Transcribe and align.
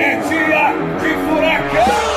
É 0.00 0.14
dia 0.14 0.72
de 1.00 1.14
furacão! 1.26 2.08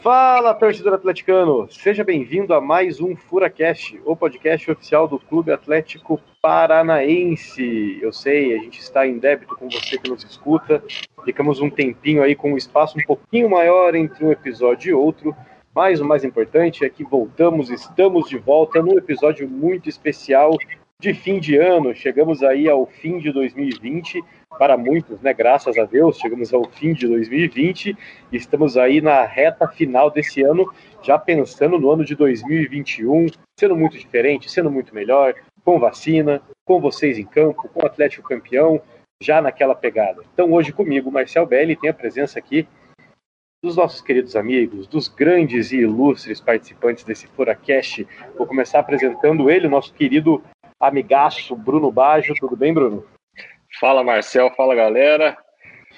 Fala, 0.00 0.54
torcedor 0.54 0.94
atleticano! 0.94 1.66
Seja 1.68 2.04
bem-vindo 2.04 2.54
a 2.54 2.60
mais 2.60 3.00
um 3.00 3.16
FuraCast, 3.16 4.00
o 4.04 4.14
podcast 4.14 4.70
oficial 4.70 5.08
do 5.08 5.18
Clube 5.18 5.50
Atlético 5.50 6.20
Paranaense. 6.40 7.98
Eu 8.00 8.12
sei, 8.12 8.54
a 8.54 8.58
gente 8.58 8.78
está 8.78 9.04
em 9.04 9.18
débito 9.18 9.56
com 9.56 9.68
você 9.68 9.98
que 9.98 10.08
nos 10.08 10.22
escuta. 10.22 10.80
Ficamos 11.24 11.60
um 11.60 11.68
tempinho 11.68 12.22
aí 12.22 12.36
com 12.36 12.52
um 12.52 12.56
espaço 12.56 12.96
um 12.96 13.02
pouquinho 13.02 13.50
maior 13.50 13.96
entre 13.96 14.24
um 14.24 14.30
episódio 14.30 14.90
e 14.90 14.94
outro, 14.94 15.34
mas 15.74 16.00
o 16.00 16.04
mais 16.04 16.22
importante 16.22 16.84
é 16.84 16.88
que 16.88 17.02
voltamos, 17.02 17.70
estamos 17.70 18.28
de 18.28 18.38
volta 18.38 18.80
num 18.80 18.96
episódio 18.96 19.48
muito 19.48 19.88
especial 19.88 20.56
de 21.00 21.12
fim 21.12 21.38
de 21.38 21.56
ano. 21.56 21.94
Chegamos 21.94 22.42
aí 22.42 22.68
ao 22.68 22.86
fim 22.86 23.18
de 23.18 23.30
2020, 23.32 24.22
para 24.58 24.76
muitos, 24.76 25.20
né? 25.20 25.32
Graças 25.34 25.76
a 25.78 25.84
Deus, 25.84 26.18
chegamos 26.18 26.52
ao 26.52 26.64
fim 26.70 26.92
de 26.92 27.06
2020 27.06 27.96
e 28.32 28.36
estamos 28.36 28.76
aí 28.76 29.00
na 29.00 29.24
reta 29.24 29.68
final 29.68 30.10
desse 30.10 30.42
ano, 30.42 30.72
já 31.02 31.18
pensando 31.18 31.78
no 31.78 31.90
ano 31.90 32.04
de 32.04 32.14
2021, 32.14 33.26
sendo 33.58 33.76
muito 33.76 33.98
diferente, 33.98 34.50
sendo 34.50 34.70
muito 34.70 34.94
melhor, 34.94 35.34
com 35.64 35.78
vacina, 35.78 36.40
com 36.64 36.80
vocês 36.80 37.18
em 37.18 37.26
campo, 37.26 37.68
com 37.68 37.82
o 37.82 37.86
Atlético 37.86 38.28
campeão, 38.28 38.80
já 39.22 39.40
naquela 39.40 39.74
pegada. 39.74 40.22
Então, 40.32 40.52
hoje 40.52 40.72
comigo, 40.72 41.10
Marcel 41.10 41.46
Belli, 41.46 41.76
tem 41.76 41.90
a 41.90 41.94
presença 41.94 42.38
aqui 42.38 42.66
dos 43.62 43.76
nossos 43.76 44.00
queridos 44.00 44.36
amigos, 44.36 44.86
dos 44.86 45.08
grandes 45.08 45.72
e 45.72 45.78
ilustres 45.78 46.40
participantes 46.40 47.04
desse 47.04 47.26
Furacast. 47.26 48.06
Vou 48.36 48.46
começar 48.46 48.78
apresentando 48.78 49.50
ele, 49.50 49.66
o 49.66 49.70
nosso 49.70 49.92
querido 49.92 50.42
amigaço 50.80 51.56
Bruno 51.56 51.90
Baggio. 51.90 52.34
Tudo 52.38 52.56
bem, 52.56 52.72
Bruno? 52.72 53.04
Fala, 53.80 54.04
Marcel. 54.04 54.50
Fala, 54.56 54.74
galera. 54.74 55.36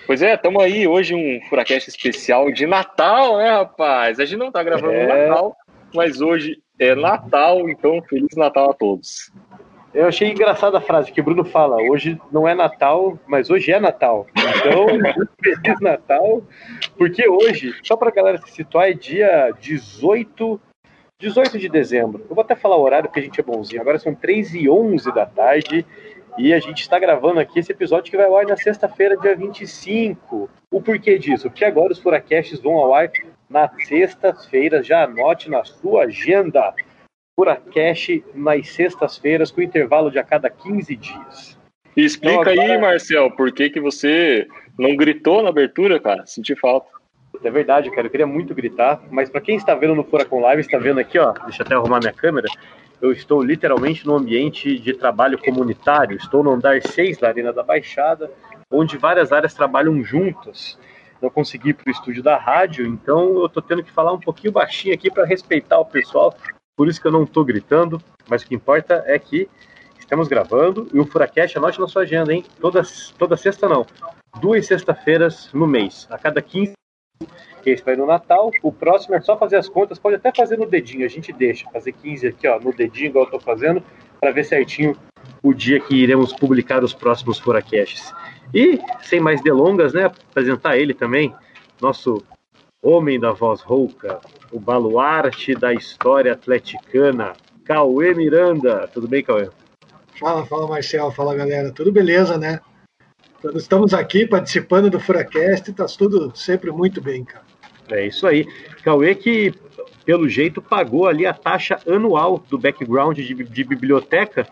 Pois 0.07 0.23
é, 0.23 0.35
estamos 0.35 0.62
aí 0.62 0.87
hoje 0.87 1.15
um 1.15 1.41
Furacast 1.48 1.89
especial 1.89 2.51
de 2.51 2.67
Natal, 2.67 3.39
né, 3.39 3.51
rapaz? 3.51 4.19
A 4.19 4.25
gente 4.25 4.39
não 4.39 4.51
tá 4.51 4.62
gravando 4.62 4.93
é... 4.93 5.07
no 5.07 5.09
Natal, 5.09 5.57
mas 5.95 6.20
hoje 6.20 6.62
é 6.79 6.95
Natal, 6.95 7.69
então 7.69 8.01
Feliz 8.09 8.35
Natal 8.37 8.70
a 8.70 8.75
todos. 8.75 9.31
Eu 9.93 10.07
achei 10.07 10.31
engraçada 10.31 10.79
a 10.79 10.83
frase 10.83 11.11
que 11.11 11.20
o 11.20 11.25
Bruno 11.25 11.45
fala. 11.45 11.77
Hoje 11.77 12.20
não 12.31 12.47
é 12.47 12.55
Natal, 12.55 13.19
mas 13.27 13.51
hoje 13.51 13.73
é 13.73 13.81
Natal. 13.81 14.27
Então, 14.31 14.87
Feliz 15.42 15.81
Natal. 15.81 16.42
Porque 16.97 17.29
hoje, 17.29 17.75
só 17.83 17.97
para 17.97 18.09
a 18.09 18.13
galera 18.13 18.39
se 18.39 18.51
situar, 18.53 18.91
é 18.91 18.92
dia 18.92 19.51
18 19.61 20.61
18 21.20 21.58
de 21.58 21.69
dezembro. 21.69 22.24
Eu 22.28 22.34
vou 22.34 22.44
até 22.44 22.55
falar 22.55 22.77
o 22.77 22.83
horário 22.83 23.08
porque 23.08 23.19
a 23.19 23.22
gente 23.22 23.41
é 23.41 23.42
bonzinho. 23.42 23.80
Agora 23.80 23.98
são 23.98 24.14
3 24.14 24.55
e 24.55 24.70
11 24.70 25.12
da 25.12 25.27
tarde 25.27 25.84
e 26.38 26.55
a 26.55 26.61
gente 26.61 26.80
está 26.80 26.97
gravando 26.97 27.41
aqui 27.41 27.58
esse 27.58 27.72
episódio 27.72 28.08
que 28.08 28.16
vai 28.16 28.27
ao 28.27 28.36
ar 28.36 28.47
na 28.47 28.56
sexta-feira, 28.56 29.16
dia 29.16 29.34
25. 29.34 30.48
O 30.70 30.80
porquê 30.80 31.19
disso? 31.19 31.50
Porque 31.50 31.64
agora 31.64 31.92
os 31.92 31.98
Furacasts 31.98 32.61
vão 32.61 32.74
ao 32.74 32.94
ar 32.94 33.11
nas 33.50 33.70
sextas-feiras. 33.89 34.86
Já 34.86 35.02
anote 35.02 35.50
na 35.50 35.64
sua 35.64 36.05
agenda. 36.05 36.72
Furacast 37.34 38.24
nas 38.34 38.69
sextas-feiras, 38.69 39.50
com 39.50 39.61
intervalo 39.61 40.11
de 40.11 40.19
a 40.19 40.24
cada 40.24 40.48
15 40.48 40.96
dias. 40.96 41.58
explica 41.96 42.41
então, 42.41 42.52
agora... 42.52 42.72
aí, 42.74 42.78
Marcel, 42.78 43.30
por 43.33 43.52
que, 43.52 43.70
que 43.70 43.80
você 43.80 44.46
não 44.78 44.96
gritou 44.96 45.42
na 45.42 45.48
abertura, 45.48 45.98
cara? 45.98 46.27
Senti 46.27 46.55
falta. 46.55 46.98
É 47.42 47.50
verdade, 47.50 47.91
cara. 47.91 48.06
Eu 48.06 48.11
queria 48.11 48.27
muito 48.27 48.55
gritar, 48.55 49.00
mas 49.11 49.31
para 49.31 49.41
quem 49.41 49.56
está 49.56 49.75
vendo 49.75 49.94
no 49.94 50.05
Furacão 50.05 50.41
Live, 50.41 50.62
está 50.62 50.78
vendo 50.78 50.98
aqui, 50.98 51.19
ó. 51.19 51.33
Deixa 51.45 51.62
eu 51.62 51.67
até 51.67 51.75
arrumar 51.75 52.00
minha 52.00 52.12
câmera. 52.12 52.48
Eu 53.00 53.12
estou 53.12 53.42
literalmente 53.42 54.05
no 54.06 54.17
ambiente 54.17 54.78
de 54.78 54.92
trabalho 54.92 55.39
comunitário. 55.39 56.17
Estou 56.17 56.42
no 56.42 56.50
andar 56.50 56.83
6 56.83 57.19
da 57.19 57.28
Arena 57.28 57.53
da 57.53 57.62
Baixada, 57.62 58.30
onde 58.70 58.97
várias 58.97 59.33
áreas 59.33 59.55
trabalham 59.55 60.03
juntas. 60.03 60.78
Não 61.22 61.30
consegui 61.30 61.70
ir 61.70 61.75
para 61.75 61.89
o 61.89 61.92
estúdio 61.92 62.23
da 62.23 62.36
rádio, 62.36 62.86
então 62.86 63.39
eu 63.39 63.46
estou 63.46 63.63
tendo 63.63 63.83
que 63.83 63.90
falar 63.90 64.13
um 64.13 64.20
pouquinho 64.20 64.52
baixinho 64.52 64.95
aqui 64.95 65.11
para 65.11 65.24
respeitar 65.24 65.79
o 65.79 65.84
pessoal. 65.84 66.34
Por 66.77 66.89
isso 66.89 67.01
que 67.01 67.07
eu 67.07 67.13
não 67.13 67.24
estou 67.24 67.45
gritando, 67.45 68.01
mas 68.29 68.42
o 68.42 68.46
que 68.46 68.55
importa 68.55 69.02
é 69.07 69.18
que 69.18 69.48
estamos 69.98 70.29
gravando 70.29 70.89
e 70.92 70.98
o 70.98 71.05
Furacast, 71.05 71.58
anote 71.58 71.80
na 71.80 71.89
sua 71.89 72.02
agenda, 72.02 72.33
hein? 72.33 72.45
Toda, 72.61 72.83
toda 73.18 73.36
sexta 73.36 73.68
não. 73.68 73.84
Duas 74.40 74.67
sexta-feiras 74.67 75.52
no 75.52 75.67
mês. 75.67 76.07
A 76.11 76.17
cada 76.17 76.40
15 76.40 76.73
que 77.62 77.70
esse 77.70 77.84
vai 77.84 77.96
no 77.96 78.06
Natal. 78.06 78.51
O 78.62 78.73
próximo 78.73 79.14
é 79.14 79.20
só 79.20 79.36
fazer 79.36 79.56
as 79.56 79.68
contas, 79.68 79.98
pode 79.98 80.17
até 80.17 80.33
fazer 80.34 80.56
no 80.56 80.67
dedinho, 80.67 81.05
a 81.05 81.08
gente 81.08 81.33
deixa, 81.33 81.68
fazer 81.70 81.92
15 81.92 82.27
aqui, 82.27 82.48
ó, 82.48 82.58
no 82.58 82.73
dedinho, 82.73 83.08
igual 83.08 83.24
eu 83.24 83.30
tô 83.30 83.40
fazendo, 83.40 83.83
para 84.20 84.33
ver 84.33 84.45
certinho 84.45 84.96
o 85.42 85.52
dia 85.52 85.80
que 85.80 85.95
iremos 85.95 86.33
publicar 86.33 86.83
os 86.83 86.95
próximos 86.95 87.39
Furacasts. 87.39 88.12
E, 88.55 88.80
sem 89.02 89.20
mais 89.20 89.42
delongas, 89.42 89.92
né, 89.92 90.05
apresentar 90.05 90.77
ele 90.77 90.95
também, 90.95 91.34
nosso 91.80 92.23
homem 92.83 93.18
da 93.20 93.33
voz 93.33 93.61
rouca, 93.61 94.20
o 94.51 94.58
baluarte 94.58 95.55
da 95.55 95.73
história 95.73 96.33
atleticana, 96.33 97.34
Cauê 97.64 98.14
Miranda. 98.14 98.89
Tudo 98.89 99.07
bem, 99.07 99.23
Cauê? 99.23 99.51
Fala, 100.18 100.46
fala, 100.46 100.67
Marcel. 100.67 101.12
Fala, 101.12 101.34
galera. 101.34 101.70
Tudo 101.70 101.92
beleza, 101.92 102.39
né? 102.39 102.61
Estamos 103.55 103.95
aqui 103.95 104.27
participando 104.27 104.91
do 104.91 104.99
Furacast, 104.99 105.71
está 105.71 105.87
tudo 105.87 106.35
sempre 106.37 106.73
muito 106.73 107.01
bem, 107.01 107.25
cara. 107.25 107.45
É 107.89 108.07
isso 108.07 108.27
aí. 108.27 108.47
Cauê 108.83 109.15
que, 109.15 109.55
pelo 110.05 110.29
jeito, 110.29 110.61
pagou 110.61 111.07
ali 111.07 111.25
a 111.25 111.33
taxa 111.33 111.79
anual 111.87 112.39
do 112.51 112.59
background 112.59 113.17
de, 113.17 113.35
de 113.35 113.65
biblioteca, 113.65 114.47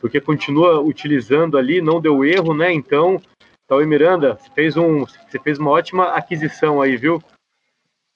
porque 0.00 0.20
continua 0.20 0.80
utilizando 0.80 1.56
ali, 1.56 1.80
não 1.80 2.00
deu 2.00 2.24
erro, 2.24 2.52
né? 2.52 2.72
Então, 2.72 3.20
Cauê 3.68 3.86
Miranda, 3.86 4.34
você 4.34 4.50
fez, 4.54 4.76
um, 4.76 5.04
você 5.04 5.38
fez 5.42 5.58
uma 5.58 5.70
ótima 5.70 6.08
aquisição 6.08 6.82
aí, 6.82 6.96
viu? 6.96 7.22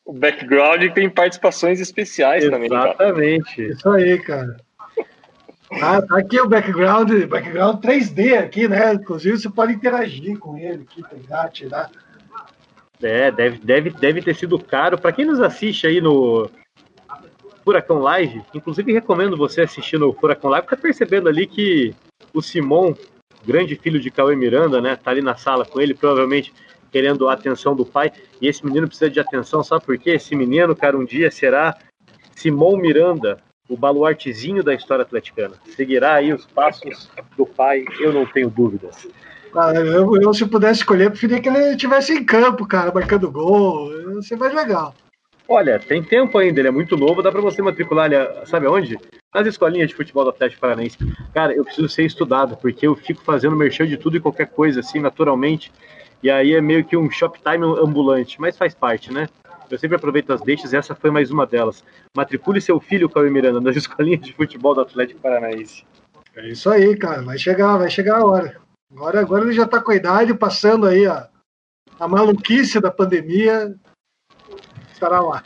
O 0.04 0.12
background 0.12 0.92
tem 0.92 1.08
participações 1.08 1.80
especiais 1.80 2.44
Exatamente. 2.44 2.70
também. 2.70 3.36
Exatamente. 3.36 3.62
Isso 3.62 3.88
aí, 3.90 4.18
cara. 4.18 4.56
Ah, 5.72 6.00
tá 6.00 6.18
aqui 6.18 6.40
o 6.40 6.48
background, 6.48 7.10
background 7.24 7.84
3D 7.84 8.38
aqui, 8.38 8.68
né? 8.68 8.94
Inclusive 8.94 9.38
você 9.38 9.50
pode 9.50 9.72
interagir 9.72 10.38
com 10.38 10.56
ele 10.56 10.86
aqui, 10.88 11.02
pegar, 11.02 11.48
tirar. 11.48 11.90
É, 13.02 13.30
deve, 13.30 13.58
deve, 13.58 13.90
deve 13.90 14.22
ter 14.22 14.34
sido 14.34 14.58
caro. 14.58 14.96
Para 14.98 15.12
quem 15.12 15.24
nos 15.24 15.40
assiste 15.40 15.86
aí 15.86 16.00
no 16.00 16.48
Furacão 17.64 17.98
Live, 17.98 18.42
inclusive 18.54 18.92
recomendo 18.92 19.36
você 19.36 19.62
assistir 19.62 19.98
no 19.98 20.12
Furacão 20.12 20.48
Live, 20.50 20.68
tá 20.68 20.76
percebendo 20.76 21.28
ali 21.28 21.46
que 21.46 21.94
o 22.32 22.40
Simon, 22.40 22.94
grande 23.44 23.74
filho 23.74 23.98
de 23.98 24.10
Cauê 24.10 24.36
Miranda, 24.36 24.80
né, 24.80 24.96
tá 24.96 25.10
ali 25.10 25.20
na 25.20 25.36
sala 25.36 25.64
com 25.64 25.80
ele, 25.80 25.94
provavelmente 25.94 26.54
querendo 26.92 27.28
a 27.28 27.32
atenção 27.32 27.74
do 27.74 27.84
pai. 27.84 28.12
E 28.40 28.46
esse 28.46 28.64
menino 28.64 28.86
precisa 28.86 29.10
de 29.10 29.18
atenção, 29.18 29.64
sabe 29.64 29.84
por 29.84 29.98
quê? 29.98 30.10
Esse 30.10 30.34
menino, 30.36 30.76
cara, 30.76 30.96
um 30.96 31.04
dia 31.04 31.30
será 31.30 31.76
Simon 32.36 32.76
Miranda, 32.76 33.38
o 33.68 33.76
baluartezinho 33.76 34.62
da 34.62 34.74
história 34.74 35.02
atleticana. 35.02 35.54
Seguirá 35.74 36.14
aí 36.14 36.32
os 36.32 36.46
passos 36.46 37.10
do 37.36 37.46
pai, 37.46 37.84
eu 37.98 38.12
não 38.12 38.26
tenho 38.26 38.48
dúvidas. 38.48 39.06
Ah, 39.54 39.72
eu, 39.74 40.20
eu, 40.20 40.34
se 40.34 40.44
pudesse 40.46 40.80
escolher, 40.80 41.10
preferia 41.10 41.40
que 41.40 41.48
ele 41.48 41.70
estivesse 41.70 42.12
em 42.12 42.24
campo, 42.24 42.66
cara, 42.66 42.92
marcando 42.92 43.30
gol. 43.30 43.90
Ia 44.14 44.22
ser 44.22 44.36
mais 44.36 44.54
legal. 44.54 44.94
Olha, 45.48 45.78
tem 45.78 46.02
tempo 46.02 46.36
ainda, 46.36 46.60
ele 46.60 46.68
é 46.68 46.72
muito 46.72 46.96
novo, 46.96 47.22
dá 47.22 47.30
para 47.30 47.40
você 47.40 47.62
matricular 47.62 48.12
ele, 48.12 48.46
sabe 48.46 48.66
aonde? 48.66 48.98
Nas 49.32 49.46
escolinhas 49.46 49.88
de 49.88 49.94
futebol 49.94 50.24
do 50.24 50.30
Atlético 50.30 50.60
Paranaense. 50.60 50.98
Cara, 51.32 51.54
eu 51.54 51.64
preciso 51.64 51.88
ser 51.88 52.04
estudado, 52.04 52.56
porque 52.56 52.86
eu 52.86 52.96
fico 52.96 53.22
fazendo 53.22 53.54
merchan 53.54 53.86
de 53.86 53.96
tudo 53.96 54.16
e 54.16 54.20
qualquer 54.20 54.48
coisa, 54.48 54.80
assim, 54.80 54.98
naturalmente. 54.98 55.72
E 56.22 56.30
aí 56.30 56.54
é 56.54 56.60
meio 56.60 56.84
que 56.84 56.96
um 56.96 57.08
shoptime 57.10 57.64
ambulante, 57.64 58.40
mas 58.40 58.58
faz 58.58 58.74
parte, 58.74 59.12
né? 59.12 59.28
Eu 59.70 59.78
sempre 59.78 59.96
aproveito 59.96 60.32
as 60.32 60.40
deixas 60.40 60.72
e 60.72 60.76
essa 60.76 60.94
foi 60.94 61.10
mais 61.10 61.30
uma 61.30 61.46
delas. 61.46 61.84
Matricule 62.16 62.60
seu 62.60 62.78
filho, 62.80 63.08
Cauê 63.08 63.30
Miranda, 63.30 63.60
nas 63.60 63.76
escolinhas 63.76 64.20
de 64.20 64.32
futebol 64.32 64.74
do 64.74 64.80
Atlético 64.80 65.20
Paranaense. 65.20 65.84
É 66.34 66.48
isso 66.48 66.70
aí, 66.70 66.96
cara. 66.96 67.22
Vai 67.22 67.38
chegar, 67.38 67.76
vai 67.76 67.90
chegar 67.90 68.18
a 68.18 68.24
hora. 68.24 68.60
Agora, 68.92 69.20
agora 69.20 69.44
ele 69.44 69.52
já 69.52 69.64
está 69.64 69.80
com 69.80 69.90
a 69.90 69.96
idade, 69.96 70.34
passando 70.34 70.86
aí 70.86 71.06
a, 71.06 71.28
a 71.98 72.06
maluquice 72.06 72.80
da 72.80 72.90
pandemia. 72.90 73.74
Estará 74.92 75.20
lá. 75.20 75.42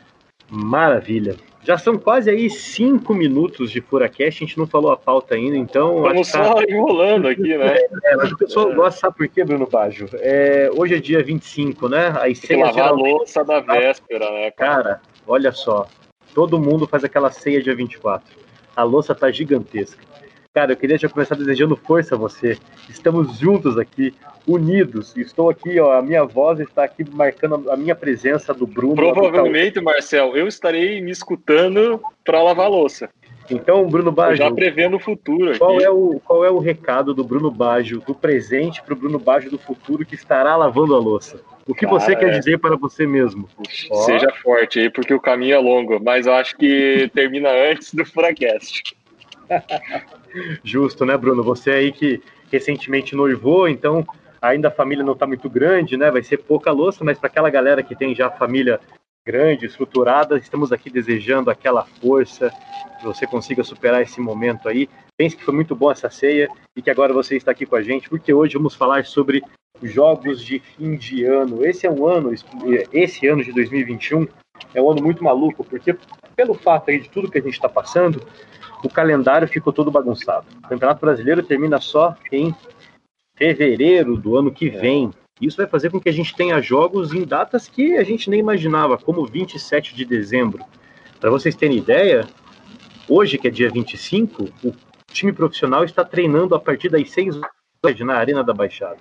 Maravilha. 0.49 1.35
Já 1.63 1.77
são 1.77 1.97
quase 1.97 2.29
aí 2.29 2.49
cinco 2.49 3.13
minutos 3.13 3.69
de 3.71 3.81
Furacast, 3.81 4.43
a 4.43 4.47
gente 4.47 4.57
não 4.57 4.65
falou 4.65 4.91
a 4.91 4.97
pauta 4.97 5.35
ainda, 5.35 5.55
então. 5.55 6.07
Estamos 6.07 6.31
tá... 6.31 6.43
só 6.43 6.61
enrolando 6.63 7.27
aqui, 7.27 7.55
né? 7.55 7.77
É, 8.03 8.15
mas 8.15 8.31
o 8.31 8.37
pessoal 8.37 8.71
é. 8.71 8.75
gosta, 8.75 8.99
sabe 9.01 9.17
por 9.17 9.27
quê, 9.27 9.43
Bruno 9.43 9.67
Baggio? 9.67 10.09
É, 10.13 10.71
hoje 10.75 10.95
é 10.95 10.99
dia 10.99 11.23
25, 11.23 11.87
né? 11.87 12.07
As 12.07 12.39
ceias 12.39 12.61
lavar 12.61 12.73
geralmente... 12.73 13.09
a 13.09 13.17
louça 13.17 13.43
da 13.43 13.59
véspera, 13.59 14.31
né? 14.31 14.51
Cara? 14.51 14.83
cara, 14.83 15.01
olha 15.27 15.51
só. 15.51 15.87
Todo 16.33 16.59
mundo 16.59 16.87
faz 16.87 17.03
aquela 17.03 17.29
ceia 17.29 17.61
dia 17.61 17.75
24. 17.75 18.35
A 18.75 18.83
louça 18.83 19.13
tá 19.13 19.29
gigantesca. 19.29 20.03
Cara, 20.53 20.73
eu 20.73 20.75
queria 20.75 20.97
já 20.97 21.07
começar 21.07 21.35
desejando 21.35 21.77
força 21.77 22.15
a 22.15 22.17
você. 22.17 22.57
Estamos 22.89 23.39
juntos 23.39 23.77
aqui, 23.77 24.13
unidos. 24.45 25.15
Estou 25.15 25.49
aqui, 25.49 25.79
ó, 25.79 25.93
a 25.93 26.01
minha 26.01 26.25
voz 26.25 26.59
está 26.59 26.83
aqui 26.83 27.05
marcando 27.09 27.71
a 27.71 27.77
minha 27.77 27.95
presença 27.95 28.53
do 28.53 28.67
Bruno. 28.67 28.95
Provavelmente, 28.95 29.79
Marcel, 29.79 30.35
eu 30.35 30.49
estarei 30.49 30.99
me 30.99 31.09
escutando 31.09 32.01
para 32.25 32.43
lavar 32.43 32.69
louça. 32.69 33.09
Então, 33.49 33.87
Bruno 33.87 34.11
Baggio. 34.11 34.35
Já 34.35 34.51
prevendo 34.51 34.97
o 34.97 34.99
futuro. 34.99 35.57
Qual 35.57 35.79
é 35.79 35.89
o, 35.89 36.19
qual 36.25 36.43
é 36.43 36.51
o 36.51 36.59
recado 36.59 37.13
do 37.13 37.23
Bruno 37.23 37.49
Baggio 37.49 38.01
do 38.05 38.13
presente 38.13 38.81
para 38.83 38.93
o 38.93 38.97
Bruno 38.97 39.19
Baggio 39.19 39.49
do 39.49 39.57
futuro 39.57 40.05
que 40.05 40.15
estará 40.15 40.57
lavando 40.57 40.93
a 40.93 40.99
louça? 40.99 41.39
O 41.65 41.73
que 41.73 41.85
Cara, 41.85 41.97
você 41.97 42.13
quer 42.13 42.27
é... 42.33 42.39
dizer 42.39 42.59
para 42.59 42.75
você 42.75 43.07
mesmo? 43.07 43.47
Seja 44.05 44.27
oh. 44.29 44.35
forte 44.41 44.81
aí, 44.81 44.89
porque 44.89 45.13
o 45.13 45.21
caminho 45.21 45.55
é 45.55 45.59
longo, 45.59 45.97
mas 46.03 46.27
eu 46.27 46.33
acho 46.33 46.57
que 46.57 47.09
termina 47.13 47.49
antes 47.49 47.93
do 47.93 48.05
Furacast. 48.05 48.97
Justo, 50.63 51.05
né, 51.05 51.17
Bruno? 51.17 51.43
Você 51.43 51.71
aí 51.71 51.91
que 51.91 52.21
recentemente 52.51 53.15
noivou, 53.15 53.67
então 53.67 54.05
ainda 54.41 54.69
a 54.69 54.71
família 54.71 55.03
não 55.03 55.13
está 55.13 55.27
muito 55.27 55.49
grande, 55.49 55.95
né? 55.95 56.09
Vai 56.09 56.23
ser 56.23 56.37
pouca 56.37 56.71
louça, 56.71 57.03
mas 57.03 57.17
para 57.17 57.27
aquela 57.27 57.49
galera 57.49 57.83
que 57.83 57.95
tem 57.95 58.15
já 58.15 58.29
família 58.29 58.79
grande, 59.25 59.67
estruturada, 59.67 60.37
estamos 60.37 60.71
aqui 60.71 60.89
desejando 60.89 61.51
aquela 61.51 61.85
força, 61.85 62.51
que 62.99 63.05
você 63.05 63.27
consiga 63.27 63.63
superar 63.63 64.01
esse 64.01 64.19
momento 64.19 64.67
aí. 64.67 64.89
Pense 65.15 65.37
que 65.37 65.43
foi 65.43 65.53
muito 65.53 65.75
bom 65.75 65.91
essa 65.91 66.09
ceia 66.09 66.49
e 66.75 66.81
que 66.81 66.89
agora 66.89 67.13
você 67.13 67.37
está 67.37 67.51
aqui 67.51 67.65
com 67.65 67.75
a 67.75 67.83
gente, 67.83 68.09
porque 68.09 68.33
hoje 68.33 68.57
vamos 68.57 68.73
falar 68.73 69.05
sobre 69.05 69.43
jogos 69.83 70.43
de 70.43 70.59
fim 70.59 70.95
de 70.95 71.23
ano. 71.23 71.63
Esse 71.63 71.85
é 71.85 71.91
um 71.91 72.07
ano, 72.07 72.33
esse 72.91 73.27
ano 73.27 73.43
de 73.43 73.51
2021 73.51 74.27
é 74.73 74.81
um 74.81 74.89
ano 74.89 75.03
muito 75.03 75.23
maluco, 75.23 75.63
porque 75.63 75.95
pelo 76.35 76.53
fato 76.53 76.89
aí 76.89 76.99
de 76.99 77.09
tudo 77.09 77.29
que 77.29 77.37
a 77.37 77.41
gente 77.41 77.53
está 77.53 77.69
passando, 77.69 78.21
o 78.83 78.89
calendário 78.89 79.47
ficou 79.47 79.71
todo 79.71 79.91
bagunçado. 79.91 80.45
O 80.57 80.67
Campeonato 80.67 81.01
Brasileiro 81.01 81.43
termina 81.43 81.79
só 81.79 82.15
em 82.31 82.55
fevereiro 83.35 84.17
do 84.17 84.37
ano 84.37 84.51
que 84.51 84.69
vem. 84.69 85.11
Isso 85.39 85.57
vai 85.57 85.67
fazer 85.67 85.89
com 85.89 85.99
que 85.99 86.09
a 86.09 86.13
gente 86.13 86.35
tenha 86.35 86.61
jogos 86.61 87.13
em 87.13 87.23
datas 87.23 87.67
que 87.67 87.97
a 87.97 88.03
gente 88.03 88.29
nem 88.29 88.39
imaginava, 88.39 88.97
como 88.97 89.25
27 89.25 89.95
de 89.95 90.05
dezembro. 90.05 90.63
Para 91.19 91.29
vocês 91.29 91.55
terem 91.55 91.77
ideia, 91.77 92.27
hoje, 93.07 93.37
que 93.37 93.47
é 93.47 93.51
dia 93.51 93.69
25, 93.69 94.49
o 94.63 94.73
time 95.11 95.33
profissional 95.33 95.83
está 95.83 96.03
treinando 96.03 96.55
a 96.55 96.59
partir 96.59 96.89
das 96.89 97.09
6 97.09 97.37
horas 97.37 97.99
na 97.99 98.15
Arena 98.15 98.43
da 98.43 98.53
Baixada. 98.53 98.97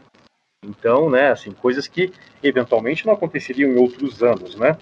Então, 0.64 1.08
né, 1.08 1.30
assim, 1.30 1.52
coisas 1.52 1.86
que 1.86 2.12
eventualmente 2.42 3.06
não 3.06 3.14
aconteceriam 3.14 3.70
em 3.70 3.78
outros 3.78 4.22
anos, 4.22 4.54
né? 4.54 4.76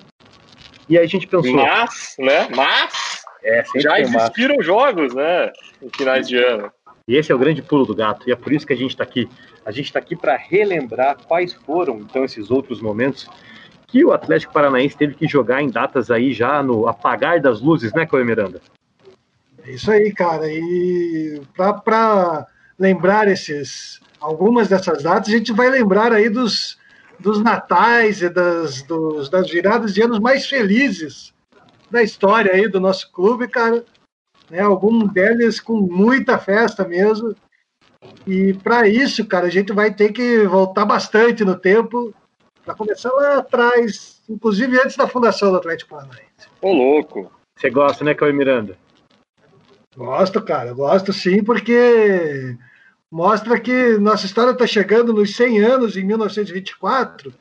E 0.88 0.96
aí 0.96 1.04
a 1.04 1.08
gente 1.08 1.26
pensou. 1.26 1.54
Mas, 1.54 2.14
né? 2.18 2.48
Mas 2.54 3.07
é, 3.42 3.62
já 3.76 4.00
existiram 4.00 4.62
jogos, 4.62 5.14
né? 5.14 5.50
Em 5.82 5.88
finais 5.96 6.28
de 6.28 6.36
ano. 6.36 6.72
E 7.06 7.16
esse 7.16 7.32
é 7.32 7.34
o 7.34 7.38
grande 7.38 7.62
pulo 7.62 7.86
do 7.86 7.94
gato, 7.94 8.28
e 8.28 8.32
é 8.32 8.36
por 8.36 8.52
isso 8.52 8.66
que 8.66 8.72
a 8.72 8.76
gente 8.76 8.90
está 8.90 9.02
aqui. 9.02 9.28
A 9.64 9.70
gente 9.70 9.86
está 9.86 9.98
aqui 9.98 10.14
para 10.14 10.36
relembrar 10.36 11.16
quais 11.26 11.54
foram, 11.54 11.98
então, 12.00 12.24
esses 12.24 12.50
outros 12.50 12.80
momentos 12.80 13.28
que 13.86 14.04
o 14.04 14.12
Atlético 14.12 14.52
Paranaense 14.52 14.96
teve 14.96 15.14
que 15.14 15.26
jogar 15.26 15.62
em 15.62 15.70
datas 15.70 16.10
aí 16.10 16.34
já 16.34 16.62
no 16.62 16.86
apagar 16.86 17.40
das 17.40 17.62
luzes, 17.62 17.94
né, 17.94 18.04
Cauê 18.04 18.22
Miranda? 18.22 18.60
É 19.64 19.70
isso 19.70 19.90
aí, 19.90 20.12
cara. 20.12 20.46
E 20.46 21.40
para 21.56 22.46
lembrar 22.78 23.28
esses 23.28 24.00
algumas 24.20 24.68
dessas 24.68 25.02
datas, 25.02 25.32
a 25.32 25.36
gente 25.36 25.52
vai 25.52 25.70
lembrar 25.70 26.12
aí 26.12 26.28
dos, 26.28 26.76
dos 27.18 27.42
natais 27.42 28.20
e 28.20 28.28
das, 28.28 28.82
dos, 28.82 29.30
das 29.30 29.50
viradas 29.50 29.94
de 29.94 30.02
anos 30.02 30.18
mais 30.18 30.46
felizes 30.46 31.32
da 31.90 32.02
história 32.02 32.52
aí 32.52 32.68
do 32.68 32.80
nosso 32.80 33.10
clube, 33.12 33.48
cara 33.48 33.84
né? 34.50 34.60
Algum 34.60 35.06
deles 35.06 35.60
com 35.60 35.76
muita 35.80 36.38
festa 36.38 36.86
mesmo. 36.86 37.34
E 38.26 38.54
para 38.54 38.88
isso, 38.88 39.26
cara, 39.26 39.46
a 39.46 39.50
gente 39.50 39.72
vai 39.72 39.92
ter 39.92 40.12
que 40.12 40.46
voltar 40.46 40.84
bastante 40.84 41.44
no 41.44 41.56
tempo 41.56 42.14
para 42.64 42.74
começar 42.74 43.10
lá 43.12 43.38
atrás, 43.38 44.22
inclusive 44.28 44.78
antes 44.78 44.96
da 44.96 45.08
fundação 45.08 45.50
do 45.50 45.56
Atlético 45.56 45.90
Paranaense. 45.90 46.48
Ô, 46.60 46.72
louco! 46.72 47.32
Você 47.56 47.70
gosta, 47.70 48.04
né, 48.04 48.14
Cauê 48.14 48.32
Miranda? 48.32 48.76
Gosto, 49.96 50.40
cara, 50.40 50.72
gosto 50.72 51.12
sim, 51.12 51.42
porque 51.42 52.56
mostra 53.10 53.58
que 53.58 53.98
nossa 53.98 54.26
história 54.26 54.52
está 54.52 54.66
chegando 54.66 55.12
nos 55.12 55.34
100 55.34 55.64
anos, 55.64 55.96
em 55.96 56.04
1924, 56.04 57.34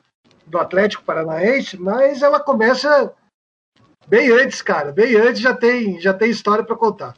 do 0.47 0.57
Atlético 0.57 1.03
Paranaense, 1.03 1.77
mas 1.77 2.23
ela 2.23 2.39
começa 2.39 3.13
Bem 4.07 4.31
antes, 4.31 4.61
cara, 4.61 4.91
bem 4.91 5.15
antes 5.15 5.41
já 5.41 5.53
tem, 5.53 5.99
já 5.99 6.13
tem 6.13 6.29
história 6.29 6.63
para 6.63 6.75
contar. 6.75 7.13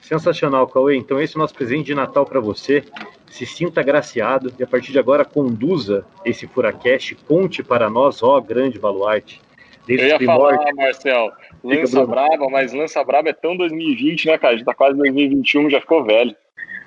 Sensacional, 0.00 0.66
Cauê. 0.66 0.96
Então 0.96 1.20
esse 1.20 1.36
é 1.36 1.38
o 1.38 1.40
nosso 1.40 1.54
presente 1.54 1.86
de 1.86 1.94
Natal 1.94 2.26
para 2.26 2.40
você. 2.40 2.82
Se 3.30 3.46
sinta 3.46 3.80
agraciado 3.80 4.52
e 4.58 4.62
a 4.62 4.66
partir 4.66 4.90
de 4.90 4.98
agora 4.98 5.24
conduza 5.24 6.04
esse 6.24 6.46
Furacast, 6.46 7.14
conte 7.26 7.62
para 7.62 7.88
nós, 7.88 8.22
ó 8.22 8.40
grande 8.40 8.78
baluarte. 8.78 9.40
Desde 9.86 10.06
Eu 10.06 10.20
ia 10.20 10.26
falar, 10.26 10.58
Marcel, 10.74 11.32
lança 11.62 12.04
braba, 12.04 12.48
mas 12.50 12.72
lança 12.72 13.02
braba 13.02 13.30
é 13.30 13.32
tão 13.32 13.56
2020, 13.56 14.26
né, 14.26 14.38
cara? 14.38 14.54
A 14.54 14.56
gente 14.56 14.66
tá 14.66 14.74
quase 14.74 14.96
2021, 14.96 15.70
já 15.70 15.80
ficou 15.80 16.04
velho. 16.04 16.36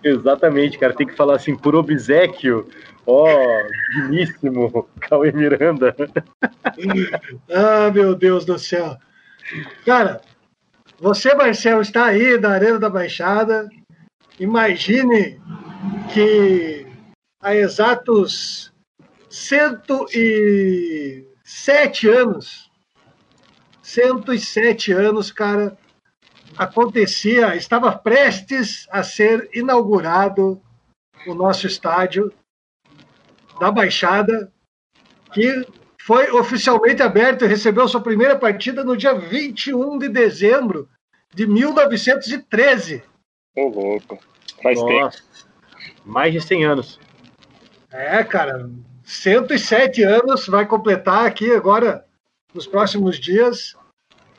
Exatamente, 0.06 0.78
cara. 0.78 0.94
Tem 0.94 1.08
que 1.08 1.16
falar 1.16 1.36
assim, 1.36 1.56
por 1.56 1.76
obsequio. 1.76 2.70
Ó, 3.08 3.28
oh, 3.28 3.68
digníssimo, 3.92 4.88
Cauê 5.02 5.32
Miranda. 5.32 5.96
ah, 7.52 7.90
meu 7.92 8.16
Deus 8.16 8.46
do 8.46 8.60
céu. 8.60 8.96
Cara, 9.84 10.22
você, 11.00 11.34
Marcel, 11.34 11.82
está 11.82 12.06
aí 12.06 12.38
da 12.38 12.52
Arena 12.52 12.78
da 12.78 12.88
Baixada. 12.88 13.68
Imagine 14.40 15.42
que 16.14 16.86
há 17.42 17.56
exatos 17.56 18.72
107 19.28 22.10
anos, 22.10 22.70
107 23.82 24.92
anos, 24.92 25.32
cara, 25.32 25.76
acontecia, 26.58 27.56
estava 27.56 27.92
prestes 27.92 28.88
a 28.90 29.04
ser 29.04 29.50
inaugurado 29.54 30.62
o 31.28 31.34
nosso 31.34 31.68
estádio 31.68 32.32
da 33.60 33.72
Baixada, 33.72 34.52
que 35.34 35.66
foi 36.02 36.30
oficialmente 36.32 37.02
aberto 37.02 37.44
e 37.44 37.48
recebeu 37.48 37.88
sua 37.88 38.02
primeira 38.02 38.38
partida 38.38 38.84
no 38.84 38.96
dia 38.96 39.14
21 39.14 39.98
de 39.98 40.10
dezembro 40.10 40.88
de 41.34 41.48
1913. 41.48 43.04
Ô, 43.56 43.68
louco. 43.68 44.20
Faz 44.62 44.80
Nossa. 44.80 45.18
tempo. 45.18 45.26
Mais 46.06 46.32
de 46.32 46.42
100 46.42 46.66
anos. 46.66 47.00
É, 47.92 48.24
cara. 48.24 48.70
107 49.04 50.04
anos 50.04 50.48
vai 50.48 50.66
completar 50.66 51.26
aqui 51.26 51.52
agora, 51.52 52.06
nos 52.54 52.66
próximos 52.66 53.20
dias, 53.20 53.76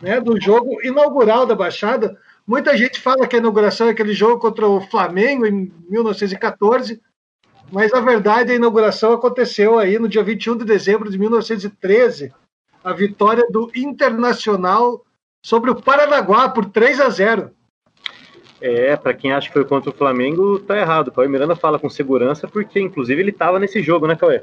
né, 0.01 0.21
do 0.21 0.41
jogo 0.41 0.81
inaugural 0.83 1.47
da 1.47 1.55
Baixada. 1.55 2.17
Muita 2.47 2.77
gente 2.77 3.01
fala 3.01 3.27
que 3.27 3.37
a 3.37 3.39
inauguração 3.39 3.89
é 3.89 3.91
aquele 3.91 4.13
jogo 4.13 4.41
contra 4.41 4.69
o 4.69 4.81
Flamengo 4.81 5.47
em 5.47 5.73
1914, 5.89 7.01
mas 7.73 7.91
na 7.93 8.01
verdade 8.01 8.53
a 8.53 8.55
inauguração 8.55 9.13
aconteceu 9.13 9.79
aí 9.79 9.99
no 9.99 10.09
dia 10.09 10.23
21 10.23 10.59
de 10.59 10.65
dezembro 10.65 11.11
de 11.11 11.19
1913, 11.19 12.33
a 12.85 12.93
vitória 12.93 13.47
do 13.51 13.71
Internacional 13.75 15.05
sobre 15.43 15.71
o 15.71 15.75
Paranaguá 15.75 16.49
por 16.49 16.67
3 16.67 17.01
a 17.01 17.09
0. 17.09 17.51
É, 18.61 18.97
para 18.97 19.13
quem 19.13 19.33
acha 19.33 19.49
que 19.49 19.55
foi 19.55 19.65
contra 19.65 19.91
o 19.91 19.95
Flamengo, 19.95 20.59
tá 20.59 20.79
errado. 20.79 21.09
O 21.09 21.13
Cauê 21.13 21.29
Miranda 21.29 21.55
fala 21.55 21.79
com 21.79 21.91
segurança 21.91 22.49
porque, 22.49 22.81
inclusive, 22.81 23.21
ele 23.21 23.33
tava 23.33 23.59
nesse 23.59 23.83
jogo, 23.83 24.07
né, 24.07 24.17
Cauê? 24.17 24.43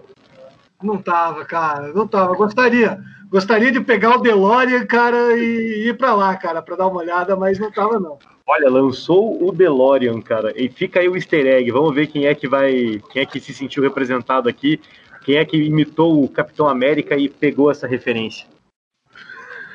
Não 0.84 1.02
tava, 1.02 1.46
cara, 1.46 1.94
não 1.94 2.06
tava. 2.06 2.36
Gostaria, 2.36 3.00
gostaria 3.30 3.72
de 3.72 3.80
pegar 3.80 4.18
o 4.18 4.22
DeLorean, 4.22 4.86
cara, 4.86 5.38
e 5.38 5.88
ir 5.88 5.98
para 5.98 6.14
lá, 6.14 6.36
cara, 6.36 6.62
para 6.62 6.76
dar 6.76 6.88
uma 6.88 7.00
olhada, 7.00 7.36
mas 7.36 7.58
não 7.58 7.72
tava, 7.72 8.00
não. 8.00 8.20
Olha, 8.46 8.70
lançou 8.70 9.42
o 9.42 9.54
DeLorean, 9.54 10.20
cara, 10.22 10.54
e 10.56 10.68
fica 10.68 11.00
aí 11.00 11.08
o 11.08 11.16
easter 11.16 11.46
egg. 11.46 11.72
Vamos 11.72 11.96
ver 11.96 12.08
quem 12.08 12.26
é 12.26 12.36
que 12.36 12.48
vai, 12.48 13.02
quem 13.12 13.22
é 13.22 13.26
que 13.26 13.40
se 13.40 13.54
sentiu 13.54 13.82
representado 13.82 14.50
aqui, 14.50 14.82
quem 15.24 15.38
é 15.38 15.46
que 15.46 15.56
imitou 15.56 16.22
o 16.22 16.28
Capitão 16.28 16.68
América 16.68 17.16
e 17.16 17.30
pegou 17.30 17.72
essa 17.72 17.88
referência. 17.88 18.46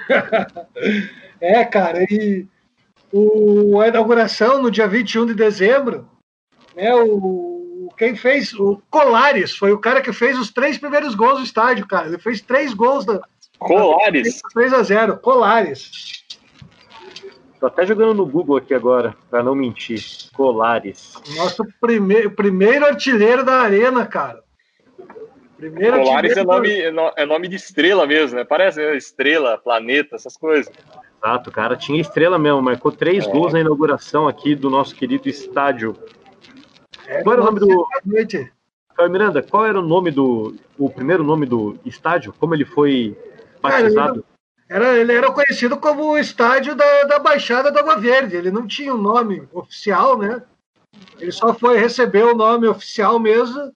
é, 1.40 1.64
cara, 1.64 2.02
e 2.02 2.46
o, 3.10 3.80
a 3.80 3.88
inauguração 3.88 4.62
no 4.62 4.70
dia 4.70 4.86
21 4.86 5.26
de 5.26 5.34
dezembro, 5.34 6.06
né, 6.76 6.94
o, 6.94 7.57
quem 7.98 8.14
fez, 8.14 8.54
o 8.54 8.80
Colares, 8.88 9.56
foi 9.56 9.72
o 9.72 9.78
cara 9.78 10.00
que 10.00 10.12
fez 10.12 10.38
os 10.38 10.52
três 10.52 10.78
primeiros 10.78 11.16
gols 11.16 11.38
do 11.38 11.44
estádio, 11.44 11.86
cara. 11.86 12.06
Ele 12.06 12.18
fez 12.18 12.40
três 12.40 12.72
gols 12.72 13.04
da. 13.04 13.20
Colares? 13.58 14.40
3 14.54 14.72
a 14.72 14.82
0 14.84 15.18
Colares. 15.18 16.24
Tô 17.58 17.66
até 17.66 17.84
jogando 17.84 18.14
no 18.14 18.24
Google 18.24 18.58
aqui 18.58 18.72
agora, 18.72 19.16
para 19.28 19.42
não 19.42 19.52
mentir. 19.52 20.00
Colares. 20.32 21.14
Nosso 21.36 21.66
primeiro, 21.80 22.30
primeiro 22.30 22.86
artilheiro 22.86 23.44
da 23.44 23.54
arena, 23.54 24.06
cara. 24.06 24.44
Primeiro 25.56 26.00
Colares 26.00 26.36
é 26.36 26.44
nome, 26.44 26.70
é 27.16 27.26
nome 27.26 27.48
de 27.48 27.56
estrela 27.56 28.06
mesmo, 28.06 28.38
né? 28.38 28.44
Parece 28.44 28.78
né? 28.78 28.96
estrela, 28.96 29.58
planeta, 29.58 30.14
essas 30.14 30.36
coisas. 30.36 30.72
Exato, 31.20 31.50
cara. 31.50 31.76
Tinha 31.76 32.00
estrela 32.00 32.38
mesmo. 32.38 32.62
Marcou 32.62 32.92
três 32.92 33.26
é. 33.26 33.30
gols 33.30 33.52
na 33.52 33.58
inauguração 33.58 34.28
aqui 34.28 34.54
do 34.54 34.70
nosso 34.70 34.94
querido 34.94 35.28
estádio. 35.28 35.96
É, 37.08 37.22
qual 37.22 37.32
era 37.32 37.42
o 37.42 37.44
nome 37.46 37.60
do. 37.60 37.86
Noite. 38.04 38.52
Miranda, 39.10 39.42
qual 39.42 39.64
era 39.64 39.80
o 39.80 39.86
nome 39.86 40.10
do. 40.10 40.54
O 40.76 40.90
primeiro 40.90 41.24
nome 41.24 41.46
do 41.46 41.78
estádio? 41.84 42.34
Como 42.38 42.54
ele 42.54 42.64
foi 42.64 43.16
batizado? 43.62 44.24
Cara, 44.68 44.86
Era, 44.86 44.98
ele 44.98 45.12
era 45.12 45.32
conhecido 45.32 45.78
como 45.78 46.10
o 46.10 46.18
estádio 46.18 46.74
da, 46.74 47.04
da 47.04 47.18
Baixada 47.18 47.72
da 47.72 47.80
Água 47.80 47.96
Verde. 47.96 48.36
Ele 48.36 48.50
não 48.50 48.66
tinha 48.66 48.94
um 48.94 49.00
nome 49.00 49.48
oficial, 49.52 50.18
né? 50.18 50.42
Ele 51.18 51.32
só 51.32 51.54
foi 51.54 51.78
receber 51.78 52.24
o 52.24 52.34
nome 52.34 52.68
oficial 52.68 53.18
mesmo 53.18 53.72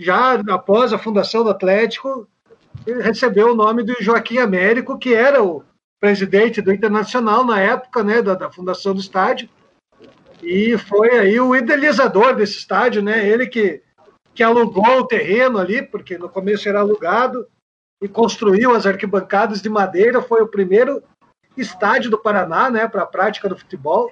já 0.00 0.34
após 0.48 0.92
a 0.92 0.98
fundação 0.98 1.44
do 1.44 1.50
Atlético. 1.50 2.26
Ele 2.86 3.02
recebeu 3.02 3.52
o 3.52 3.54
nome 3.54 3.82
do 3.82 3.94
Joaquim 4.00 4.38
Américo, 4.38 4.98
que 4.98 5.12
era 5.12 5.42
o 5.42 5.62
presidente 6.00 6.62
do 6.62 6.72
Internacional 6.72 7.44
na 7.44 7.60
época, 7.60 8.02
né, 8.02 8.22
da, 8.22 8.34
da 8.34 8.50
fundação 8.50 8.94
do 8.94 9.00
estádio. 9.00 9.48
E 10.42 10.76
foi 10.76 11.10
aí 11.18 11.38
o 11.38 11.54
idealizador 11.54 12.34
desse 12.34 12.58
estádio, 12.58 13.00
né? 13.00 13.26
Ele 13.26 13.46
que, 13.46 13.80
que 14.34 14.42
alugou 14.42 14.98
o 14.98 15.06
terreno 15.06 15.58
ali, 15.58 15.82
porque 15.82 16.18
no 16.18 16.28
começo 16.28 16.68
era 16.68 16.80
alugado, 16.80 17.46
e 18.02 18.08
construiu 18.08 18.74
as 18.74 18.84
arquibancadas 18.84 19.62
de 19.62 19.68
madeira. 19.68 20.20
Foi 20.20 20.42
o 20.42 20.48
primeiro 20.48 21.02
estádio 21.56 22.10
do 22.10 22.18
Paraná, 22.18 22.68
né, 22.68 22.88
para 22.88 23.02
a 23.02 23.06
prática 23.06 23.48
do 23.48 23.56
futebol. 23.56 24.10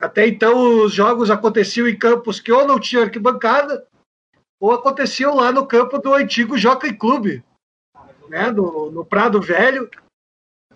Até 0.00 0.26
então, 0.26 0.84
os 0.84 0.92
jogos 0.92 1.30
aconteciam 1.30 1.86
em 1.86 1.96
campos 1.96 2.40
que 2.40 2.50
ou 2.50 2.66
não 2.66 2.80
tinha 2.80 3.02
arquibancada, 3.02 3.86
ou 4.60 4.72
aconteciam 4.72 5.34
lá 5.36 5.52
no 5.52 5.66
campo 5.66 5.98
do 5.98 6.12
antigo 6.12 6.58
Jockey 6.58 6.92
Club, 6.92 7.42
né, 8.28 8.50
no, 8.50 8.90
no 8.90 9.04
Prado 9.04 9.40
Velho, 9.40 9.88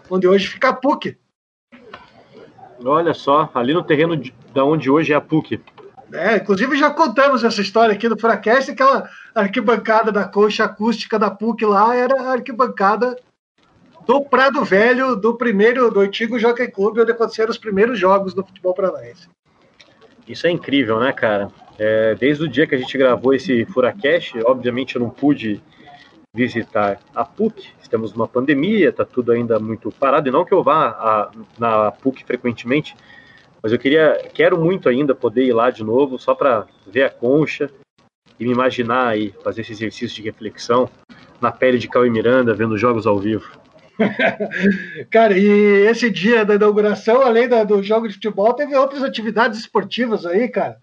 onde 0.08 0.28
hoje 0.28 0.46
fica 0.46 0.68
a 0.68 0.72
PUC. 0.72 1.18
Olha 2.84 3.14
só, 3.14 3.50
ali 3.54 3.74
no 3.74 3.82
terreno 3.82 4.16
de, 4.16 4.34
da 4.54 4.64
onde 4.64 4.90
hoje 4.90 5.12
é 5.12 5.16
a 5.16 5.20
PUC. 5.20 5.60
É, 6.12 6.36
inclusive 6.36 6.76
já 6.76 6.90
contamos 6.90 7.44
essa 7.44 7.60
história 7.60 7.94
aqui 7.94 8.08
no 8.08 8.18
Fracast, 8.18 8.70
aquela 8.70 9.08
arquibancada 9.34 10.10
da 10.10 10.24
coxa 10.24 10.64
acústica 10.64 11.18
da 11.18 11.30
PUC 11.30 11.64
lá 11.66 11.94
era 11.94 12.22
a 12.22 12.32
arquibancada 12.32 13.16
do 14.06 14.22
Prado 14.22 14.64
Velho, 14.64 15.14
do 15.16 15.36
primeiro, 15.36 15.90
do 15.90 16.00
antigo 16.00 16.38
Jockey 16.38 16.70
Club, 16.70 16.98
onde 16.98 17.12
aconteceram 17.12 17.50
os 17.50 17.58
primeiros 17.58 17.98
jogos 17.98 18.32
do 18.32 18.42
futebol 18.42 18.72
paranaense. 18.72 19.28
Isso 20.26 20.46
é 20.46 20.50
incrível, 20.50 20.98
né, 20.98 21.12
cara? 21.12 21.50
É, 21.78 22.14
desde 22.14 22.44
o 22.44 22.48
dia 22.48 22.66
que 22.66 22.74
a 22.74 22.78
gente 22.78 22.96
gravou 22.96 23.34
esse 23.34 23.66
Furacast, 23.66 24.38
obviamente 24.44 24.96
eu 24.96 25.02
não 25.02 25.10
pude 25.10 25.62
visitar 26.38 27.00
a 27.12 27.24
PUC, 27.24 27.72
estamos 27.82 28.12
numa 28.12 28.28
pandemia, 28.28 28.90
está 28.90 29.04
tudo 29.04 29.32
ainda 29.32 29.58
muito 29.58 29.90
parado, 29.90 30.28
e 30.28 30.30
não 30.30 30.44
que 30.44 30.54
eu 30.54 30.62
vá 30.62 30.88
a, 30.88 31.30
na 31.58 31.90
PUC 31.90 32.24
frequentemente, 32.24 32.94
mas 33.60 33.72
eu 33.72 33.78
queria, 33.78 34.16
quero 34.32 34.56
muito 34.56 34.88
ainda 34.88 35.16
poder 35.16 35.44
ir 35.44 35.52
lá 35.52 35.68
de 35.68 35.82
novo, 35.82 36.16
só 36.16 36.34
para 36.34 36.66
ver 36.86 37.02
a 37.02 37.10
concha 37.10 37.68
e 38.38 38.44
me 38.44 38.52
imaginar 38.52 39.18
e 39.18 39.34
fazer 39.42 39.62
esse 39.62 39.72
exercício 39.72 40.14
de 40.14 40.22
reflexão 40.22 40.88
na 41.40 41.50
pele 41.50 41.76
de 41.76 41.88
Cauê 41.88 42.08
Miranda, 42.08 42.54
vendo 42.54 42.78
jogos 42.78 43.04
ao 43.04 43.18
vivo. 43.18 43.50
Cara, 45.10 45.36
e 45.36 45.44
esse 45.88 46.08
dia 46.08 46.44
da 46.44 46.54
inauguração, 46.54 47.20
além 47.20 47.48
da, 47.48 47.64
do 47.64 47.82
jogo 47.82 48.06
de 48.06 48.14
futebol, 48.14 48.54
teve 48.54 48.76
outras 48.76 49.02
atividades 49.02 49.58
esportivas 49.58 50.24
aí, 50.24 50.48
cara. 50.48 50.78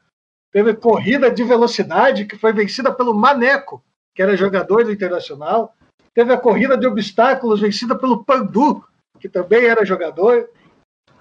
Teve 0.51 0.73
corrida 0.73 1.31
de 1.31 1.43
velocidade, 1.45 2.25
que 2.25 2.37
foi 2.37 2.51
vencida 2.51 2.91
pelo 2.91 3.13
Maneco, 3.13 3.81
que 4.15 4.21
era 4.21 4.37
jogador 4.37 4.85
do 4.85 4.91
Internacional. 4.91 5.75
Teve 6.13 6.33
a 6.33 6.37
corrida 6.37 6.77
de 6.77 6.87
obstáculos, 6.87 7.59
vencida 7.59 7.95
pelo 7.97 8.23
Pandu, 8.23 8.81
que 9.19 9.27
também 9.27 9.65
era 9.65 9.85
jogador. 9.85 10.49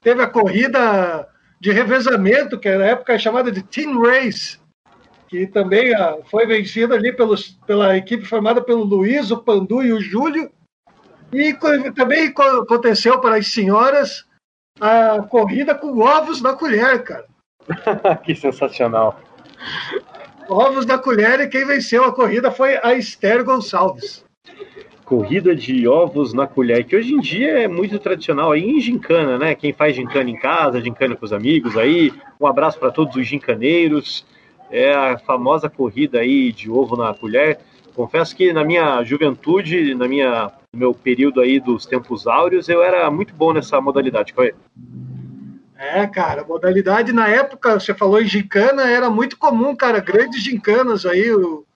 Teve 0.00 0.22
a 0.22 0.28
corrida 0.28 1.28
de 1.60 1.72
revezamento, 1.72 2.58
que 2.58 2.72
na 2.76 2.84
época 2.84 3.18
chamada 3.18 3.50
de 3.50 3.62
Team 3.62 4.00
Race, 4.00 4.60
que 5.26 5.46
também 5.46 5.92
ah, 5.94 6.18
foi 6.30 6.46
vencida 6.46 6.94
ali 6.94 7.12
pelos, 7.12 7.58
pela 7.66 7.96
equipe 7.96 8.24
formada 8.24 8.62
pelo 8.62 8.84
Luiz, 8.84 9.32
o 9.32 9.38
Pandu 9.38 9.82
e 9.82 9.92
o 9.92 10.00
Júlio. 10.00 10.50
E 11.32 11.52
também 11.92 12.28
aconteceu 12.28 13.20
para 13.20 13.36
as 13.36 13.48
senhoras 13.48 14.24
a 14.80 15.22
corrida 15.22 15.74
com 15.74 15.98
ovos 15.98 16.40
na 16.40 16.52
colher, 16.52 17.02
cara. 17.02 17.26
que 18.22 18.36
sensacional. 18.36 19.18
Ovos 20.48 20.86
na 20.86 20.98
colher 20.98 21.40
e 21.40 21.48
quem 21.48 21.66
venceu 21.66 22.04
a 22.04 22.12
corrida 22.12 22.50
foi 22.50 22.78
a 22.82 22.94
Esther 22.94 23.44
Gonçalves 23.44 24.24
corrida 25.04 25.54
de 25.54 25.86
ovos 25.86 26.32
na 26.32 26.46
colher, 26.46 26.84
que 26.84 26.96
hoje 26.96 27.12
em 27.12 27.20
dia 27.20 27.60
é 27.60 27.68
muito 27.68 27.98
tradicional 27.98 28.52
aí 28.52 28.64
em 28.64 28.80
gincana, 28.80 29.38
né? 29.38 29.54
Quem 29.54 29.72
faz 29.72 29.94
gincana 29.94 30.30
em 30.30 30.36
casa, 30.36 30.80
gincana 30.80 31.14
com 31.14 31.24
os 31.24 31.32
amigos 31.32 31.76
aí. 31.76 32.12
Um 32.40 32.46
abraço 32.46 32.78
para 32.78 32.90
todos 32.90 33.14
os 33.14 33.26
gincaneiros. 33.26 34.24
É 34.70 34.92
a 34.92 35.18
famosa 35.18 35.68
corrida 35.68 36.20
aí 36.20 36.50
de 36.50 36.70
ovo 36.70 36.96
na 36.96 37.12
colher. 37.12 37.58
Confesso 37.94 38.34
que 38.34 38.52
na 38.52 38.64
minha 38.64 39.04
juventude, 39.04 39.94
na 39.94 40.08
minha 40.08 40.50
no 40.72 40.78
meu 40.78 40.94
período 40.94 41.40
aí 41.40 41.60
dos 41.60 41.86
tempos 41.86 42.26
áureos, 42.26 42.68
eu 42.68 42.82
era 42.82 43.08
muito 43.10 43.32
bom 43.34 43.52
nessa 43.52 43.80
modalidade. 43.80 44.32
Qual 44.32 44.46
é? 44.46 44.54
É, 45.84 46.06
cara, 46.06 46.44
modalidade 46.44 47.12
na 47.12 47.28
época, 47.28 47.78
você 47.78 47.92
falou 47.92 48.18
em 48.18 48.26
gincana, 48.26 48.90
era 48.90 49.10
muito 49.10 49.36
comum, 49.36 49.76
cara, 49.76 50.00
grandes 50.00 50.42
gincanas 50.42 51.04
aí, 51.04 51.30
o, 51.30 51.66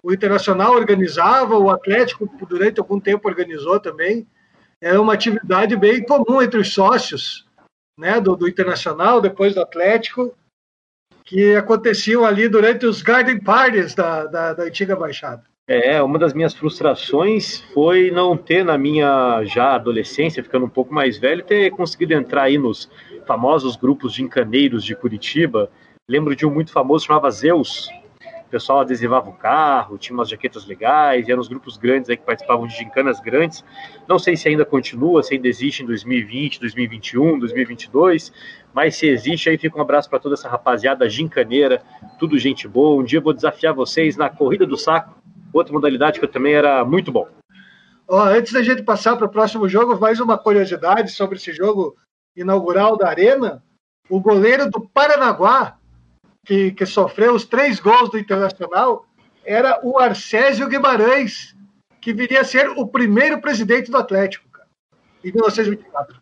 o 0.00 0.12
Internacional 0.12 0.72
organizava, 0.72 1.58
o 1.58 1.68
Atlético 1.68 2.30
durante 2.48 2.78
algum 2.78 3.00
tempo 3.00 3.28
organizou 3.28 3.80
também. 3.80 4.24
Era 4.80 5.00
uma 5.00 5.14
atividade 5.14 5.74
bem 5.74 6.04
comum 6.04 6.40
entre 6.40 6.60
os 6.60 6.72
sócios 6.72 7.44
né, 7.98 8.20
do, 8.20 8.36
do 8.36 8.48
Internacional, 8.48 9.20
depois 9.20 9.52
do 9.52 9.62
Atlético, 9.62 10.32
que 11.24 11.56
aconteciam 11.56 12.24
ali 12.24 12.48
durante 12.48 12.86
os 12.86 13.02
garden 13.02 13.40
parties 13.40 13.96
da, 13.96 14.26
da, 14.26 14.54
da 14.54 14.62
antiga 14.62 14.94
Baixada. 14.94 15.42
É, 15.68 16.00
uma 16.00 16.20
das 16.20 16.32
minhas 16.32 16.54
frustrações 16.54 17.60
foi 17.74 18.12
não 18.12 18.36
ter, 18.36 18.64
na 18.64 18.78
minha 18.78 19.42
já 19.44 19.74
adolescência, 19.74 20.44
ficando 20.44 20.66
um 20.66 20.70
pouco 20.70 20.94
mais 20.94 21.18
velho, 21.18 21.42
ter 21.42 21.70
conseguido 21.70 22.14
entrar 22.14 22.44
aí 22.44 22.56
nos 22.56 22.88
famosos 23.26 23.76
grupos 23.76 24.14
de 24.14 24.22
encaneiros 24.22 24.84
de 24.84 24.94
Curitiba. 24.94 25.70
Lembro 26.08 26.36
de 26.36 26.46
um 26.46 26.50
muito 26.50 26.72
famoso, 26.72 27.06
chamava 27.06 27.30
Zeus, 27.30 27.88
o 28.46 28.48
pessoal 28.48 28.80
adesivava 28.80 29.28
o 29.28 29.32
carro, 29.32 29.98
tinha 29.98 30.16
umas 30.16 30.28
jaquetas 30.28 30.64
legais, 30.66 31.28
eram 31.28 31.40
os 31.40 31.48
grupos 31.48 31.76
grandes 31.76 32.08
aí 32.08 32.16
que 32.16 32.22
participavam 32.22 32.64
de 32.66 32.76
gincanas 32.76 33.18
grandes. 33.18 33.64
Não 34.08 34.20
sei 34.20 34.36
se 34.36 34.48
ainda 34.48 34.64
continua, 34.64 35.22
se 35.24 35.34
ainda 35.34 35.48
existe 35.48 35.82
em 35.82 35.86
2020, 35.86 36.60
2021, 36.60 37.40
2022, 37.40 38.32
mas 38.72 38.94
se 38.94 39.08
existe, 39.08 39.50
aí 39.50 39.58
fica 39.58 39.76
um 39.76 39.82
abraço 39.82 40.08
para 40.08 40.20
toda 40.20 40.34
essa 40.34 40.48
rapaziada 40.48 41.10
gincaneira, 41.10 41.82
tudo 42.20 42.38
gente 42.38 42.68
boa. 42.68 43.00
Um 43.00 43.04
dia 43.04 43.18
eu 43.18 43.22
vou 43.22 43.32
desafiar 43.32 43.74
vocês 43.74 44.16
na 44.16 44.30
Corrida 44.30 44.64
do 44.64 44.76
Saco, 44.76 45.20
outra 45.52 45.72
modalidade 45.72 46.20
que 46.20 46.24
eu 46.24 46.30
também 46.30 46.54
era 46.54 46.84
muito 46.84 47.10
bom. 47.10 47.26
Oh, 48.08 48.18
antes 48.18 48.52
da 48.52 48.62
gente 48.62 48.84
passar 48.84 49.16
para 49.16 49.26
o 49.26 49.30
próximo 49.30 49.68
jogo, 49.68 49.98
mais 49.98 50.20
uma 50.20 50.38
curiosidade 50.38 51.10
sobre 51.10 51.36
esse 51.36 51.52
jogo 51.52 51.96
inaugural 52.36 52.96
da 52.96 53.08
Arena. 53.08 53.62
O 54.08 54.20
goleiro 54.20 54.70
do 54.70 54.80
Paranaguá, 54.80 55.78
que, 56.44 56.70
que 56.72 56.86
sofreu 56.86 57.34
os 57.34 57.44
três 57.44 57.80
gols 57.80 58.10
do 58.10 58.18
Internacional 58.18 59.06
era 59.44 59.80
o 59.82 59.98
Arcésio 59.98 60.68
Guimarães, 60.68 61.56
que 62.00 62.12
viria 62.12 62.40
a 62.40 62.44
ser 62.44 62.68
o 62.68 62.86
primeiro 62.86 63.40
presidente 63.40 63.90
do 63.90 63.96
Atlético, 63.96 64.48
cara, 64.50 64.68
em 65.24 65.32
1924. 65.32 66.20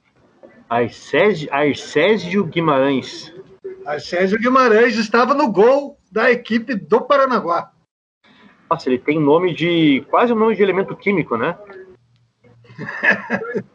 Arcésio, 0.69 1.49
Arcésio 1.53 2.45
Guimarães. 2.45 3.35
Arcésio 3.85 4.39
Guimarães 4.39 4.97
estava 4.97 5.35
no 5.35 5.51
gol 5.51 5.99
da 6.11 6.31
equipe 6.31 6.75
do 6.75 7.03
Paranaguá. 7.03 7.71
Nossa, 8.71 8.89
ele 8.89 8.99
tem 8.99 9.21
nome 9.21 9.55
de. 9.55 10.05
quase 10.11 10.33
um 10.33 10.37
nome 10.37 10.57
de 10.57 10.63
elemento 10.63 10.97
químico, 10.97 11.37
né? 11.37 11.59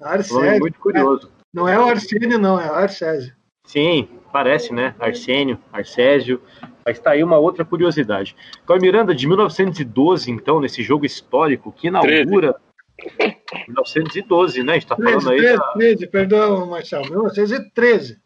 Arcésio. 0.00 0.60
muito 0.60 0.78
curioso. 0.78 1.26
É, 1.26 1.30
não 1.52 1.68
é 1.68 1.78
o 1.78 1.84
Arsênio, 1.84 2.38
não, 2.38 2.60
é 2.60 2.70
o 2.70 2.74
Arcésio. 2.74 3.34
Sim, 3.64 4.08
parece, 4.32 4.72
né? 4.72 4.94
Arsênio, 4.98 5.58
Arcésio. 5.72 6.40
Mas 6.84 6.96
está 6.96 7.10
aí 7.10 7.22
uma 7.22 7.38
outra 7.38 7.64
curiosidade. 7.64 8.34
Cauê 8.66 8.80
Miranda, 8.80 9.14
de 9.14 9.26
1912, 9.26 10.30
então, 10.30 10.60
nesse 10.60 10.82
jogo 10.82 11.04
histórico 11.04 11.70
que 11.70 11.88
inaugura. 11.88 12.56
13. 13.00 13.36
1912, 13.68 14.62
né? 14.62 14.72
A 14.72 14.74
gente 14.74 14.84
está 14.84 14.96
falando 14.96 15.26
13, 15.26 15.30
aí. 15.30 15.38
13, 15.38 15.56
da... 15.56 15.72
13, 15.72 16.06
perdão, 16.08 16.66
Marcelo, 16.66 17.08
1913. 17.08 18.18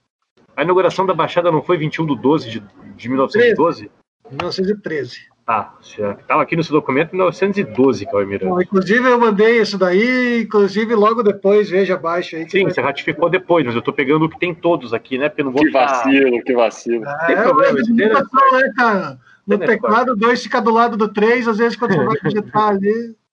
A 0.57 0.63
inauguração 0.63 1.07
da 1.07 1.15
Baixada 1.15 1.51
não 1.51 1.63
foi 1.63 1.77
21 1.77 2.07
de 2.07 2.17
12 2.21 2.51
de, 2.51 2.61
de 2.97 3.09
1912? 3.09 3.91
1913. 4.31 5.34
Tá, 5.47 5.75
estava 5.83 6.41
aqui 6.41 6.57
no 6.57 6.65
seu 6.65 6.73
documento 6.73 7.13
1912, 7.13 8.07
Cauê 8.07 8.25
Miranda. 8.25 8.63
inclusive 8.63 9.07
eu 9.07 9.19
mandei 9.19 9.61
isso 9.61 9.77
daí, 9.77 10.41
inclusive 10.41 10.95
logo 10.95 11.23
depois, 11.23 11.69
veja 11.69 11.95
abaixo 11.95 12.37
aí. 12.37 12.49
Sim, 12.49 12.63
vai... 12.63 12.73
você 12.73 12.81
ratificou 12.81 13.29
depois, 13.29 13.67
mas 13.67 13.75
eu 13.75 13.81
estou 13.81 13.93
pegando 13.93 14.25
o 14.25 14.29
que 14.31 14.39
tem 14.39 14.55
todos 14.55 14.95
aqui, 14.95 15.19
né? 15.19 15.29
Porque 15.29 15.43
não 15.43 15.53
vou 15.53 15.63
Que 15.63 15.71
vacilo, 15.71 16.43
que 16.43 16.55
vacilo. 16.55 17.07
É, 17.07 17.27
tem 17.27 17.37
problema, 17.37 17.79
é, 17.79 18.57
né, 18.57 18.73
cara? 18.75 19.19
No 19.47 19.59
teclado, 19.59 20.17
dois 20.17 20.43
fica 20.43 20.63
do 20.63 20.71
lado 20.71 20.97
do 20.97 21.13
três, 21.13 21.47
às 21.47 21.59
vezes 21.59 21.77
quando 21.77 21.95
você 21.95 22.05
vai 22.05 22.17
digitar 22.23 22.69
ali. 22.69 23.15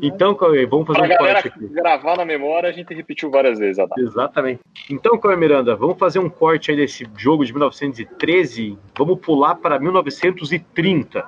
Então, 0.00 0.32
Cauê, 0.32 0.64
vamos 0.64 0.86
fazer 0.86 1.08
pra 1.08 1.14
um 1.14 1.18
corte 1.18 1.48
aqui. 1.48 1.66
gravar 1.66 2.16
na 2.16 2.24
memória, 2.24 2.68
a 2.68 2.72
gente 2.72 2.94
repetiu 2.94 3.32
várias 3.32 3.58
vezes. 3.58 3.80
Adá. 3.80 3.96
Exatamente. 3.98 4.60
Então, 4.88 5.18
Cauê 5.18 5.34
Miranda, 5.34 5.74
vamos 5.74 5.98
fazer 5.98 6.20
um 6.20 6.30
corte 6.30 6.70
aí 6.70 6.76
desse 6.76 7.04
jogo 7.16 7.44
de 7.44 7.52
1913, 7.52 8.78
vamos 8.96 9.18
pular 9.18 9.56
para 9.56 9.76
1930. 9.80 11.26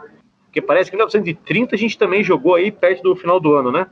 Porque 0.50 0.60
parece 0.60 0.90
que 0.90 0.96
em 0.96 0.98
1930 0.98 1.76
a 1.76 1.78
gente 1.78 1.96
também 1.96 2.24
jogou 2.24 2.56
aí 2.56 2.72
perto 2.72 3.04
do 3.04 3.14
final 3.14 3.38
do 3.38 3.54
ano, 3.54 3.70
né? 3.70 3.86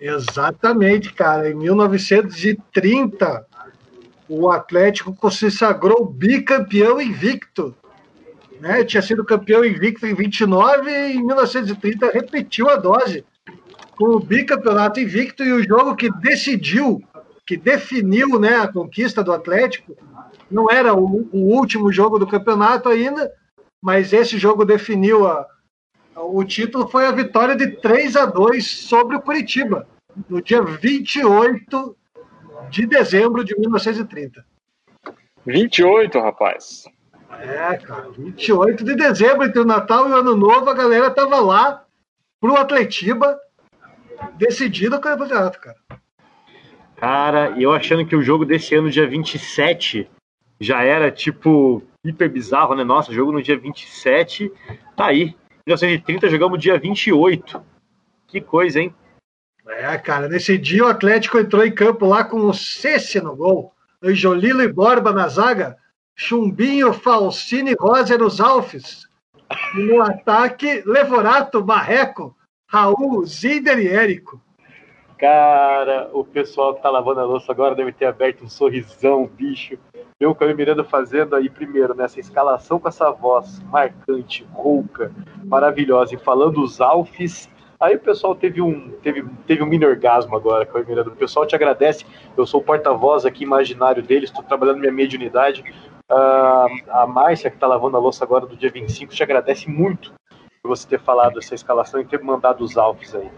Exatamente, 0.00 1.12
cara. 1.12 1.48
Em 1.48 1.54
1930, 1.54 3.46
o 4.28 4.50
Atlético 4.50 5.30
se 5.30 5.52
sagrou 5.52 6.04
bicampeão 6.04 7.00
invicto. 7.00 7.72
Né? 8.60 8.82
Tinha 8.82 9.02
sido 9.02 9.24
campeão 9.24 9.64
invicto 9.64 10.04
em 10.04 10.14
29 10.14 10.90
e 10.90 11.12
em 11.12 11.24
1930 11.24 12.10
repetiu 12.10 12.68
a 12.68 12.74
dose 12.74 13.24
com 13.96 14.16
o 14.16 14.20
bicampeonato 14.20 14.98
invicto 14.98 15.44
e 15.44 15.52
o 15.52 15.62
jogo 15.62 15.94
que 15.94 16.10
decidiu, 16.10 17.00
que 17.46 17.56
definiu 17.56 18.40
né, 18.40 18.56
a 18.56 18.66
conquista 18.66 19.22
do 19.22 19.32
Atlético, 19.32 19.96
não 20.50 20.68
era 20.68 20.92
o, 20.92 21.28
o 21.32 21.54
último 21.54 21.92
jogo 21.92 22.18
do 22.18 22.26
campeonato 22.26 22.88
ainda, 22.88 23.30
mas 23.80 24.12
esse 24.12 24.38
jogo 24.38 24.64
definiu 24.64 25.26
a, 25.28 25.46
o 26.16 26.44
título 26.44 26.88
foi 26.88 27.06
a 27.06 27.12
vitória 27.12 27.56
de 27.56 27.68
3 27.68 28.16
a 28.16 28.26
2 28.26 28.64
sobre 28.64 29.16
o 29.16 29.20
Curitiba, 29.20 29.86
no 30.28 30.40
dia 30.40 30.62
28 30.62 31.96
de 32.70 32.86
dezembro 32.86 33.44
de 33.44 33.58
1930. 33.58 34.44
28, 35.46 36.18
rapaz. 36.18 36.84
É, 37.40 37.76
cara, 37.78 38.10
28 38.10 38.84
de 38.84 38.94
dezembro, 38.94 39.44
entre 39.44 39.60
o 39.60 39.64
Natal 39.64 40.08
e 40.08 40.12
o 40.12 40.16
Ano 40.16 40.36
Novo, 40.36 40.70
a 40.70 40.74
galera 40.74 41.10
tava 41.10 41.40
lá 41.40 41.84
pro 42.40 42.56
Atletiba 42.56 43.38
decidido 44.36 44.96
o 44.96 45.00
campeonato, 45.00 45.60
cara. 45.60 45.76
Cara, 46.96 47.60
eu 47.60 47.72
achando 47.72 48.06
que 48.06 48.16
o 48.16 48.22
jogo 48.22 48.44
desse 48.44 48.74
ano, 48.74 48.90
dia 48.90 49.06
27, 49.06 50.08
já 50.60 50.82
era 50.82 51.10
tipo 51.10 51.82
hiper 52.04 52.30
bizarro, 52.30 52.74
né? 52.74 52.84
Nossa, 52.84 53.12
jogo 53.12 53.32
no 53.32 53.42
dia 53.42 53.58
27, 53.58 54.50
tá 54.96 55.06
aí. 55.06 55.36
1930 55.66 56.28
jogamos 56.28 56.60
dia 56.60 56.78
28. 56.78 57.62
Que 58.26 58.40
coisa, 58.40 58.80
hein? 58.80 58.94
É, 59.66 59.96
cara, 59.96 60.28
nesse 60.28 60.58
dia 60.58 60.84
o 60.84 60.88
Atlético 60.88 61.38
entrou 61.38 61.64
em 61.64 61.74
campo 61.74 62.06
lá 62.06 62.22
com 62.22 62.46
o 62.46 62.52
Cesse 62.52 63.18
no 63.20 63.34
gol, 63.34 63.72
Anjolilo 64.02 64.62
e 64.62 64.70
Borba 64.70 65.10
na 65.10 65.26
zaga, 65.26 65.78
Chumbinho, 66.14 66.92
Falcine, 66.92 67.74
Rosa 67.80 68.18
nos 68.18 68.40
alfes. 68.40 69.08
E 69.74 69.78
no 69.78 70.02
ataque, 70.02 70.82
Levorato, 70.84 71.64
Marreco, 71.64 72.36
Raul, 72.66 73.24
Zinder 73.24 73.78
e 73.78 73.88
Érico. 73.88 74.40
Cara, 75.16 76.10
o 76.12 76.24
pessoal 76.24 76.74
que 76.74 76.82
tá 76.82 76.90
lavando 76.90 77.20
a 77.20 77.24
louça 77.24 77.50
agora 77.50 77.74
deve 77.74 77.92
ter 77.92 78.04
aberto 78.04 78.44
um 78.44 78.48
sorrisão, 78.48 79.26
bicho. 79.26 79.78
Meu 80.20 80.30
o 80.30 80.34
Caio 80.34 80.56
Miranda 80.56 80.84
fazendo 80.84 81.34
aí 81.34 81.50
primeiro 81.50 81.94
nessa 81.94 82.20
escalação 82.20 82.78
com 82.78 82.88
essa 82.88 83.10
voz 83.10 83.60
marcante, 83.64 84.46
rouca, 84.52 85.12
maravilhosa, 85.44 86.14
e 86.14 86.18
falando 86.18 86.62
os 86.62 86.80
alfes. 86.80 87.48
Aí 87.80 87.96
o 87.96 88.00
pessoal 88.00 88.34
teve 88.34 88.62
um, 88.62 88.90
teve, 89.02 89.24
teve 89.46 89.62
um 89.62 89.66
mini 89.66 89.84
orgasmo 89.84 90.36
agora, 90.36 90.64
Caio 90.64 90.86
Miranda. 90.86 91.10
O 91.10 91.16
pessoal 91.16 91.44
te 91.46 91.54
agradece. 91.54 92.06
Eu 92.36 92.46
sou 92.46 92.60
o 92.60 92.64
porta-voz 92.64 93.26
aqui 93.26 93.42
imaginário 93.42 94.02
deles, 94.02 94.30
estou 94.30 94.44
trabalhando 94.44 94.78
minha 94.78 94.92
mediunidade. 94.92 95.64
Uh, 96.10 96.90
a 96.90 97.06
Márcia, 97.06 97.50
que 97.50 97.56
está 97.56 97.66
lavando 97.66 97.96
a 97.96 98.00
louça 98.00 98.24
agora 98.24 98.46
do 98.46 98.56
dia 98.56 98.70
25, 98.70 99.12
te 99.12 99.22
agradece 99.22 99.68
muito 99.68 100.12
por 100.62 100.68
você 100.68 100.86
ter 100.88 101.00
falado 101.00 101.38
essa 101.38 101.54
escalação 101.54 102.00
e 102.00 102.04
ter 102.04 102.22
mandado 102.22 102.62
os 102.62 102.76
alfes 102.76 103.14
aí. 103.14 103.30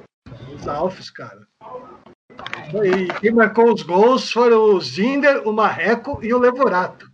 Os 0.55 0.69
alfes, 0.69 1.11
cara. 1.11 1.47
E 2.75 3.07
quem 3.21 3.33
marcou 3.33 3.73
os 3.73 3.83
gols 3.83 4.33
foram 4.33 4.75
o 4.75 4.81
Zinder, 4.81 5.47
o 5.47 5.53
Marreco 5.53 6.19
e 6.23 6.35
o 6.35 6.39
Levorato. 6.39 7.09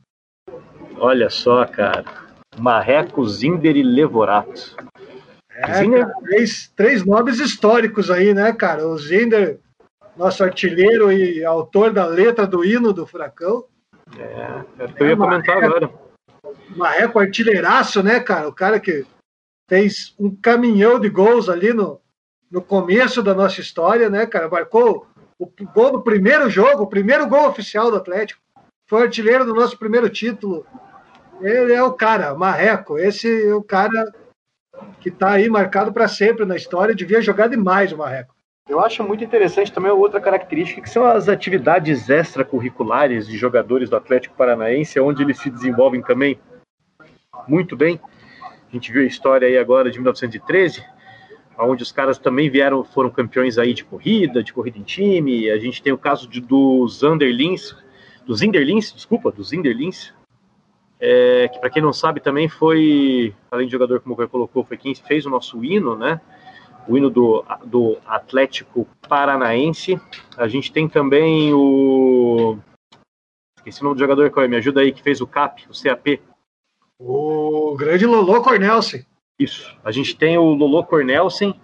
Olha 0.97 1.29
só, 1.29 1.67
cara. 1.67 2.05
Marreco, 2.59 3.27
Zinder 3.27 3.77
e 3.77 3.83
Levorato. 3.83 4.77
É, 5.51 5.75
Zinder... 5.75 6.07
Cara, 6.07 6.21
três, 6.23 6.73
três 6.75 7.05
nomes 7.05 7.39
históricos 7.39 8.11
aí, 8.11 8.33
né, 8.33 8.53
cara? 8.53 8.87
O 8.87 8.97
Zinder, 8.97 9.59
nosso 10.17 10.43
artilheiro 10.43 11.13
e 11.13 11.45
autor 11.45 11.93
da 11.93 12.07
letra 12.07 12.47
do 12.47 12.65
hino 12.65 12.93
do 12.93 13.07
Furacão. 13.07 13.65
É, 14.19 14.23
é 14.23 14.93
eu 14.99 15.07
ia 15.07 15.13
é, 15.13 15.17
comentar 15.17 15.57
Marreco, 15.57 15.77
agora. 15.77 15.95
Marreco 16.77 17.19
artilheiraço, 17.19 18.03
né, 18.03 18.21
cara? 18.21 18.49
O 18.49 18.53
cara 18.53 18.81
que 18.81 19.05
fez 19.69 20.15
um 20.19 20.35
caminhão 20.35 20.99
de 20.99 21.09
gols 21.09 21.49
ali 21.49 21.73
no, 21.73 22.01
no 22.51 22.63
começo 22.63 23.23
da 23.23 23.35
nossa 23.35 23.61
história, 23.61 24.09
né, 24.09 24.27
cara? 24.27 24.49
Marcou 24.49 25.07
o 25.43 25.67
gol 25.75 25.93
do 25.93 26.03
primeiro 26.03 26.49
jogo, 26.49 26.85
o 26.85 26.89
primeiro 26.89 27.27
gol 27.27 27.49
oficial 27.49 27.91
do 27.91 27.97
Atlético. 27.97 28.41
Foi 28.89 29.03
artilheiro 29.03 29.45
do 29.45 29.55
nosso 29.55 29.77
primeiro 29.79 30.09
título. 30.09 30.67
Ele 31.41 31.73
é 31.73 31.83
o 31.83 31.93
cara, 31.93 32.35
Marreco. 32.35 32.99
Esse 32.99 33.49
é 33.49 33.55
o 33.55 33.63
cara 33.63 34.13
que 35.01 35.09
está 35.09 35.33
aí 35.33 35.49
marcado 35.49 35.93
para 35.93 36.07
sempre 36.07 36.45
na 36.45 36.57
história. 36.57 36.95
Devia 36.95 37.21
jogar 37.21 37.49
demais 37.49 37.93
o 37.93 37.99
Marreco. 37.99 38.35
Eu 38.69 38.79
acho 38.79 39.03
muito 39.03 39.25
interessante 39.25 39.73
também 39.73 39.91
outra 39.91 40.21
característica, 40.21 40.81
que 40.81 40.89
são 40.89 41.05
as 41.05 41.29
atividades 41.29 42.09
extracurriculares 42.09 43.27
de 43.27 43.37
jogadores 43.37 43.91
do 43.91 43.97
Atlético 43.97 44.37
Paranaense, 44.37 45.01
onde 45.01 45.23
eles 45.23 45.39
se 45.39 45.51
desenvolvem 45.51 46.01
também 46.01 46.39
muito 47.49 47.77
bem. 47.77 48.01
A 48.41 48.73
gente 48.73 48.93
viu 48.93 49.03
a 49.03 49.07
história 49.07 49.49
aí 49.49 49.59
agora 49.59 49.91
de 49.91 49.99
1913, 49.99 50.85
onde 51.59 51.83
os 51.83 51.93
caras 51.93 52.19
também 52.19 52.51
vieram, 52.51 52.85
foram 52.85 53.11
campeões 53.11 53.59
aí 53.59 53.75
de 53.75 53.85
corrida, 53.85 54.43
de 54.43 54.53
corrida 54.53 54.79
em 54.79 54.83
time. 54.83 55.51
A 55.51 55.59
gente 55.59 55.83
tem 55.83 55.93
o 55.93 55.99
caso 55.99 56.29
de, 56.29 56.41
dos 56.41 57.03
Underlins, 57.03 57.75
dos 58.27 58.43
Inderlins, 58.43 58.93
desculpa, 58.93 59.31
dos 59.31 59.53
Inderlins, 59.53 60.13
é, 61.05 61.49
que 61.49 61.59
para 61.59 61.69
quem 61.69 61.83
não 61.83 61.93
sabe 61.93 62.21
também 62.21 62.49
foi, 62.49 63.35
além 63.51 63.67
de 63.67 63.73
jogador 63.73 64.01
como 64.01 64.15
o 64.15 64.29
colocou, 64.29 64.65
foi 64.65 64.77
quem 64.77 64.95
fez 64.95 65.27
o 65.27 65.31
nosso 65.31 65.65
hino, 65.65 65.97
né? 65.97 66.21
O 66.87 66.97
hino 66.97 67.11
do, 67.11 67.45
do 67.65 67.99
Atlético 68.07 68.87
Paranaense. 69.09 70.01
A 70.37 70.47
gente 70.47 70.73
tem 70.73 70.89
também 70.89 71.53
o. 71.53 72.57
Esqueci 73.59 73.81
o 73.81 73.85
nome 73.85 73.97
do 73.97 74.01
jogador? 74.01 74.33
Me 74.49 74.57
ajuda 74.57 74.81
aí, 74.81 74.93
que 74.93 75.03
fez 75.03 75.21
o 75.21 75.27
CAP, 75.27 75.67
o 75.69 75.83
CAP. 75.83 76.21
O 77.01 77.75
grande 77.77 78.07
Lolo 78.07 78.41
Cornelsen. 78.41 79.05
Isso. 79.43 79.77
A 79.85 79.91
gente 79.91 80.17
tem 80.17 80.39
o 80.39 80.55
Lolo 80.55 80.85
Cornelsen, 80.85 81.55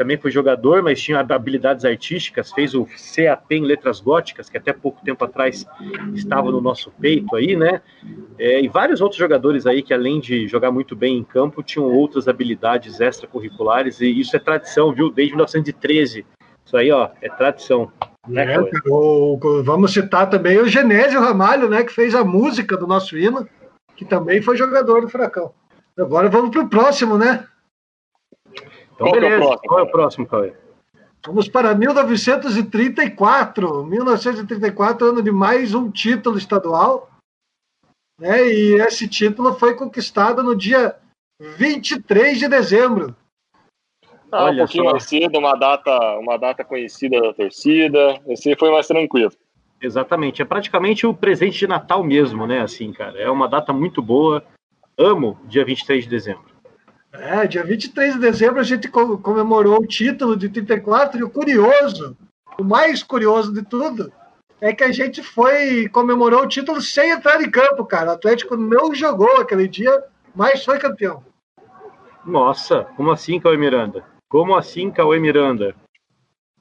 também 0.00 0.16
foi 0.16 0.30
jogador, 0.30 0.82
mas 0.82 0.98
tinha 0.98 1.20
habilidades 1.20 1.84
artísticas, 1.84 2.50
fez 2.50 2.74
o 2.74 2.86
CAP 2.86 3.54
em 3.54 3.62
letras 3.62 4.00
góticas, 4.00 4.48
que 4.48 4.56
até 4.56 4.72
pouco 4.72 5.04
tempo 5.04 5.22
atrás 5.22 5.66
estava 6.14 6.50
no 6.50 6.58
nosso 6.58 6.90
peito 6.98 7.36
aí, 7.36 7.54
né? 7.54 7.82
É, 8.38 8.62
e 8.62 8.66
vários 8.66 9.02
outros 9.02 9.18
jogadores 9.18 9.66
aí 9.66 9.82
que, 9.82 9.92
além 9.92 10.18
de 10.18 10.48
jogar 10.48 10.70
muito 10.70 10.96
bem 10.96 11.18
em 11.18 11.22
campo, 11.22 11.62
tinham 11.62 11.84
outras 11.84 12.28
habilidades 12.28 12.98
extracurriculares, 12.98 14.00
e 14.00 14.08
isso 14.08 14.34
é 14.34 14.38
tradição, 14.38 14.90
viu? 14.90 15.10
Desde 15.10 15.34
1913. 15.34 16.24
Isso 16.64 16.76
aí, 16.78 16.90
ó, 16.90 17.10
é 17.20 17.28
tradição. 17.28 17.92
Né, 18.26 18.54
é, 18.54 18.58
o, 18.86 19.38
vamos 19.62 19.92
citar 19.92 20.30
também 20.30 20.58
o 20.58 20.66
Genésio 20.66 21.20
Ramalho, 21.20 21.68
né, 21.68 21.84
que 21.84 21.92
fez 21.92 22.14
a 22.14 22.24
música 22.24 22.74
do 22.74 22.86
nosso 22.86 23.18
hino, 23.18 23.46
que 23.96 24.06
também 24.06 24.40
foi 24.40 24.56
jogador 24.56 25.02
do 25.02 25.10
Furacão. 25.10 25.52
Agora 26.00 26.30
vamos 26.30 26.50
para 26.50 26.62
o 26.62 26.68
próximo, 26.68 27.18
né? 27.18 27.46
Então, 28.94 29.08
Qual 29.08 29.12
beleza. 29.12 29.34
É 29.34 29.36
o 29.36 29.40
próximo? 29.40 29.68
Qual 29.68 29.80
é 29.80 29.82
o 29.82 29.90
próximo, 29.90 30.26
Cauê? 30.26 30.54
Vamos 31.26 31.48
para 31.48 31.74
1934. 31.74 33.84
1934, 33.84 35.06
ano 35.06 35.22
de 35.22 35.30
mais 35.30 35.74
um 35.74 35.90
título 35.90 36.38
estadual. 36.38 37.10
Né? 38.18 38.48
E 38.48 38.80
esse 38.80 39.06
título 39.06 39.52
foi 39.54 39.74
conquistado 39.74 40.42
no 40.42 40.56
dia 40.56 40.96
23 41.40 42.38
de 42.38 42.48
dezembro. 42.48 43.14
Ah, 44.32 44.44
Olha 44.44 44.62
um 44.62 44.66
pouquinho 44.66 44.84
só. 44.84 44.90
mais 44.92 45.04
cedo, 45.04 45.38
uma 45.38 45.54
data, 45.54 46.18
uma 46.18 46.38
data 46.38 46.64
conhecida 46.64 47.20
da 47.20 47.34
torcida. 47.34 48.18
Esse 48.26 48.56
foi 48.56 48.70
mais 48.70 48.86
tranquilo. 48.86 49.32
Exatamente. 49.82 50.40
É 50.40 50.44
praticamente 50.44 51.06
o 51.06 51.12
presente 51.12 51.58
de 51.58 51.66
Natal 51.66 52.02
mesmo, 52.02 52.46
né? 52.46 52.60
Assim, 52.60 52.92
cara. 52.92 53.18
É 53.18 53.28
uma 53.28 53.48
data 53.48 53.72
muito 53.72 54.00
boa. 54.00 54.42
Amo 54.98 55.38
dia 55.46 55.64
23 55.64 56.04
de 56.04 56.10
dezembro. 56.10 56.50
É, 57.12 57.46
dia 57.46 57.64
23 57.64 58.14
de 58.14 58.20
dezembro 58.20 58.60
a 58.60 58.64
gente 58.64 58.88
comemorou 58.88 59.80
o 59.80 59.86
título 59.86 60.36
de 60.36 60.48
34 60.48 61.18
e 61.18 61.24
o 61.24 61.30
curioso, 61.30 62.16
o 62.58 62.64
mais 62.64 63.02
curioso 63.02 63.52
de 63.52 63.62
tudo, 63.62 64.12
é 64.60 64.72
que 64.72 64.84
a 64.84 64.92
gente 64.92 65.22
foi 65.22 65.88
comemorou 65.88 66.42
o 66.42 66.48
título 66.48 66.80
sem 66.80 67.10
entrar 67.10 67.42
em 67.42 67.50
campo, 67.50 67.84
cara. 67.84 68.10
O 68.10 68.14
Atlético 68.14 68.56
não 68.56 68.94
jogou 68.94 69.38
aquele 69.38 69.66
dia, 69.66 70.04
mas 70.34 70.64
foi 70.64 70.78
campeão. 70.78 71.24
Nossa, 72.24 72.84
como 72.96 73.10
assim, 73.10 73.40
Cauê 73.40 73.56
Miranda? 73.56 74.04
Como 74.28 74.54
assim, 74.54 74.90
Cauê 74.90 75.18
Miranda? 75.18 75.74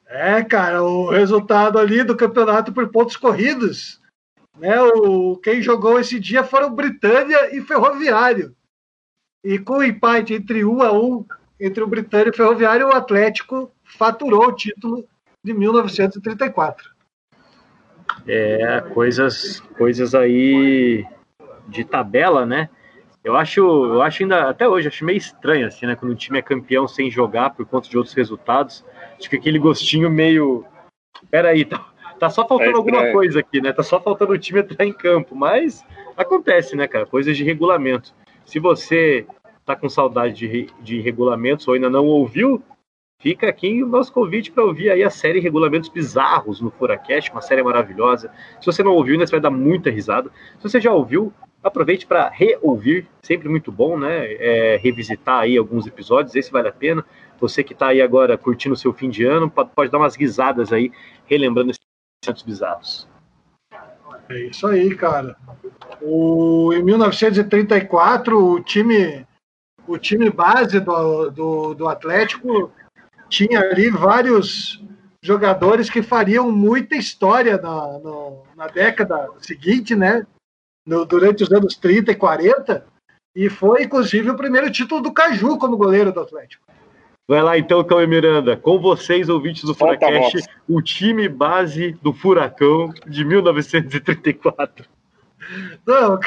É, 0.07 0.41
cara, 0.43 0.81
o 0.81 1.09
resultado 1.09 1.77
ali 1.77 2.03
do 2.03 2.15
campeonato 2.15 2.73
por 2.73 2.87
pontos 2.89 3.15
corridos. 3.15 3.98
Né, 4.59 4.81
o, 4.81 5.37
quem 5.37 5.61
jogou 5.61 5.99
esse 5.99 6.19
dia 6.19 6.43
foram 6.43 6.75
Britânia 6.75 7.55
e 7.55 7.61
Ferroviário. 7.61 8.55
E 9.43 9.57
com 9.57 9.77
o 9.77 9.83
empate 9.83 10.33
entre 10.33 10.65
1 10.65 10.81
a 10.81 10.91
1 10.91 11.25
entre 11.59 11.83
o 11.83 11.87
Britânico 11.87 12.29
e 12.29 12.31
o 12.31 12.37
Ferroviário, 12.37 12.87
o 12.87 12.93
Atlético 12.93 13.71
faturou 13.83 14.47
o 14.47 14.55
título 14.55 15.05
de 15.43 15.53
1934. 15.53 16.91
É, 18.27 18.81
coisas, 18.93 19.61
coisas 19.77 20.13
aí 20.13 21.05
de 21.67 21.83
tabela, 21.83 22.45
né? 22.45 22.69
Eu 23.23 23.35
acho, 23.35 23.59
eu 23.61 24.01
acho 24.01 24.23
ainda, 24.23 24.49
até 24.49 24.67
hoje, 24.67 24.87
acho 24.87 25.05
meio 25.05 25.17
estranho, 25.17 25.67
assim, 25.67 25.85
né? 25.85 25.95
Quando 25.95 26.11
o 26.11 26.15
time 26.15 26.39
é 26.39 26.41
campeão 26.41 26.87
sem 26.87 27.11
jogar 27.11 27.51
por 27.51 27.65
conta 27.65 27.89
de 27.89 27.97
outros 27.97 28.15
resultados. 28.15 28.85
Acho 29.17 29.29
que 29.29 29.35
aquele 29.35 29.59
gostinho 29.59 30.09
meio. 30.09 30.65
Peraí, 31.29 31.65
tá, 31.65 31.88
Tá 32.19 32.29
só 32.29 32.45
faltando 32.47 32.71
é 32.71 32.75
alguma 32.75 33.01
né? 33.03 33.11
coisa 33.11 33.39
aqui, 33.39 33.61
né? 33.61 33.71
Tá 33.71 33.81
só 33.81 33.99
faltando 33.99 34.33
o 34.33 34.37
time 34.37 34.59
entrar 34.59 34.85
em 34.85 34.91
campo, 34.91 35.35
mas 35.35 35.85
acontece, 36.17 36.75
né, 36.75 36.87
cara? 36.87 37.05
Coisas 37.05 37.35
de 37.37 37.43
regulamento. 37.43 38.13
Se 38.45 38.59
você 38.59 39.25
tá 39.65 39.75
com 39.75 39.87
saudade 39.87 40.33
de, 40.35 40.67
de 40.81 40.99
regulamentos 40.99 41.67
ou 41.67 41.75
ainda 41.75 41.89
não 41.89 42.05
ouviu, 42.05 42.61
fica 43.19 43.47
aqui 43.47 43.83
o 43.83 43.87
nosso 43.87 44.11
convite 44.11 44.51
para 44.51 44.63
ouvir 44.63 44.89
aí 44.89 45.03
a 45.03 45.09
série 45.09 45.39
Regulamentos 45.39 45.89
Bizarros 45.89 46.59
no 46.59 46.71
Furacast, 46.71 47.31
uma 47.31 47.41
série 47.41 47.63
maravilhosa. 47.63 48.31
Se 48.59 48.65
você 48.65 48.83
não 48.83 48.93
ouviu, 48.93 49.13
ainda 49.13 49.25
você 49.27 49.31
vai 49.31 49.41
dar 49.41 49.51
muita 49.51 49.89
risada. 49.89 50.29
Se 50.57 50.63
você 50.63 50.81
já 50.81 50.91
ouviu, 50.91 51.31
aproveite 51.63 52.05
para 52.05 52.29
reouvir, 52.29 53.07
sempre 53.21 53.47
muito 53.47 53.71
bom, 53.71 53.97
né? 53.97 54.33
É, 54.33 54.79
revisitar 54.81 55.41
aí 55.41 55.57
alguns 55.57 55.85
episódios, 55.85 56.35
esse 56.35 56.51
vale 56.51 56.67
a 56.67 56.73
pena. 56.73 57.05
Você 57.39 57.63
que 57.63 57.73
está 57.73 57.87
aí 57.87 58.01
agora 58.01 58.37
curtindo 58.37 58.73
o 58.73 58.77
seu 58.77 58.91
fim 58.91 59.09
de 59.09 59.23
ano, 59.23 59.49
pode, 59.49 59.69
pode 59.73 59.91
dar 59.91 59.99
umas 59.99 60.15
guisadas 60.15 60.73
aí, 60.73 60.91
relembrando 61.25 61.71
esse 61.71 61.79
700 62.23 62.43
bizarros. 62.43 63.07
É 64.29 64.39
isso 64.41 64.67
aí, 64.67 64.95
cara. 64.95 65.35
O, 66.01 66.71
em 66.73 66.83
1934, 66.83 68.37
o 68.37 68.61
time, 68.61 69.25
o 69.87 69.97
time 69.97 70.29
base 70.29 70.79
do, 70.79 71.29
do, 71.31 71.73
do 71.73 71.87
Atlético 71.87 72.71
tinha 73.27 73.59
ali 73.59 73.89
vários 73.89 74.83
jogadores 75.21 75.89
que 75.89 76.01
fariam 76.01 76.51
muita 76.51 76.95
história 76.95 77.57
na, 77.57 77.99
na, 77.99 78.31
na 78.55 78.67
década 78.67 79.29
seguinte, 79.39 79.95
né? 79.95 80.25
No, 80.85 81.05
durante 81.05 81.43
os 81.43 81.51
anos 81.51 81.75
30 81.75 82.11
e 82.11 82.15
40. 82.15 82.85
E 83.35 83.49
foi, 83.49 83.83
inclusive, 83.83 84.29
o 84.29 84.37
primeiro 84.37 84.71
título 84.71 85.01
do 85.01 85.13
Caju 85.13 85.57
como 85.57 85.77
goleiro 85.77 86.11
do 86.11 86.21
Atlético. 86.21 86.65
Vai 87.29 87.43
lá 87.43 87.55
então, 87.59 87.83
Cauê 87.83 88.07
Miranda, 88.07 88.57
com 88.57 88.79
vocês, 88.79 89.29
ouvintes 89.29 89.63
do 89.63 89.75
Furacast, 89.75 90.41
o 90.67 90.81
time 90.81 91.29
base 91.29 91.91
do 92.01 92.11
Furacão 92.11 92.91
de 93.05 93.23
1934. 93.23 94.87
Não, 95.85 96.19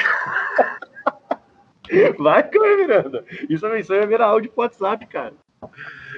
Vai, 2.17 2.43
Cauê 2.43 2.77
Miranda. 2.77 3.25
Isso, 3.49 3.65
é 3.65 3.81
isso 3.81 3.89
vai 3.89 4.07
virar 4.07 4.27
áudio 4.27 4.49
pro 4.49 4.63
WhatsApp, 4.63 5.05
cara. 5.07 5.33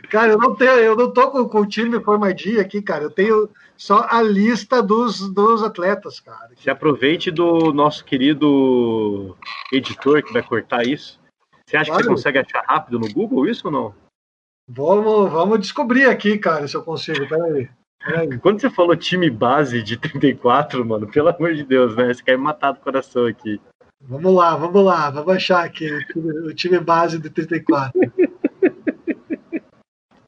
Cara, 0.08 0.34
eu 0.34 0.38
não 0.38 0.54
tenho, 0.54 0.74
eu 0.74 0.96
não 0.96 1.12
tô 1.12 1.32
com, 1.32 1.50
com 1.50 1.62
o 1.62 1.68
time 1.68 2.00
formadinho 2.04 2.62
aqui, 2.62 2.80
cara. 2.80 3.06
Eu 3.06 3.12
tenho 3.12 3.50
só 3.76 4.06
a 4.08 4.22
lista 4.22 4.84
dos, 4.84 5.34
dos 5.34 5.64
atletas, 5.64 6.20
cara. 6.20 6.52
Se 6.58 6.70
aproveite 6.70 7.32
do 7.32 7.74
nosso 7.74 8.06
querido 8.06 9.36
editor 9.74 10.22
que 10.22 10.32
vai 10.32 10.44
cortar 10.44 10.86
isso. 10.86 11.20
Você 11.66 11.76
acha 11.76 11.90
claro. 11.90 12.04
que 12.04 12.10
você 12.10 12.16
consegue 12.18 12.38
achar 12.38 12.64
rápido 12.68 13.00
no 13.00 13.12
Google 13.12 13.48
isso 13.48 13.66
ou 13.66 13.74
não? 13.74 14.05
Vamos, 14.68 15.32
vamos 15.32 15.60
descobrir 15.60 16.06
aqui, 16.06 16.38
cara, 16.38 16.68
se 16.68 16.76
eu 16.76 16.84
consigo. 16.84 17.28
Peraí. 17.28 17.70
Peraí. 18.04 18.38
Quando 18.40 18.60
você 18.60 18.70
falou 18.70 18.96
time 18.96 19.30
base 19.30 19.82
de 19.82 19.98
34, 19.98 20.86
mano, 20.86 21.08
pelo 21.08 21.30
amor 21.30 21.54
de 21.54 21.64
Deus, 21.64 21.96
né? 21.96 22.14
Você 22.14 22.24
quer 22.24 22.38
me 22.38 22.44
matar 22.44 22.72
do 22.72 22.80
coração 22.80 23.26
aqui. 23.26 23.60
Vamos 24.02 24.34
lá, 24.34 24.56
vamos 24.56 24.84
lá, 24.84 25.10
vamos 25.10 25.36
achar 25.36 25.64
aqui 25.66 25.92
o 25.92 26.06
time, 26.06 26.32
o 26.48 26.54
time 26.54 26.80
base 26.80 27.20
de 27.20 27.30
34. 27.30 28.00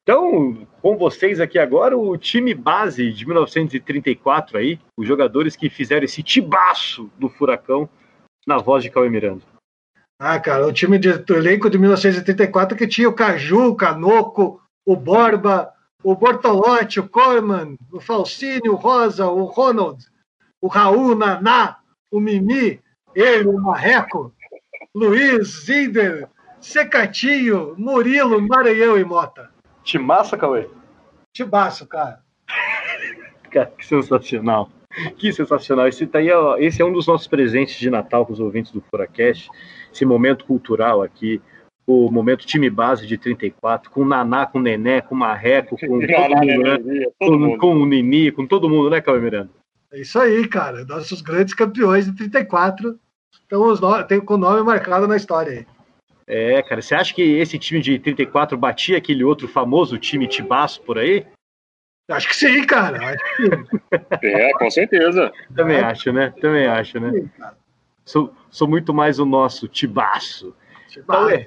Então, 0.02 0.66
com 0.82 0.98
vocês 0.98 1.42
aqui 1.42 1.60
agora, 1.60 1.98
o 1.98 2.18
time 2.18 2.54
base 2.54 3.12
de 3.12 3.26
1934 3.26 4.58
aí, 4.58 4.80
os 4.96 5.06
jogadores 5.06 5.56
que 5.56 5.70
fizeram 5.70 6.06
esse 6.06 6.24
tibaço 6.24 7.12
do 7.20 7.28
Furacão 7.28 7.90
na 8.48 8.58
voz 8.58 8.84
de 8.84 8.90
Cauê 8.90 9.10
Miranda. 9.10 9.44
Ah, 10.20 10.40
cara, 10.40 10.66
o 10.66 10.74
time 10.74 10.98
de, 10.98 11.14
do 11.14 11.36
elenco 11.36 11.70
de 11.70 11.78
1934 11.78 12.76
que 12.76 12.88
tinha 12.88 13.08
o 13.08 13.14
Caju, 13.14 13.68
o 13.68 13.76
Canoco, 13.76 14.60
o 14.84 14.96
Borba, 14.96 15.72
o 16.04 16.16
Bortolotti, 16.16 17.00
o 17.00 17.08
Corman, 17.08 17.78
o 17.92 18.00
Falcine, 18.00 18.68
o 18.68 18.76
Rosa, 18.76 19.28
o 19.28 19.44
Ronald, 19.46 20.04
o 20.60 20.68
Raul, 20.68 21.16
Naná, 21.16 21.78
o 22.12 22.20
Mimi, 22.20 22.82
ele, 23.14 23.48
o 23.48 23.62
Marreco, 23.62 24.34
Luiz, 24.96 25.66
Zinder, 25.66 26.28
Secatinho, 26.60 27.76
Murilo, 27.78 28.42
Maranhão 28.42 28.98
e 28.98 29.04
Mota. 29.04 29.52
Timassa, 29.84 30.36
Cauê? 30.36 30.68
Tibaço, 31.32 31.86
cara. 31.86 32.24
cara, 33.52 33.72
que 33.78 33.86
sensacional. 33.86 34.72
Que 35.18 35.32
sensacional. 35.32 35.88
Esse, 35.88 36.08
tá 36.08 36.20
aí, 36.20 36.32
ó, 36.32 36.58
esse 36.58 36.82
é 36.82 36.86
um 36.86 36.92
dos 36.92 37.08
nossos 37.08 37.28
presentes 37.28 37.76
de 37.76 37.90
Natal 37.90 38.26
para 38.26 38.34
os 38.34 38.40
ouvintes 38.40 38.72
do 38.72 38.82
Furacast. 38.82 39.50
Esse 39.94 40.06
momento 40.06 40.46
cultural 40.46 41.02
aqui. 41.02 41.42
O 41.86 42.12
momento 42.12 42.46
time 42.46 42.70
base 42.70 43.08
de 43.08 43.18
34, 43.18 43.90
com 43.90 44.02
o 44.02 44.06
Naná, 44.06 44.46
com 44.46 44.60
o 44.60 44.62
Nené, 44.62 45.00
com 45.00 45.16
o 45.16 45.18
Marreco, 45.18 45.78
com 45.80 46.00
todo 46.06 46.36
mundo, 46.36 46.64
né? 46.64 47.06
Com, 47.18 47.58
com, 47.58 47.76
o 47.76 47.86
Nini, 47.86 48.32
com 48.32 48.46
todo 48.46 48.70
mundo, 48.70 48.90
né, 48.90 49.00
Cauê 49.00 49.20
Miranda? 49.20 49.50
É 49.94 50.02
isso 50.02 50.20
aí, 50.20 50.46
cara. 50.48 50.84
Nossos 50.84 51.22
grandes 51.22 51.54
campeões 51.54 52.06
de 52.06 52.14
34 52.14 53.00
estão 53.32 53.72
os 53.72 53.80
no... 53.80 54.04
tem 54.04 54.20
com 54.20 54.34
o 54.34 54.38
nome 54.38 54.64
marcado 54.64 55.08
na 55.08 55.16
história 55.16 55.52
aí. 55.52 55.66
É, 56.28 56.62
cara, 56.62 56.82
você 56.82 56.94
acha 56.94 57.14
que 57.14 57.22
esse 57.22 57.58
time 57.58 57.80
de 57.80 57.98
34 57.98 58.58
batia 58.58 58.98
aquele 58.98 59.24
outro 59.24 59.48
famoso 59.48 59.98
time 59.98 60.28
Tibaço 60.28 60.82
por 60.82 60.98
aí? 60.98 61.26
Acho 62.10 62.30
que 62.30 62.36
sim, 62.36 62.64
cara. 62.66 62.98
Acho 63.10 63.24
que 63.24 63.36
sim. 63.36 63.50
É, 64.24 64.52
com 64.54 64.70
certeza. 64.72 65.32
Também 65.56 65.80
acho, 65.80 66.12
né? 66.14 66.34
Também 66.40 66.68
acho, 66.68 67.00
né? 67.00 67.12
Sim, 67.12 67.30
sou, 68.06 68.34
sou 68.50 68.68
muito 68.68 68.94
mais 68.94 69.20
o 69.20 69.26
nosso 69.26 69.68
Tibaço. 69.68 70.56
Tibaço. 70.88 71.30
Então, 71.30 71.46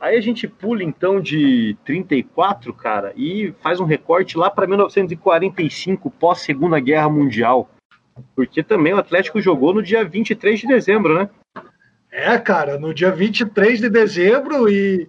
aí 0.00 0.16
a 0.16 0.20
gente 0.20 0.48
pula 0.48 0.82
então 0.82 1.20
de 1.20 1.76
34, 1.84 2.74
cara, 2.74 3.12
e 3.16 3.54
faz 3.60 3.78
um 3.78 3.84
recorte 3.84 4.36
lá 4.36 4.50
para 4.50 4.66
1945, 4.66 6.10
pós 6.10 6.40
Segunda 6.40 6.80
Guerra 6.80 7.08
Mundial. 7.08 7.70
Porque 8.34 8.62
também 8.62 8.92
o 8.92 8.98
Atlético 8.98 9.40
jogou 9.40 9.72
no 9.72 9.82
dia 9.82 10.04
23 10.04 10.60
de 10.60 10.66
dezembro, 10.66 11.14
né? 11.14 11.30
É, 12.10 12.36
cara, 12.38 12.78
no 12.78 12.92
dia 12.92 13.10
23 13.10 13.80
de 13.80 13.88
dezembro 13.88 14.68
e 14.68 15.08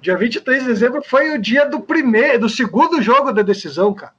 dia 0.00 0.16
23 0.16 0.62
de 0.62 0.68
dezembro 0.68 1.02
foi 1.04 1.36
o 1.36 1.40
dia 1.40 1.64
do 1.66 1.80
primeiro, 1.80 2.40
do 2.40 2.48
segundo 2.48 3.00
jogo 3.00 3.30
da 3.32 3.42
decisão, 3.42 3.94
cara. 3.94 4.12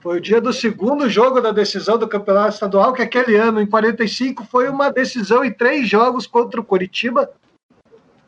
Foi 0.00 0.16
o 0.16 0.20
dia 0.20 0.40
do 0.40 0.52
segundo 0.52 1.10
jogo 1.10 1.42
da 1.42 1.52
decisão 1.52 1.98
do 1.98 2.08
Campeonato 2.08 2.54
Estadual, 2.54 2.94
que 2.94 3.02
aquele 3.02 3.36
ano, 3.36 3.60
em 3.60 3.66
45, 3.66 4.44
foi 4.46 4.68
uma 4.68 4.90
decisão 4.90 5.44
em 5.44 5.52
três 5.52 5.86
jogos 5.88 6.26
contra 6.26 6.58
o 6.58 6.64
Coritiba. 6.64 7.30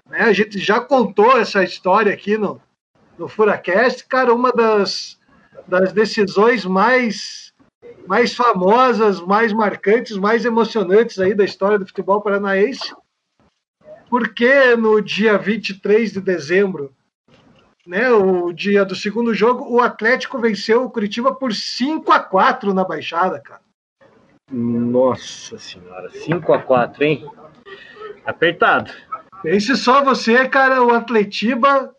Né, 0.08 0.20
a 0.20 0.32
gente 0.34 0.58
já 0.58 0.80
contou 0.80 1.38
essa 1.38 1.64
história 1.64 2.12
aqui 2.12 2.36
no, 2.36 2.60
no 3.16 3.26
Furacast. 3.26 4.06
Cara, 4.06 4.34
uma 4.34 4.52
das, 4.52 5.18
das 5.66 5.92
decisões 5.92 6.66
mais 6.66 7.52
mais 8.06 8.34
famosas, 8.34 9.20
mais 9.20 9.52
marcantes, 9.52 10.16
mais 10.16 10.44
emocionantes 10.44 11.18
aí 11.18 11.34
da 11.34 11.44
história 11.44 11.78
do 11.78 11.86
futebol 11.86 12.20
paranaense. 12.20 12.94
Porque 14.10 14.76
no 14.76 15.00
dia 15.00 15.38
23 15.38 16.12
de 16.12 16.20
dezembro, 16.20 16.92
né, 17.86 18.10
o 18.10 18.52
dia 18.52 18.84
do 18.84 18.94
segundo 18.94 19.34
jogo, 19.34 19.68
o 19.68 19.80
Atlético 19.80 20.38
venceu 20.38 20.84
o 20.84 20.90
Curitiba 20.90 21.34
por 21.34 21.52
5 21.52 22.10
a 22.12 22.20
4 22.20 22.72
na 22.72 22.84
Baixada, 22.84 23.40
cara. 23.40 23.60
Nossa 24.50 25.58
senhora, 25.58 26.10
5 26.10 26.52
a 26.52 26.58
4, 26.60 27.04
hein? 27.04 27.30
Apertado. 28.24 28.92
Pense 29.42 29.74
só 29.76 30.04
você, 30.04 30.48
cara, 30.48 30.82
o 30.82 30.92
Atletiba 30.92 31.94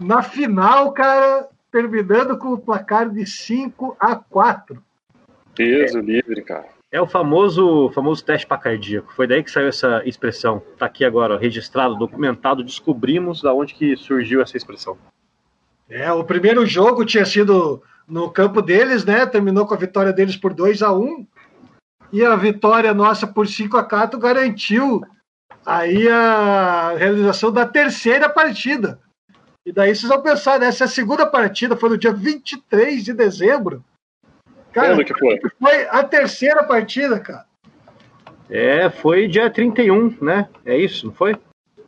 na 0.00 0.22
final, 0.22 0.92
cara, 0.92 1.48
terminando 1.70 2.36
com 2.36 2.52
o 2.52 2.58
placar 2.58 3.08
de 3.08 3.24
5 3.26 3.96
a 4.00 4.16
4. 4.16 4.82
Peso 5.54 5.98
é, 5.98 6.02
livre, 6.02 6.42
cara. 6.42 6.68
É 6.90 7.00
o 7.00 7.06
famoso, 7.06 7.90
famoso 7.90 8.24
teste 8.24 8.46
para 8.46 8.58
cardíaco. 8.58 9.12
Foi 9.14 9.26
daí 9.26 9.44
que 9.44 9.50
saiu 9.50 9.68
essa 9.68 10.02
expressão. 10.04 10.60
Tá 10.76 10.86
aqui 10.86 11.04
agora, 11.04 11.34
ó, 11.34 11.38
registrado, 11.38 11.94
documentado, 11.94 12.64
descobrimos 12.64 13.42
da 13.42 13.54
onde 13.54 13.74
que 13.74 13.96
surgiu 13.96 14.42
essa 14.42 14.56
expressão. 14.56 14.98
É, 15.90 16.10
o 16.12 16.22
primeiro 16.22 16.64
jogo 16.64 17.04
tinha 17.04 17.26
sido 17.26 17.82
no 18.06 18.30
campo 18.30 18.62
deles, 18.62 19.04
né? 19.04 19.26
Terminou 19.26 19.66
com 19.66 19.74
a 19.74 19.78
vitória 19.78 20.12
deles 20.12 20.36
por 20.36 20.54
2 20.54 20.82
a 20.82 20.92
1 20.92 21.26
E 22.12 22.24
a 22.24 22.36
vitória 22.36 22.94
nossa 22.94 23.26
por 23.26 23.46
5 23.46 23.76
a 23.76 23.84
4 23.84 24.18
garantiu 24.18 25.02
aí 25.66 26.08
a 26.08 26.94
realização 26.96 27.52
da 27.52 27.66
terceira 27.66 28.28
partida. 28.28 29.00
E 29.66 29.72
daí 29.72 29.94
vocês 29.94 30.08
vão 30.08 30.22
pensar, 30.22 30.58
né? 30.58 30.70
Se 30.70 30.82
a 30.84 30.88
segunda 30.88 31.26
partida 31.26 31.76
foi 31.76 31.90
no 31.90 31.98
dia 31.98 32.12
23 32.12 33.04
de 33.04 33.12
dezembro, 33.12 33.84
Cara, 34.72 35.04
que 35.04 35.18
foi? 35.18 35.40
foi 35.58 35.88
a 35.88 36.04
terceira 36.04 36.62
partida, 36.62 37.18
cara. 37.18 37.44
É, 38.48 38.88
foi 38.88 39.28
dia 39.28 39.50
31, 39.50 40.16
né? 40.20 40.48
É 40.64 40.76
isso, 40.76 41.06
não 41.06 41.12
foi? 41.12 41.36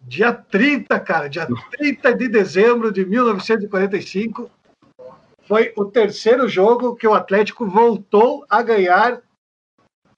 Dia 0.04 0.32
30, 0.32 0.98
cara, 1.00 1.28
dia 1.28 1.46
30 1.70 2.14
de 2.14 2.28
dezembro 2.28 2.92
de 2.92 3.04
1945. 3.04 4.50
Foi 5.44 5.72
o 5.76 5.84
terceiro 5.84 6.48
jogo 6.48 6.94
que 6.94 7.06
o 7.06 7.14
Atlético 7.14 7.66
voltou 7.66 8.44
a 8.48 8.62
ganhar, 8.62 9.20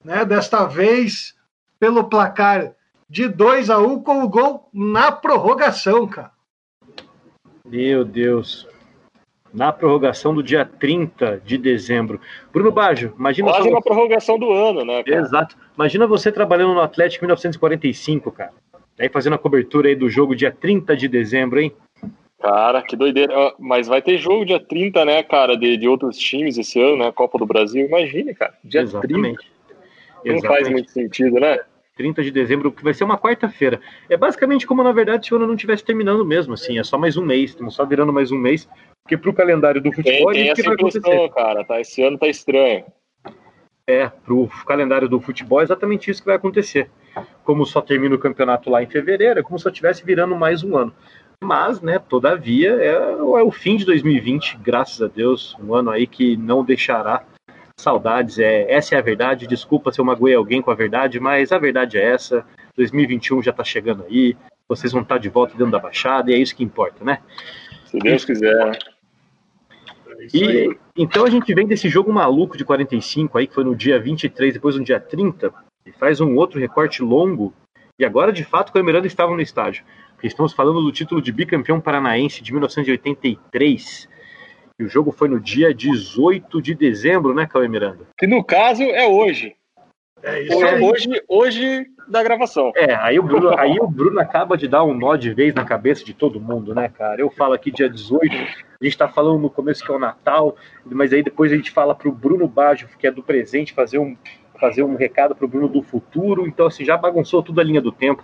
né? 0.03 0.25
Desta 0.25 0.65
vez 0.65 1.35
pelo 1.79 2.05
placar 2.05 2.73
de 3.09 3.27
2 3.27 3.69
a 3.69 3.79
1 3.79 4.01
com 4.01 4.23
o 4.23 4.29
gol 4.29 4.69
na 4.73 5.11
prorrogação, 5.11 6.07
cara. 6.07 6.31
Meu 7.65 8.03
Deus. 8.03 8.67
Na 9.53 9.71
prorrogação 9.71 10.35
do 10.35 10.43
dia 10.43 10.65
30 10.65 11.41
de 11.45 11.57
dezembro. 11.57 12.19
Bruno 12.51 12.71
Baggio, 12.71 13.13
imagina. 13.17 13.51
Quase 13.51 13.69
uma 13.69 13.81
prorrogação 13.81 14.37
do 14.37 14.51
ano, 14.51 14.83
né? 14.83 15.03
Cara? 15.03 15.21
Exato. 15.21 15.57
Imagina 15.75 16.05
você 16.05 16.31
trabalhando 16.31 16.73
no 16.73 16.81
Atlético 16.81 17.23
em 17.23 17.27
1945, 17.27 18.31
cara. 18.31 18.53
Aí 18.99 19.09
fazendo 19.09 19.33
a 19.33 19.37
cobertura 19.37 19.89
aí 19.89 19.95
do 19.95 20.09
jogo 20.09 20.35
dia 20.35 20.51
30 20.51 20.95
de 20.95 21.07
dezembro, 21.07 21.59
hein? 21.59 21.71
Cara, 22.41 22.81
que 22.81 22.95
doideira. 22.95 23.53
Mas 23.59 23.87
vai 23.87 24.01
ter 24.01 24.17
jogo 24.17 24.45
dia 24.45 24.59
30, 24.59 25.03
né, 25.03 25.23
cara, 25.23 25.57
de, 25.57 25.77
de 25.77 25.87
outros 25.87 26.17
times 26.17 26.57
esse 26.57 26.79
ano, 26.79 26.97
né? 26.97 27.11
Copa 27.11 27.37
do 27.37 27.45
Brasil. 27.45 27.85
Imagine, 27.85 28.33
cara. 28.33 28.53
Dia 28.63 28.81
Exatamente. 28.81 29.37
30. 29.37 29.55
Não 30.25 30.35
Exatamente. 30.35 30.47
faz 30.47 30.69
muito 30.69 30.91
sentido, 30.91 31.39
né? 31.39 31.59
30 31.95 32.23
de 32.23 32.31
dezembro, 32.31 32.71
que 32.71 32.83
vai 32.83 32.93
ser 32.93 33.03
uma 33.03 33.17
quarta-feira. 33.17 33.79
É 34.09 34.17
basicamente 34.17 34.67
como, 34.67 34.83
na 34.83 34.91
verdade, 34.91 35.25
se 35.25 35.33
o 35.33 35.37
ano 35.37 35.47
não 35.47 35.55
estivesse 35.55 35.83
terminando 35.83 36.25
mesmo, 36.25 36.53
assim, 36.53 36.77
é 36.77 36.83
só 36.83 36.97
mais 36.97 37.15
um 37.15 37.23
mês, 37.23 37.51
estamos 37.51 37.73
só 37.73 37.85
virando 37.85 38.11
mais 38.11 38.31
um 38.31 38.37
mês, 38.37 38.67
porque 39.03 39.17
pro 39.17 39.33
calendário 39.33 39.81
do 39.81 39.91
futebol... 39.93 40.33
Tem, 40.33 40.43
tem 40.43 40.51
essa 40.51 40.63
vai 40.63 40.73
acontecer. 40.73 41.29
cara, 41.29 41.63
tá? 41.63 41.79
Esse 41.79 42.03
ano 42.03 42.17
tá 42.17 42.27
estranho. 42.27 42.83
É, 43.87 44.07
pro 44.07 44.49
calendário 44.65 45.07
do 45.07 45.21
futebol 45.21 45.61
é 45.61 45.63
exatamente 45.63 46.11
isso 46.11 46.21
que 46.21 46.27
vai 46.27 46.35
acontecer. 46.35 46.89
Como 47.45 47.65
só 47.65 47.79
termina 47.79 48.15
o 48.15 48.19
campeonato 48.19 48.69
lá 48.69 48.83
em 48.83 48.87
fevereiro, 48.87 49.39
é 49.39 49.43
como 49.43 49.57
se 49.57 49.67
estivesse 49.69 50.03
virando 50.03 50.35
mais 50.35 50.63
um 50.63 50.75
ano. 50.75 50.93
Mas, 51.41 51.79
né, 51.79 51.99
todavia, 51.99 52.75
é, 52.81 52.91
é 52.91 53.43
o 53.43 53.51
fim 53.51 53.77
de 53.77 53.85
2020, 53.85 54.57
graças 54.57 55.01
a 55.01 55.07
Deus, 55.07 55.55
um 55.63 55.73
ano 55.73 55.91
aí 55.91 56.07
que 56.07 56.35
não 56.35 56.65
deixará 56.65 57.23
saudades. 57.77 58.39
É, 58.39 58.71
essa 58.71 58.95
é 58.95 58.97
a 58.97 59.01
verdade. 59.01 59.47
Desculpa 59.47 59.91
se 59.91 60.01
eu 60.01 60.05
magoei 60.05 60.33
alguém 60.33 60.61
com 60.61 60.71
a 60.71 60.75
verdade, 60.75 61.19
mas 61.19 61.51
a 61.51 61.57
verdade 61.59 61.97
é 61.97 62.03
essa. 62.03 62.45
2021 62.75 63.43
já 63.43 63.51
está 63.51 63.63
chegando 63.63 64.03
aí. 64.03 64.35
Vocês 64.67 64.91
vão 64.91 65.03
estar 65.03 65.15
tá 65.15 65.21
de 65.21 65.29
volta 65.29 65.55
dentro 65.55 65.71
da 65.71 65.79
Baixada 65.79 66.31
e 66.31 66.33
é 66.33 66.37
isso 66.37 66.55
que 66.55 66.63
importa, 66.63 67.03
né? 67.03 67.19
Se 67.85 67.99
Deus 67.99 68.25
quiser. 68.25 68.79
E 70.33 70.75
então 70.97 71.25
a 71.25 71.29
gente 71.29 71.53
vem 71.53 71.67
desse 71.67 71.87
jogo 71.89 72.11
maluco 72.11 72.57
de 72.57 72.65
45 72.65 73.37
aí, 73.37 73.47
que 73.47 73.53
foi 73.53 73.63
no 73.63 73.75
dia 73.75 73.99
23, 73.99 74.53
depois 74.53 74.75
no 74.75 74.83
dia 74.83 74.99
30, 74.99 75.53
e 75.85 75.91
faz 75.91 76.19
um 76.19 76.35
outro 76.35 76.59
recorte 76.59 77.03
longo. 77.03 77.53
E 77.97 78.03
agora, 78.03 78.33
de 78.33 78.43
fato, 78.43 78.77
o 78.77 78.83
Miranda 78.83 79.07
estava 79.07 79.33
no 79.33 79.41
estádio. 79.41 79.85
Estamos 80.23 80.53
falando 80.53 80.81
do 80.81 80.91
título 80.91 81.21
de 81.21 81.31
bicampeão 81.31 81.79
paranaense 81.79 82.41
de 82.41 82.51
1983. 82.51 84.09
E 84.79 84.83
o 84.83 84.89
jogo 84.89 85.11
foi 85.11 85.29
no 85.29 85.39
dia 85.39 85.73
18 85.73 86.61
de 86.61 86.73
dezembro, 86.73 87.33
né, 87.33 87.45
Cauê 87.45 87.67
Miranda? 87.67 88.07
Que 88.17 88.25
no 88.25 88.43
caso 88.43 88.83
é 88.83 89.07
hoje. 89.07 89.55
É 90.23 90.41
isso 90.41 90.65
é 90.65 90.81
hoje, 90.81 91.23
hoje 91.27 91.85
da 92.07 92.23
gravação. 92.23 92.71
É, 92.75 92.95
aí 92.95 93.19
o, 93.19 93.23
Bruno, 93.23 93.53
aí 93.59 93.77
o 93.79 93.87
Bruno 93.87 94.19
acaba 94.19 94.57
de 94.57 94.67
dar 94.67 94.83
um 94.83 94.93
nó 94.93 95.15
de 95.15 95.33
vez 95.33 95.53
na 95.53 95.63
cabeça 95.63 96.03
de 96.03 96.13
todo 96.13 96.41
mundo, 96.41 96.73
né, 96.73 96.89
cara? 96.89 97.21
Eu 97.21 97.29
falo 97.29 97.53
aqui 97.53 97.71
dia 97.71 97.89
18, 97.89 98.35
a 98.81 98.83
gente 98.83 98.97
tá 98.97 99.07
falando 99.07 99.39
no 99.39 99.49
começo 99.49 99.85
que 99.85 99.91
é 99.91 99.95
o 99.95 99.99
Natal, 99.99 100.55
mas 100.83 101.13
aí 101.13 101.21
depois 101.21 101.51
a 101.51 101.55
gente 101.55 101.71
fala 101.71 101.93
pro 101.93 102.11
Bruno 102.11 102.47
Baggio, 102.47 102.89
que 102.97 103.05
é 103.05 103.11
do 103.11 103.21
presente, 103.21 103.73
fazer 103.73 103.99
um, 103.99 104.17
fazer 104.59 104.83
um 104.83 104.95
recado 104.95 105.35
pro 105.35 105.47
Bruno 105.47 105.67
do 105.67 105.81
futuro. 105.81 106.47
Então, 106.47 106.67
assim, 106.67 106.85
já 106.85 106.97
bagunçou 106.97 107.43
tudo 107.43 107.61
a 107.61 107.63
linha 107.63 107.81
do 107.81 107.91
tempo. 107.91 108.23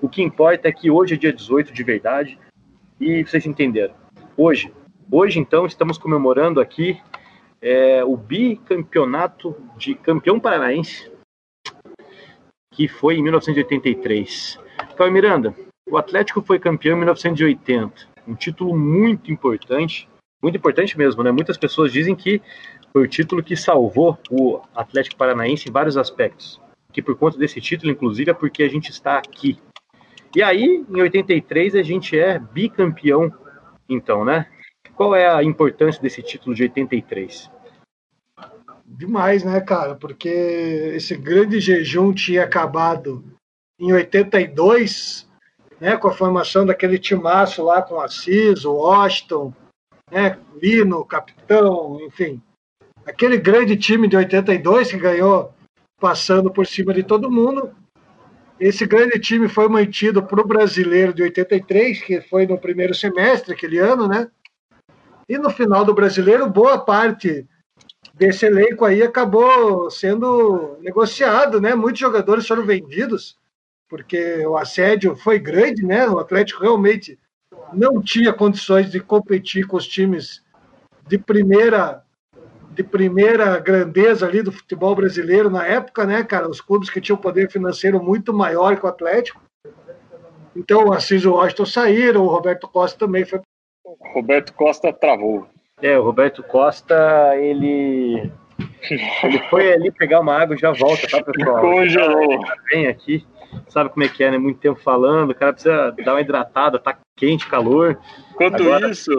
O 0.00 0.08
que 0.08 0.22
importa 0.22 0.68
é 0.68 0.72
que 0.72 0.90
hoje 0.90 1.14
é 1.14 1.16
dia 1.16 1.32
18 1.32 1.72
de 1.72 1.82
verdade. 1.82 2.38
E 3.00 3.24
vocês 3.24 3.46
entenderam. 3.46 3.94
Hoje, 4.36 4.72
Hoje, 5.12 5.40
então, 5.40 5.66
estamos 5.66 5.98
comemorando 5.98 6.60
aqui 6.60 7.00
é, 7.60 8.04
o 8.04 8.16
bicampeonato 8.16 9.56
de 9.76 9.92
campeão 9.96 10.38
paranaense, 10.38 11.10
que 12.72 12.86
foi 12.86 13.16
em 13.16 13.22
1983. 13.24 14.56
Então, 14.94 15.10
Miranda, 15.10 15.52
o 15.90 15.98
Atlético 15.98 16.40
foi 16.40 16.60
campeão 16.60 16.94
em 16.94 17.00
1980, 17.00 18.06
um 18.28 18.36
título 18.36 18.78
muito 18.78 19.32
importante, 19.32 20.08
muito 20.40 20.56
importante 20.56 20.96
mesmo, 20.96 21.24
né? 21.24 21.32
Muitas 21.32 21.58
pessoas 21.58 21.92
dizem 21.92 22.14
que 22.14 22.40
foi 22.92 23.02
o 23.02 23.08
título 23.08 23.42
que 23.42 23.56
salvou 23.56 24.18
o 24.30 24.60
Atlético 24.74 25.16
Paranaense 25.16 25.68
em 25.68 25.72
vários 25.72 25.96
aspectos. 25.96 26.60
Que 26.92 27.00
por 27.00 27.16
conta 27.16 27.38
desse 27.38 27.60
título, 27.60 27.92
inclusive, 27.92 28.30
é 28.30 28.34
porque 28.34 28.62
a 28.62 28.68
gente 28.68 28.90
está 28.90 29.18
aqui. 29.18 29.58
E 30.34 30.42
aí, 30.42 30.84
em 30.88 31.00
83, 31.00 31.74
a 31.74 31.82
gente 31.82 32.18
é 32.18 32.38
bicampeão, 32.38 33.32
então, 33.88 34.24
né? 34.24 34.46
Qual 34.94 35.14
é 35.14 35.28
a 35.28 35.42
importância 35.42 36.00
desse 36.02 36.22
título 36.22 36.54
de 36.54 36.64
83? 36.64 37.50
Demais, 38.84 39.44
né, 39.44 39.60
cara? 39.60 39.94
Porque 39.94 40.28
esse 40.28 41.16
grande 41.16 41.60
jejum 41.60 42.12
tinha 42.12 42.44
acabado 42.44 43.24
em 43.78 43.92
82, 43.92 45.28
né, 45.80 45.96
com 45.96 46.08
a 46.08 46.12
formação 46.12 46.66
daquele 46.66 46.98
timaço 46.98 47.64
lá 47.64 47.80
com 47.80 47.98
Assis, 47.98 48.64
o 48.64 48.74
Washington, 48.74 49.54
né, 50.10 50.38
Lino, 50.60 51.04
capitão, 51.04 51.98
enfim. 52.02 52.42
Aquele 53.10 53.38
grande 53.38 53.76
time 53.76 54.06
de 54.06 54.16
82 54.16 54.92
que 54.92 54.96
ganhou 54.96 55.52
passando 55.98 56.48
por 56.48 56.64
cima 56.64 56.94
de 56.94 57.02
todo 57.02 57.30
mundo. 57.30 57.74
Esse 58.58 58.86
grande 58.86 59.18
time 59.18 59.48
foi 59.48 59.68
mantido 59.68 60.22
para 60.22 60.40
o 60.40 60.46
brasileiro 60.46 61.12
de 61.12 61.24
83, 61.24 62.02
que 62.02 62.20
foi 62.20 62.46
no 62.46 62.56
primeiro 62.56 62.94
semestre, 62.94 63.52
aquele 63.52 63.78
ano, 63.78 64.06
né? 64.06 64.28
E 65.28 65.36
no 65.36 65.50
final 65.50 65.84
do 65.84 65.92
brasileiro, 65.92 66.48
boa 66.48 66.78
parte 66.78 67.44
desse 68.14 68.46
elenco 68.46 68.84
aí 68.84 69.02
acabou 69.02 69.90
sendo 69.90 70.78
negociado, 70.80 71.60
né? 71.60 71.74
Muitos 71.74 72.00
jogadores 72.00 72.46
foram 72.46 72.64
vendidos, 72.64 73.36
porque 73.88 74.46
o 74.46 74.56
assédio 74.56 75.16
foi 75.16 75.40
grande, 75.40 75.84
né? 75.84 76.08
O 76.08 76.20
Atlético 76.20 76.62
realmente 76.62 77.18
não 77.72 78.00
tinha 78.00 78.32
condições 78.32 78.88
de 78.88 79.00
competir 79.00 79.66
com 79.66 79.76
os 79.76 79.86
times 79.88 80.44
de 81.08 81.18
primeira 81.18 82.04
de 82.80 82.84
primeira 82.84 83.58
grandeza 83.58 84.26
ali 84.26 84.42
do 84.42 84.50
futebol 84.50 84.94
brasileiro 84.94 85.50
na 85.50 85.66
época, 85.66 86.06
né, 86.06 86.24
cara? 86.24 86.48
Os 86.48 86.62
clubes 86.62 86.88
que 86.88 87.00
tinham 87.00 87.18
poder 87.18 87.50
financeiro 87.50 88.02
muito 88.02 88.32
maior 88.32 88.74
que 88.76 88.86
o 88.86 88.88
Atlético. 88.88 89.42
Então 90.56 90.86
o 90.86 90.92
Assis 90.92 91.22
e 91.22 91.28
o 91.28 91.34
Washington 91.34 91.66
saíram, 91.66 92.22
o 92.24 92.28
Roberto 92.28 92.66
Costa 92.66 92.98
também 92.98 93.24
foi 93.24 93.40
Roberto 94.14 94.54
Costa 94.54 94.92
travou. 94.92 95.46
É, 95.82 95.98
o 95.98 96.02
Roberto 96.02 96.42
Costa, 96.42 97.36
ele. 97.36 98.30
ele 99.22 99.38
foi 99.50 99.72
ali 99.72 99.92
pegar 99.92 100.20
uma 100.20 100.40
água 100.40 100.56
e 100.56 100.58
já 100.58 100.72
volta, 100.72 101.06
tá, 101.06 101.22
pessoal? 101.22 101.60
Congelou. 101.60 102.40
Vem 102.70 102.86
aqui, 102.86 103.26
sabe 103.68 103.90
como 103.90 104.04
é 104.04 104.08
que 104.08 104.24
é, 104.24 104.30
né? 104.30 104.38
Muito 104.38 104.58
tempo 104.58 104.80
falando, 104.80 105.30
o 105.30 105.34
cara 105.34 105.52
precisa 105.52 105.94
dar 106.04 106.14
uma 106.14 106.20
hidratada, 106.20 106.78
tá 106.78 106.96
quente, 107.16 107.46
calor. 107.46 107.98
Enquanto 108.32 108.62
Agora... 108.62 108.90
isso, 108.90 109.10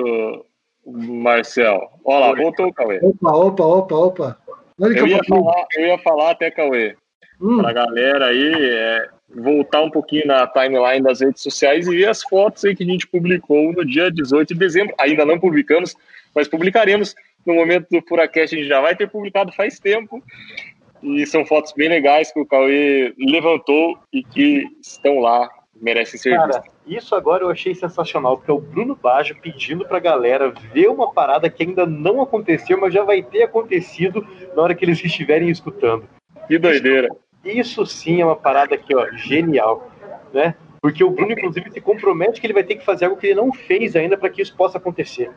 Marcel, 0.91 1.89
olha 2.03 2.27
lá, 2.27 2.35
voltou 2.35 2.67
o 2.67 2.73
Cauê. 2.73 2.99
Opa, 3.01 3.31
opa, 3.31 3.63
opa, 3.63 3.95
opa. 3.95 4.37
Eu 4.79 5.07
ia, 5.07 5.23
falar, 5.23 5.65
eu 5.77 5.85
ia 5.85 5.97
falar 5.99 6.31
até, 6.31 6.49
Cauê, 6.49 6.95
hum. 7.39 7.59
pra 7.59 7.71
galera 7.71 8.27
aí, 8.27 8.53
é, 8.55 9.09
voltar 9.35 9.81
um 9.81 9.91
pouquinho 9.91 10.25
na 10.25 10.47
timeline 10.47 11.03
das 11.03 11.21
redes 11.21 11.41
sociais 11.41 11.87
e 11.87 11.95
ver 11.95 12.09
as 12.09 12.23
fotos 12.23 12.65
aí 12.65 12.75
que 12.75 12.83
a 12.83 12.87
gente 12.87 13.07
publicou 13.07 13.71
no 13.73 13.85
dia 13.85 14.11
18 14.11 14.53
de 14.53 14.59
dezembro. 14.59 14.95
Ainda 14.99 15.25
não 15.25 15.39
publicamos, 15.39 15.95
mas 16.35 16.47
publicaremos 16.47 17.15
no 17.45 17.53
momento 17.53 17.87
do 17.91 18.01
Furacast. 18.07 18.55
A 18.55 18.59
gente 18.59 18.67
já 18.67 18.81
vai 18.81 18.95
ter 18.95 19.09
publicado 19.09 19.51
faz 19.51 19.79
tempo. 19.79 20.21
E 21.03 21.25
são 21.25 21.45
fotos 21.45 21.73
bem 21.73 21.89
legais 21.89 22.31
que 22.31 22.39
o 22.39 22.45
Cauê 22.45 23.13
levantou 23.17 23.97
e 24.13 24.23
que 24.23 24.67
estão 24.81 25.19
lá, 25.19 25.49
merecem 25.81 26.19
ser 26.19 26.35
Cara. 26.35 26.63
Isso 26.85 27.15
agora 27.15 27.43
eu 27.43 27.49
achei 27.49 27.73
sensacional, 27.73 28.37
porque 28.37 28.51
é 28.51 28.53
o 28.53 28.61
Bruno 28.61 28.95
Baggio 28.95 29.35
pedindo 29.41 29.85
pra 29.85 29.99
galera 29.99 30.53
ver 30.73 30.87
uma 30.87 31.11
parada 31.11 31.49
que 31.49 31.63
ainda 31.63 31.85
não 31.85 32.21
aconteceu, 32.21 32.79
mas 32.79 32.93
já 32.93 33.03
vai 33.03 33.23
ter 33.23 33.43
acontecido 33.43 34.25
na 34.55 34.61
hora 34.61 34.75
que 34.75 34.85
eles 34.85 35.03
estiverem 35.03 35.49
escutando. 35.49 36.07
Que 36.47 36.57
doideira. 36.57 37.09
Isso 37.43 37.85
sim 37.85 38.21
é 38.21 38.25
uma 38.25 38.35
parada 38.35 38.75
aqui, 38.75 38.95
ó, 38.95 39.07
genial, 39.13 39.89
né? 40.31 40.55
Porque 40.81 41.03
o 41.03 41.09
Bruno, 41.09 41.31
inclusive, 41.31 41.71
se 41.71 41.81
compromete 41.81 42.39
que 42.39 42.47
ele 42.47 42.53
vai 42.53 42.63
ter 42.63 42.75
que 42.75 42.85
fazer 42.85 43.05
algo 43.05 43.17
que 43.17 43.27
ele 43.27 43.35
não 43.35 43.53
fez 43.53 43.95
ainda 43.95 44.17
para 44.17 44.29
que 44.29 44.41
isso 44.41 44.55
possa 44.55 44.77
acontecer. 44.77 45.31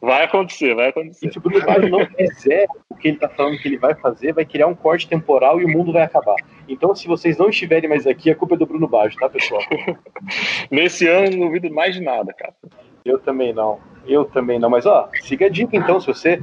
Vai 0.00 0.24
acontecer, 0.24 0.74
vai 0.74 0.88
acontecer. 0.88 1.26
E 1.26 1.32
se 1.32 1.38
o 1.38 1.40
Bruno 1.40 1.64
Baggio 1.64 1.90
não 1.90 2.06
fizer 2.06 2.66
o 2.88 2.94
que 2.94 3.08
ele 3.08 3.16
está 3.16 3.28
falando 3.28 3.58
que 3.58 3.66
ele 3.66 3.78
vai 3.78 3.94
fazer, 3.96 4.32
vai 4.32 4.44
criar 4.44 4.68
um 4.68 4.74
corte 4.74 5.08
temporal 5.08 5.60
e 5.60 5.64
o 5.64 5.68
mundo 5.68 5.92
vai 5.92 6.02
acabar. 6.02 6.36
Então, 6.68 6.94
se 6.94 7.08
vocês 7.08 7.36
não 7.36 7.48
estiverem 7.48 7.88
mais 7.88 8.06
aqui, 8.06 8.30
a 8.30 8.34
culpa 8.34 8.54
é 8.54 8.58
do 8.58 8.66
Bruno 8.66 8.86
Baggio, 8.86 9.18
tá, 9.18 9.28
pessoal? 9.28 9.60
Nesse 10.70 11.08
ano, 11.08 11.36
não 11.36 11.46
duvido 11.46 11.72
mais 11.74 11.94
de 11.94 12.00
nada, 12.02 12.32
cara. 12.32 12.54
Eu 13.04 13.18
também 13.18 13.52
não. 13.52 13.80
Eu 14.06 14.24
também 14.24 14.58
não. 14.58 14.70
Mas, 14.70 14.86
ó, 14.86 15.08
siga 15.22 15.46
a 15.46 15.48
dica, 15.48 15.76
então, 15.76 16.00
se 16.00 16.06
você 16.06 16.40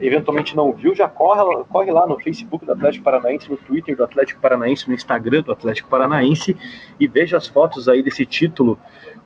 eventualmente 0.00 0.56
não 0.56 0.72
viu, 0.72 0.94
já 0.94 1.08
corre, 1.08 1.64
corre 1.64 1.90
lá 1.90 2.06
no 2.06 2.18
Facebook 2.18 2.66
do 2.66 2.72
Atlético 2.72 3.04
Paranaense, 3.04 3.50
no 3.50 3.56
Twitter 3.56 3.96
do 3.96 4.04
Atlético 4.04 4.40
Paranaense, 4.40 4.88
no 4.88 4.94
Instagram 4.94 5.42
do 5.42 5.52
Atlético 5.52 5.88
Paranaense 5.88 6.56
e 6.98 7.06
veja 7.06 7.36
as 7.36 7.46
fotos 7.46 7.88
aí 7.88 8.02
desse 8.02 8.26
título 8.26 8.78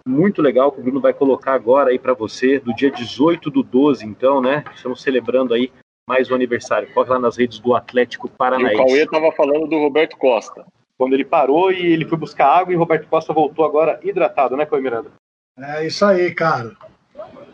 muito 0.07 0.43
legal 0.43 0.73
que 0.73 0.81
o 0.81 0.83
Bruno 0.83 1.01
vai 1.01 1.13
colocar 1.13 1.55
agora 1.55 1.91
aí 1.91 1.99
para 1.99 2.13
você, 2.13 2.59
do 2.59 2.75
dia 2.75 2.91
18 2.91 3.51
do 3.51 3.63
12, 3.63 4.05
então, 4.05 4.41
né? 4.41 4.65
Estamos 4.75 5.01
celebrando 5.01 5.55
aí 5.55 5.73
mais 6.09 6.31
um 6.31 6.35
aniversário. 6.35 6.93
Corre 6.93 7.11
lá 7.11 7.19
nas 7.19 7.37
redes 7.37 7.59
do 7.61 7.75
Atlético 7.75 8.29
Paranaense. 8.29 8.75
E 8.75 8.81
o 8.81 8.87
Cauê 8.87 9.05
estava 9.05 9.33
falando 9.33 9.67
do 9.69 9.79
Roberto 9.79 10.17
Costa. 10.17 10.65
quando 10.99 11.15
ele 11.15 11.25
parou 11.25 11.73
e 11.73 11.87
ele 11.87 12.05
foi 12.05 12.19
buscar 12.19 12.49
água 12.49 12.73
e 12.73 12.77
Roberto 12.77 13.09
Costa 13.09 13.33
voltou 13.33 13.65
agora 13.65 13.99
hidratado, 14.03 14.57
né, 14.57 14.67
Coelho 14.67 14.85
Miranda? 14.85 15.11
É 15.59 15.87
isso 15.87 16.05
aí, 16.05 16.35
cara. 16.35 16.73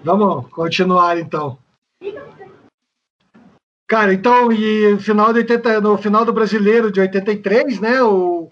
Vamos 0.03 0.49
continuar 0.51 1.19
então. 1.19 1.59
Cara, 3.89 4.13
então, 4.13 4.53
e 4.53 4.99
final 5.01 5.33
de 5.33 5.39
80, 5.39 5.81
no 5.81 5.97
final 5.97 6.23
do 6.23 6.33
brasileiro 6.33 6.93
de 6.93 7.01
83, 7.01 7.81
né? 7.81 8.03
O, 8.03 8.47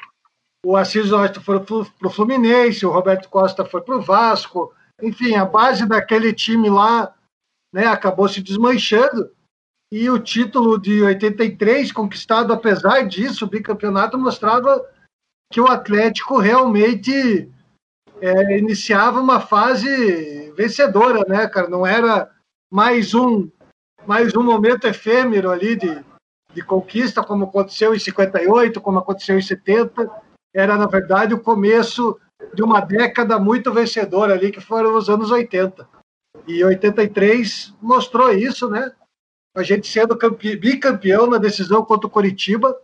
o 0.64 0.76
Assis 0.76 1.12
Osta 1.12 1.42
foi 1.42 1.60
para 1.60 2.08
o 2.08 2.10
Fluminense, 2.10 2.86
o 2.86 2.90
Roberto 2.90 3.28
Costa 3.28 3.62
foi 3.62 3.82
para 3.82 3.96
o 3.96 4.00
Vasco. 4.00 4.72
Enfim, 5.02 5.34
a 5.34 5.44
base 5.44 5.84
daquele 5.84 6.32
time 6.32 6.70
lá 6.70 7.14
né, 7.70 7.86
acabou 7.86 8.26
se 8.26 8.40
desmanchando. 8.40 9.30
E 9.92 10.08
o 10.08 10.18
título 10.18 10.80
de 10.80 11.02
83, 11.02 11.92
conquistado 11.92 12.50
apesar 12.52 13.06
disso, 13.06 13.44
o 13.44 13.48
bicampeonato, 13.48 14.18
mostrava 14.18 14.82
que 15.52 15.60
o 15.60 15.68
Atlético 15.68 16.38
realmente 16.38 17.48
é, 18.22 18.58
iniciava 18.58 19.20
uma 19.20 19.38
fase 19.38 20.50
vencedora, 20.52 21.24
né, 21.28 21.46
cara? 21.46 21.68
Não 21.68 21.86
era 21.86 22.30
mais 22.72 23.14
um 23.14 23.50
mais 24.06 24.34
um 24.36 24.42
momento 24.42 24.86
efêmero 24.86 25.50
ali 25.50 25.76
de, 25.76 26.04
de 26.54 26.62
conquista, 26.62 27.22
como 27.22 27.44
aconteceu 27.44 27.94
em 27.94 27.98
58, 27.98 28.80
como 28.80 28.98
aconteceu 28.98 29.38
em 29.38 29.42
70. 29.42 30.10
Era, 30.54 30.76
na 30.76 30.86
verdade, 30.86 31.34
o 31.34 31.40
começo 31.40 32.18
de 32.54 32.62
uma 32.62 32.80
década 32.80 33.38
muito 33.38 33.72
vencedora 33.72 34.34
ali, 34.34 34.52
que 34.52 34.60
foram 34.60 34.96
os 34.96 35.08
anos 35.08 35.30
80. 35.30 35.86
E 36.46 36.64
83 36.64 37.74
mostrou 37.80 38.30
isso, 38.30 38.68
né? 38.68 38.92
A 39.56 39.62
gente 39.62 39.88
sendo 39.88 40.16
bicampeão 40.60 41.26
na 41.26 41.38
decisão 41.38 41.82
contra 41.82 42.06
o 42.06 42.10
Coritiba, 42.10 42.76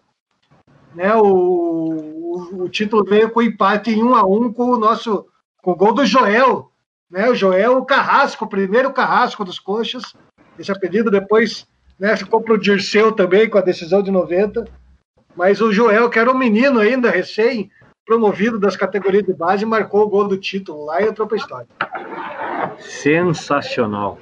né? 0.95 1.15
O, 1.15 1.27
o, 1.27 2.63
o 2.65 2.69
título 2.69 3.05
veio 3.05 3.31
com 3.31 3.43
empate 3.43 3.91
em 3.91 4.03
1 4.03 4.15
a 4.15 4.27
1 4.27 4.53
com 4.53 4.71
o 4.71 4.79
nosso 4.79 5.27
com 5.63 5.73
o 5.73 5.77
gol 5.77 5.93
do 5.93 6.05
Joel, 6.05 6.73
né? 7.11 7.31
O 7.31 7.35
Joel 7.35 7.85
Carrasco, 7.85 8.47
o 8.47 8.49
primeiro 8.49 8.93
Carrasco 8.93 9.45
dos 9.45 9.61
Coxas. 9.61 10.03
Esse 10.59 10.71
apelido 10.71 11.11
depois 11.11 11.67
né, 11.99 12.17
ficou 12.17 12.41
para 12.43 12.55
o 12.55 12.59
Dirceu 12.59 13.13
também 13.13 13.49
com 13.49 13.59
a 13.59 13.63
decisão 13.63 14.03
de 14.03 14.11
90. 14.11 14.65
Mas 15.37 15.61
o 15.61 15.73
Joel, 15.73 16.11
que 16.11 16.19
era 16.19 16.31
um 16.31 16.37
menino 16.37 16.79
ainda, 16.79 17.11
recém 17.11 17.71
promovido 18.05 18.59
das 18.59 18.77
categorias 18.77 19.25
de 19.25 19.33
base, 19.33 19.65
marcou 19.65 20.03
o 20.03 20.09
gol 20.09 20.29
do 20.29 20.37
título 20.37 20.85
lá 20.85 21.01
e 21.01 21.07
entrou 21.07 21.27
para 21.27 21.37
a 21.37 21.41
história. 21.41 21.67
Sensacional. 22.79 24.19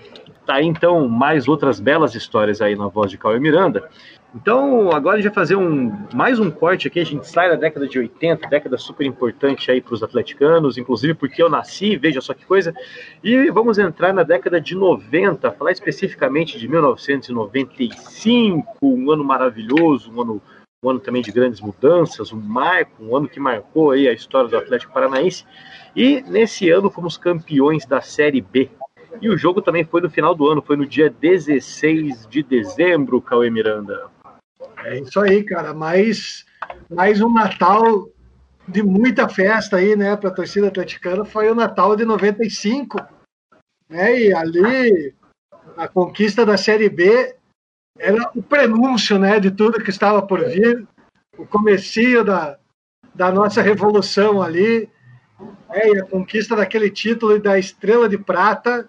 Tá 0.46 0.54
aí, 0.56 0.66
então 0.66 1.08
mais 1.08 1.48
outras 1.48 1.80
belas 1.80 2.14
histórias 2.14 2.60
aí 2.60 2.76
na 2.76 2.88
voz 2.88 3.10
de 3.10 3.18
Cauê 3.18 3.38
Miranda. 3.38 3.88
Então, 4.32 4.92
agora 4.92 5.16
a 5.16 5.20
gente 5.20 5.28
vai 5.28 5.34
fazer 5.34 5.56
um, 5.56 5.92
mais 6.14 6.38
um 6.38 6.52
corte 6.52 6.86
aqui. 6.86 7.00
A 7.00 7.04
gente 7.04 7.26
sai 7.26 7.50
da 7.50 7.56
década 7.56 7.88
de 7.88 7.98
80, 7.98 8.48
década 8.48 8.78
super 8.78 9.04
importante 9.04 9.68
aí 9.70 9.80
para 9.80 9.92
os 9.92 10.04
atleticanos, 10.04 10.78
inclusive 10.78 11.14
porque 11.14 11.42
eu 11.42 11.50
nasci, 11.50 11.96
veja 11.96 12.20
só 12.20 12.32
que 12.32 12.46
coisa. 12.46 12.72
E 13.24 13.50
vamos 13.50 13.76
entrar 13.76 14.14
na 14.14 14.22
década 14.22 14.60
de 14.60 14.76
90, 14.76 15.50
falar 15.50 15.72
especificamente 15.72 16.60
de 16.60 16.68
1995, 16.68 18.76
um 18.80 19.10
ano 19.10 19.24
maravilhoso, 19.24 20.12
um 20.12 20.22
ano, 20.22 20.40
um 20.80 20.90
ano 20.90 21.00
também 21.00 21.22
de 21.22 21.32
grandes 21.32 21.60
mudanças, 21.60 22.32
um 22.32 22.40
marco, 22.40 23.02
um 23.02 23.16
ano 23.16 23.28
que 23.28 23.40
marcou 23.40 23.90
aí 23.90 24.06
a 24.06 24.12
história 24.12 24.48
do 24.48 24.56
Atlético 24.56 24.92
Paranaense. 24.92 25.44
E 25.96 26.22
nesse 26.22 26.70
ano 26.70 26.88
fomos 26.88 27.16
campeões 27.16 27.84
da 27.84 28.00
Série 28.00 28.40
B. 28.40 28.70
E 29.20 29.28
o 29.28 29.36
jogo 29.36 29.60
também 29.60 29.84
foi 29.84 30.00
no 30.00 30.08
final 30.08 30.36
do 30.36 30.48
ano, 30.48 30.62
foi 30.62 30.76
no 30.76 30.86
dia 30.86 31.10
16 31.10 32.28
de 32.28 32.44
dezembro, 32.44 33.20
Cauê 33.20 33.50
Miranda. 33.50 34.08
É 34.84 34.98
isso 34.98 35.20
aí, 35.20 35.44
cara. 35.44 35.74
Mais, 35.74 36.44
mais 36.88 37.20
um 37.20 37.32
Natal 37.32 38.08
de 38.66 38.82
muita 38.82 39.28
festa 39.28 39.76
aí, 39.76 39.96
né, 39.96 40.16
para 40.16 40.30
a 40.30 40.34
torcida 40.34 40.68
atleticana. 40.68 41.24
Foi 41.24 41.50
o 41.50 41.54
Natal 41.54 41.96
de 41.96 42.04
95, 42.04 42.98
né? 43.88 44.20
E 44.20 44.34
ali 44.34 45.14
a 45.76 45.88
conquista 45.88 46.46
da 46.46 46.56
Série 46.56 46.88
B 46.88 47.34
era 47.98 48.30
o 48.34 48.42
prenúncio, 48.42 49.18
né, 49.18 49.38
de 49.40 49.50
tudo 49.50 49.82
que 49.82 49.90
estava 49.90 50.22
por 50.22 50.44
vir. 50.44 50.86
O 51.36 51.46
comecinho 51.46 52.24
da, 52.24 52.58
da 53.14 53.30
nossa 53.30 53.60
revolução 53.60 54.40
ali, 54.42 54.88
né, 55.68 55.88
e 55.88 56.00
a 56.00 56.06
conquista 56.06 56.56
daquele 56.56 56.90
título 56.90 57.38
da 57.38 57.58
Estrela 57.58 58.08
de 58.08 58.16
Prata 58.16 58.88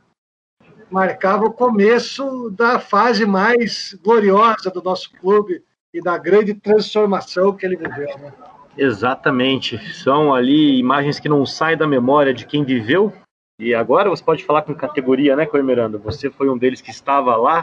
marcava 0.89 1.45
o 1.45 1.53
começo 1.53 2.49
da 2.51 2.79
fase 2.79 3.25
mais 3.25 3.97
gloriosa 4.03 4.69
do 4.69 4.81
nosso 4.81 5.11
clube 5.13 5.63
e 5.93 6.01
da 6.01 6.17
grande 6.17 6.53
transformação 6.53 7.53
que 7.53 7.65
ele 7.65 7.75
viveu. 7.75 8.17
Né? 8.17 8.31
Exatamente. 8.77 9.77
São 9.93 10.33
ali 10.33 10.79
imagens 10.79 11.19
que 11.19 11.27
não 11.27 11.45
saem 11.45 11.77
da 11.77 11.87
memória 11.87 12.33
de 12.33 12.45
quem 12.45 12.63
viveu. 12.63 13.13
E 13.59 13.75
agora 13.75 14.09
você 14.09 14.23
pode 14.23 14.43
falar 14.43 14.63
com 14.63 14.73
categoria, 14.73 15.35
né, 15.35 15.45
Coelho 15.45 15.65
Miranda? 15.65 15.97
Você 15.99 16.29
foi 16.29 16.49
um 16.49 16.57
deles 16.57 16.81
que 16.81 16.89
estava 16.89 17.35
lá 17.35 17.61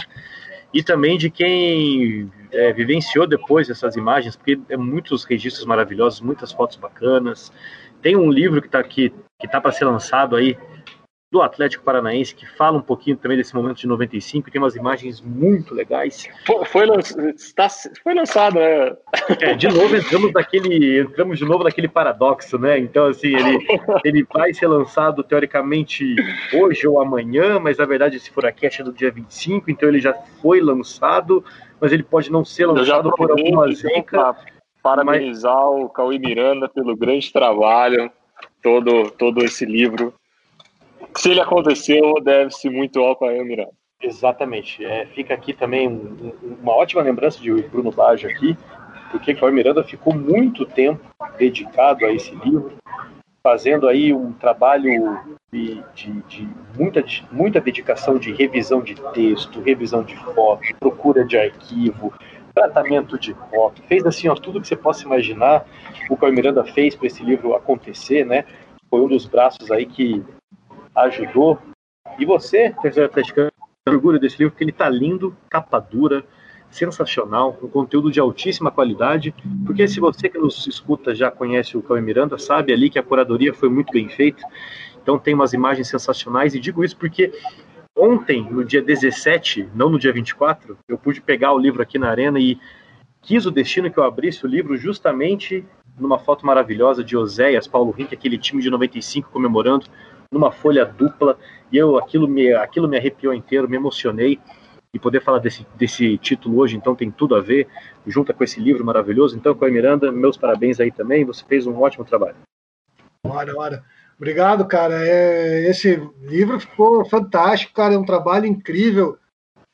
e 0.72 0.82
também 0.82 1.16
de 1.16 1.30
quem 1.30 2.30
é, 2.52 2.72
vivenciou 2.72 3.26
depois 3.26 3.70
essas 3.70 3.96
imagens, 3.96 4.36
porque 4.36 4.60
é 4.68 4.76
muitos 4.76 5.24
registros 5.24 5.64
maravilhosos, 5.64 6.20
muitas 6.20 6.52
fotos 6.52 6.76
bacanas. 6.76 7.50
Tem 8.02 8.16
um 8.16 8.30
livro 8.30 8.60
que 8.60 8.68
está 8.68 8.78
aqui, 8.78 9.10
que 9.40 9.46
está 9.46 9.60
para 9.60 9.72
ser 9.72 9.86
lançado 9.86 10.36
aí, 10.36 10.56
do 11.30 11.42
Atlético 11.42 11.84
Paranaense, 11.84 12.34
que 12.34 12.46
fala 12.56 12.78
um 12.78 12.82
pouquinho 12.82 13.16
também 13.16 13.36
desse 13.36 13.54
momento 13.54 13.76
de 13.76 13.86
95, 13.86 14.50
tem 14.50 14.60
umas 14.60 14.74
imagens 14.74 15.20
muito 15.20 15.74
legais. 15.74 16.26
Foi, 16.66 16.86
está, 17.36 17.68
foi 18.02 18.14
lançado, 18.14 18.54
né? 18.54 18.96
É, 19.40 19.54
de 19.54 19.68
novo 19.68 19.94
entramos 19.94 20.32
naquele, 20.32 21.00
entramos 21.00 21.38
de 21.38 21.44
novo 21.44 21.64
naquele 21.64 21.86
paradoxo, 21.86 22.58
né? 22.58 22.78
Então, 22.78 23.06
assim, 23.06 23.36
ele, 23.36 23.58
ele 24.04 24.26
vai 24.32 24.54
ser 24.54 24.68
lançado 24.68 25.22
teoricamente 25.22 26.16
hoje 26.54 26.86
ou 26.86 26.98
amanhã, 26.98 27.58
mas 27.60 27.76
na 27.76 27.84
verdade 27.84 28.16
esse 28.16 28.30
Furacast 28.30 28.80
é 28.80 28.84
do 28.84 28.92
dia 28.92 29.10
25, 29.10 29.70
então 29.70 29.88
ele 29.88 30.00
já 30.00 30.14
foi 30.40 30.62
lançado, 30.62 31.44
mas 31.78 31.92
ele 31.92 32.02
pode 32.02 32.32
não 32.32 32.42
ser 32.42 32.66
lançado 32.66 33.12
por 33.12 33.30
alguma 33.30 33.70
zica. 33.70 34.34
Parabenizar 34.82 35.54
mas... 35.54 35.84
o 35.84 35.88
Cauê 35.90 36.18
Miranda 36.18 36.68
pelo 36.70 36.96
grande 36.96 37.30
trabalho, 37.30 38.10
todo, 38.62 39.10
todo 39.10 39.44
esse 39.44 39.66
livro 39.66 40.14
se 41.16 41.30
ele 41.30 41.40
aconteceu, 41.40 42.14
deve-se 42.22 42.68
muito 42.68 43.00
ao 43.00 43.16
Caio 43.16 43.44
Miranda. 43.44 43.72
Exatamente. 44.00 44.84
É, 44.84 45.06
fica 45.06 45.34
aqui 45.34 45.52
também 45.52 45.88
um, 45.88 46.32
uma 46.62 46.72
ótima 46.72 47.02
lembrança 47.02 47.40
de 47.40 47.52
Bruno 47.62 47.90
Baggio 47.90 48.30
aqui, 48.30 48.56
porque 49.10 49.34
Caio 49.34 49.52
Miranda 49.52 49.82
ficou 49.82 50.14
muito 50.14 50.64
tempo 50.64 51.00
dedicado 51.36 52.06
a 52.06 52.12
esse 52.12 52.34
livro, 52.36 52.72
fazendo 53.42 53.88
aí 53.88 54.12
um 54.12 54.32
trabalho 54.32 55.38
de, 55.52 55.82
de, 55.94 56.12
de 56.28 56.48
muita, 56.76 57.04
muita 57.32 57.60
dedicação 57.60 58.18
de 58.18 58.32
revisão 58.32 58.80
de 58.80 58.94
texto, 59.12 59.60
revisão 59.60 60.02
de 60.02 60.16
foto, 60.16 60.62
procura 60.78 61.24
de 61.24 61.36
arquivo, 61.36 62.12
tratamento 62.54 63.18
de 63.18 63.34
foto, 63.50 63.82
fez 63.82 64.04
assim 64.04 64.28
ó, 64.28 64.34
tudo 64.34 64.60
que 64.60 64.68
você 64.68 64.76
possa 64.76 65.04
imaginar. 65.04 65.64
O 66.10 66.16
Caio 66.16 66.32
Miranda 66.32 66.64
fez 66.64 66.94
para 66.94 67.06
esse 67.06 67.22
livro 67.22 67.54
acontecer, 67.54 68.24
né? 68.24 68.44
Foi 68.90 69.00
um 69.00 69.08
dos 69.08 69.26
braços 69.26 69.70
aí 69.70 69.86
que 69.86 70.24
ajudou. 71.04 71.58
E 72.18 72.24
você, 72.24 72.74
terceiro 72.82 73.08
atleticano, 73.08 73.50
orgulho 73.88 74.18
desse 74.18 74.38
livro, 74.38 74.52
porque 74.52 74.64
ele 74.64 74.70
está 74.70 74.88
lindo, 74.88 75.36
capa 75.48 75.78
dura, 75.78 76.24
sensacional, 76.70 77.58
um 77.62 77.68
conteúdo 77.68 78.10
de 78.10 78.20
altíssima 78.20 78.70
qualidade, 78.70 79.34
porque 79.64 79.88
se 79.88 80.00
você 80.00 80.28
que 80.28 80.38
nos 80.38 80.66
escuta 80.66 81.14
já 81.14 81.30
conhece 81.30 81.76
o 81.76 81.82
Cauê 81.82 82.00
Miranda, 82.00 82.36
sabe 82.38 82.72
ali 82.72 82.90
que 82.90 82.98
a 82.98 83.02
curadoria 83.02 83.54
foi 83.54 83.70
muito 83.70 83.90
bem 83.90 84.08
feita, 84.08 84.42
então 85.02 85.18
tem 85.18 85.32
umas 85.32 85.54
imagens 85.54 85.88
sensacionais, 85.88 86.54
e 86.54 86.60
digo 86.60 86.84
isso 86.84 86.96
porque 86.96 87.32
ontem, 87.96 88.46
no 88.50 88.64
dia 88.64 88.82
17, 88.82 89.70
não 89.74 89.88
no 89.88 89.98
dia 89.98 90.12
24, 90.12 90.76
eu 90.86 90.98
pude 90.98 91.22
pegar 91.22 91.52
o 91.52 91.58
livro 91.58 91.80
aqui 91.80 91.98
na 91.98 92.10
arena 92.10 92.38
e 92.38 92.58
quis 93.22 93.46
o 93.46 93.50
destino 93.50 93.90
que 93.90 93.98
eu 93.98 94.04
abrisse 94.04 94.44
o 94.44 94.48
livro 94.48 94.76
justamente 94.76 95.64
numa 95.98 96.18
foto 96.18 96.46
maravilhosa 96.46 97.02
de 97.02 97.16
Oséias, 97.16 97.66
Paulo 97.66 97.90
Rink, 97.90 98.14
aquele 98.14 98.38
time 98.38 98.62
de 98.62 98.70
95 98.70 99.30
comemorando 99.30 99.86
numa 100.32 100.52
folha 100.52 100.84
dupla, 100.84 101.38
e 101.72 101.76
eu 101.76 101.96
aquilo 101.96 102.28
me, 102.28 102.52
aquilo 102.52 102.88
me 102.88 102.96
arrepiou 102.96 103.34
inteiro, 103.34 103.68
me 103.68 103.76
emocionei. 103.76 104.38
E 104.92 104.98
poder 104.98 105.20
falar 105.20 105.38
desse, 105.38 105.66
desse 105.76 106.16
título 106.16 106.58
hoje, 106.58 106.74
então, 106.74 106.94
tem 106.94 107.10
tudo 107.10 107.34
a 107.34 107.42
ver, 107.42 107.68
junto 108.06 108.32
com 108.32 108.42
esse 108.42 108.58
livro 108.58 108.82
maravilhoso. 108.82 109.36
Então, 109.36 109.54
Coy 109.54 109.70
Miranda, 109.70 110.10
meus 110.10 110.38
parabéns 110.38 110.80
aí 110.80 110.90
também, 110.90 111.26
você 111.26 111.44
fez 111.44 111.66
um 111.66 111.78
ótimo 111.78 112.06
trabalho. 112.06 112.36
Ora, 113.22 113.52
ora. 113.54 113.84
Obrigado, 114.16 114.66
cara. 114.66 115.06
É, 115.06 115.68
esse 115.68 115.96
livro 116.22 116.58
ficou 116.58 117.04
fantástico, 117.04 117.74
cara. 117.74 117.94
É 117.94 117.98
um 117.98 118.04
trabalho 118.04 118.46
incrível, 118.46 119.18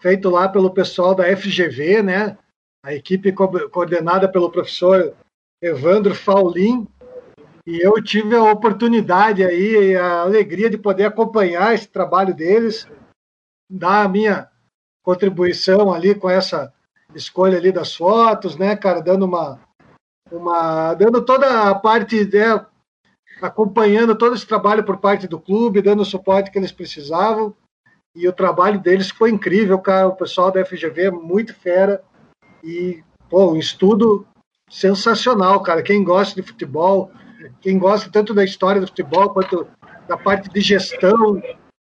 feito 0.01 0.29
lá 0.29 0.49
pelo 0.49 0.75
pessoal 0.75 1.15
da 1.15 1.25
FGV, 1.37 2.03
né? 2.03 2.37
A 2.85 2.93
equipe 2.93 3.33
co 3.33 3.49
coordenada 3.71 4.29
pelo 4.29 4.51
professor 4.51 5.15
Evandro 5.63 6.15
Faulin, 6.15 6.87
e 7.67 7.81
eu 7.81 7.95
tive 8.03 8.35
a 8.37 8.53
oportunidade 8.53 9.43
aí, 9.43 9.97
a 9.97 10.21
alegria 10.21 10.69
de 10.69 10.77
poder 10.77 11.05
acompanhar 11.05 11.75
esse 11.75 11.89
trabalho 11.89 12.35
deles, 12.35 12.87
dar 13.71 14.05
a 14.05 14.09
minha 14.09 14.49
contribuição 15.03 15.93
ali 15.93 16.15
com 16.15 16.29
essa 16.29 16.73
escolha 17.15 17.57
ali 17.59 17.73
das 17.73 17.95
fotos, 17.95 18.57
né, 18.57 18.77
cara, 18.77 19.01
dando 19.01 19.25
uma, 19.25 19.61
uma 20.31 20.95
dando 20.95 21.25
toda 21.25 21.71
a 21.71 21.75
parte, 21.75 22.25
né, 22.25 22.67
acompanhando 23.41 24.17
todo 24.17 24.35
esse 24.35 24.47
trabalho 24.47 24.85
por 24.85 24.99
parte 24.99 25.27
do 25.27 25.41
clube, 25.41 25.83
dando 25.83 26.01
o 26.01 26.07
suporte 26.07 26.51
que 26.51 26.59
eles 26.59 26.73
precisavam. 26.73 27.55
E 28.15 28.29
o 28.29 28.33
trabalho 28.33 28.79
deles 28.81 29.11
foi 29.11 29.31
incrível, 29.31 29.79
cara. 29.79 30.09
O 30.09 30.17
pessoal 30.17 30.53
da 30.53 30.65
FGV 30.65 31.07
é 31.07 31.11
muito 31.11 31.53
fera. 31.53 32.03
E, 32.63 33.03
pô, 33.29 33.53
um 33.53 33.57
estudo 33.57 34.27
sensacional, 34.71 35.61
cara. 35.63 35.83
Quem 35.83 36.05
gosta 36.05 36.41
de 36.41 36.47
futebol, 36.47 37.11
quem 37.61 37.79
gosta 37.79 38.11
tanto 38.11 38.35
da 38.35 38.45
história 38.45 38.81
do 38.81 38.87
futebol 38.87 39.31
quanto 39.31 39.67
da 40.09 40.17
parte 40.17 40.49
de 40.51 40.61
gestão, 40.61 41.43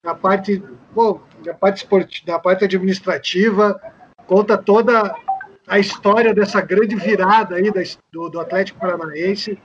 da 0.03 0.15
parte, 0.15 0.63
pô, 0.93 1.19
da 1.43 1.53
parte 1.53 1.77
esportiva, 1.77 2.25
da 2.27 2.39
parte 2.39 2.65
administrativa, 2.65 3.79
conta 4.27 4.57
toda 4.57 5.15
a 5.67 5.79
história 5.79 6.33
dessa 6.33 6.61
grande 6.61 6.95
virada 6.95 7.55
aí 7.55 7.71
do, 8.11 8.29
do 8.29 8.39
Atlético 8.39 8.79
Paranaense, 8.79 9.59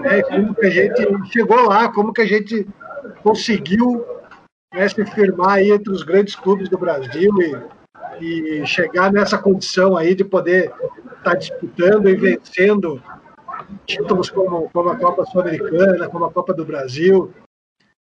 né, 0.00 0.22
como 0.22 0.54
que 0.54 0.66
a 0.66 0.70
gente 0.70 1.32
chegou 1.32 1.68
lá, 1.68 1.92
como 1.92 2.12
que 2.12 2.22
a 2.22 2.26
gente 2.26 2.66
conseguiu 3.22 4.04
né, 4.74 4.88
se 4.88 5.04
firmar 5.06 5.58
aí 5.58 5.70
entre 5.70 5.92
os 5.92 6.02
grandes 6.02 6.34
clubes 6.34 6.68
do 6.68 6.76
Brasil 6.76 7.30
e, 8.20 8.60
e 8.60 8.66
chegar 8.66 9.12
nessa 9.12 9.38
condição 9.38 9.96
aí 9.96 10.14
de 10.14 10.24
poder 10.24 10.72
estar 11.18 11.22
tá 11.22 11.34
disputando 11.34 12.08
e 12.08 12.16
vencendo 12.16 13.00
títulos 13.86 14.30
como, 14.30 14.68
como 14.70 14.88
a 14.88 14.96
Copa 14.96 15.24
Sul-Americana, 15.26 16.08
como 16.08 16.24
a 16.24 16.32
Copa 16.32 16.52
do 16.54 16.64
Brasil. 16.64 17.32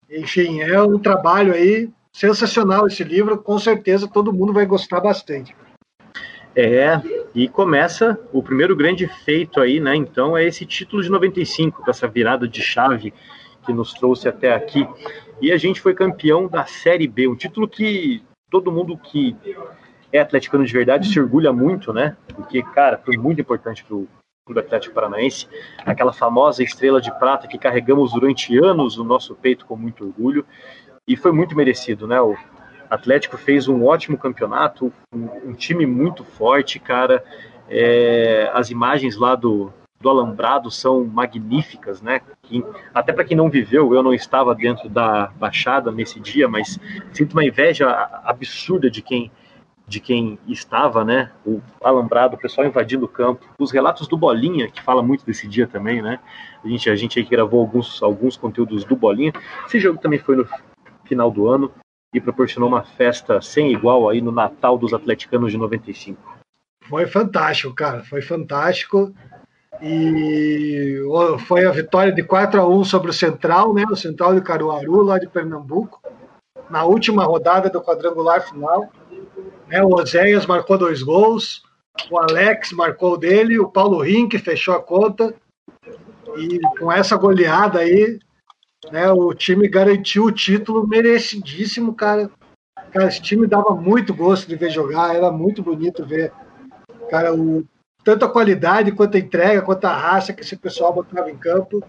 Enfim, 0.10 0.62
é 0.62 0.82
um 0.82 1.00
trabalho 1.00 1.54
aí 1.54 1.90
sensacional 2.12 2.88
esse 2.88 3.04
livro, 3.04 3.38
com 3.38 3.58
certeza 3.58 4.08
todo 4.08 4.34
mundo 4.34 4.54
vai 4.54 4.66
gostar 4.66 5.00
bastante. 5.00 5.56
É, 6.54 7.02
e 7.34 7.48
começa 7.48 8.20
o 8.34 8.44
primeiro 8.44 8.76
grande 8.76 9.08
feito 9.24 9.62
aí, 9.62 9.80
né? 9.80 9.96
Então 9.96 10.36
é 10.36 10.46
esse 10.46 10.66
título 10.66 11.02
de 11.02 11.10
95, 11.10 11.82
com 11.82 11.90
essa 11.90 12.08
virada 12.08 12.46
de 12.46 12.62
chave 12.62 13.14
que 13.66 13.72
nos 13.72 13.94
trouxe 13.94 14.28
até 14.28 14.54
aqui. 14.54 14.86
E 15.42 15.52
a 15.52 15.58
gente 15.58 15.80
foi 15.80 15.94
campeão 15.94 16.48
da 16.48 16.66
Série 16.66 17.08
B, 17.08 17.28
um 17.28 17.36
título 17.36 17.68
que 17.68 18.22
todo 18.50 18.72
mundo 18.72 18.98
que 18.98 19.36
é 20.12 20.20
atleticano 20.20 20.66
de 20.66 20.74
verdade 20.74 21.08
se 21.08 21.20
orgulha 21.20 21.54
muito, 21.54 21.94
né? 21.94 22.18
Porque, 22.36 22.62
cara, 22.62 22.98
foi 22.98 23.16
muito 23.16 23.40
importante 23.40 23.84
para 23.86 23.96
o 23.96 24.08
Clube 24.46 24.62
Atlético 24.62 24.96
Paranaense, 24.96 25.48
aquela 25.86 26.12
famosa 26.12 26.64
estrela 26.64 27.00
de 27.00 27.12
prata 27.20 27.48
que 27.48 27.60
carregamos 27.60 28.14
durante 28.14 28.58
anos 28.58 28.98
no 28.98 29.04
nosso 29.04 29.36
peito 29.36 29.66
com 29.66 29.76
muito 29.76 30.04
orgulho. 30.04 30.46
E 31.08 31.16
foi 31.16 31.32
muito 31.32 31.56
merecido, 31.56 32.08
né? 32.08 32.20
O 32.20 32.36
Atlético 32.90 33.38
fez 33.38 33.68
um 33.68 33.86
ótimo 33.86 34.18
campeonato, 34.18 34.92
um, 35.14 35.50
um 35.50 35.54
time 35.54 35.86
muito 35.86 36.24
forte, 36.24 36.80
cara. 36.80 37.24
É, 37.70 38.50
as 38.54 38.70
imagens 38.70 39.16
lá 39.16 39.36
do, 39.36 39.72
do 40.00 40.10
Alambrado 40.10 40.72
são 40.72 41.06
magníficas, 41.06 42.02
né? 42.02 42.22
até 42.94 43.14
para 43.14 43.24
quem 43.24 43.38
não 43.38 43.50
viveu, 43.50 43.94
eu 43.94 44.04
não 44.04 44.14
estava 44.14 44.54
dentro 44.54 44.90
da 44.90 45.28
Baixada 45.38 45.92
nesse 45.92 46.20
dia, 46.20 46.50
mas 46.50 46.78
sinto 47.14 47.34
uma 47.34 47.46
inveja 47.46 47.90
absurda 48.26 48.90
de 48.90 49.02
quem 49.02 49.32
de 49.88 50.00
quem 50.00 50.40
estava, 50.48 51.04
né? 51.04 51.32
O 51.46 51.62
Alambrado, 51.84 52.36
o 52.36 52.40
pessoal 52.40 52.66
invadindo 52.66 53.06
o 53.06 53.10
campo. 53.10 53.46
Os 53.60 53.72
relatos 53.72 54.08
do 54.08 54.18
Bolinha, 54.18 54.70
que 54.70 54.82
fala 54.82 55.04
muito 55.04 55.26
desse 55.26 55.48
dia 55.48 55.68
também, 55.68 56.02
né? 56.02 56.20
A 56.64 56.68
gente, 56.68 56.90
a 56.90 56.96
gente 56.96 57.20
aí 57.20 57.26
gravou 57.26 57.60
alguns, 57.60 58.02
alguns 58.02 58.38
conteúdos 58.38 58.84
do 58.84 58.96
Bolinha. 58.96 59.34
Esse 59.68 59.80
jogo 59.80 60.00
também 60.00 60.20
foi 60.20 60.36
no 60.36 60.48
final 61.06 61.30
do 61.30 61.48
ano 61.48 61.72
e 62.14 62.22
proporcionou 62.22 62.70
uma 62.70 62.84
festa 62.84 63.42
sem 63.42 63.72
igual 63.72 64.10
aí 64.10 64.22
no 64.22 64.32
Natal 64.32 64.78
dos 64.78 64.94
atleticanos 64.94 65.52
de 65.52 65.58
95. 65.58 66.40
Foi 66.88 67.06
fantástico, 67.06 67.74
cara, 67.74 68.04
foi 68.04 68.22
fantástico. 68.22 69.14
E 69.82 71.00
foi 71.48 71.66
a 71.66 71.72
vitória 71.72 72.12
de 72.12 72.22
4 72.22 72.62
a 72.62 72.68
1 72.68 72.84
sobre 72.84 73.10
o 73.10 73.14
Central, 73.14 73.74
né? 73.74 73.84
O 73.90 73.96
Central 73.96 74.36
de 74.36 74.42
Caruaru, 74.42 75.02
lá 75.02 75.18
de 75.18 75.28
Pernambuco, 75.28 76.02
na 76.70 76.84
última 76.84 77.24
rodada 77.24 77.70
do 77.70 77.82
quadrangular 77.82 78.42
final. 78.48 78.90
Né? 79.72 79.82
O 79.82 79.94
Oséias 79.96 80.46
marcou 80.46 80.78
dois 80.78 81.02
gols, 81.02 81.64
o 82.10 82.20
Alex 82.20 82.74
marcou 82.74 83.18
dele, 83.18 83.58
o 83.58 83.70
Paulo 83.70 84.02
Rink 84.02 84.38
fechou 84.38 84.76
a 84.76 84.84
conta. 84.84 85.34
E 86.38 86.60
com 86.78 86.92
essa 86.92 87.16
goleada 87.16 87.80
aí, 87.80 88.20
né? 88.92 89.10
O 89.12 89.34
time 89.34 89.68
garantiu 89.68 90.26
o 90.26 90.32
título 90.32 90.88
merecidíssimo, 90.88 91.94
cara. 91.94 92.30
Cara, 92.92 93.08
esse 93.08 93.22
time 93.22 93.48
dava 93.48 93.74
muito 93.76 94.14
gosto 94.14 94.48
de 94.48 94.56
ver 94.56 94.70
jogar, 94.70 95.16
era 95.16 95.32
muito 95.32 95.64
bonito 95.64 96.06
ver. 96.06 96.34
Cara, 97.10 97.34
o, 97.34 97.66
tanto 98.04 98.26
a 98.26 98.30
qualidade 98.30 98.92
quanto 98.92 99.16
a 99.16 99.20
entrega, 99.20 99.62
quanto 99.62 99.86
a 99.86 99.96
raça 99.96 100.34
que 100.34 100.42
esse 100.42 100.58
pessoal 100.58 100.94
botava 100.94 101.30
em 101.30 101.38
campo. 101.38 101.82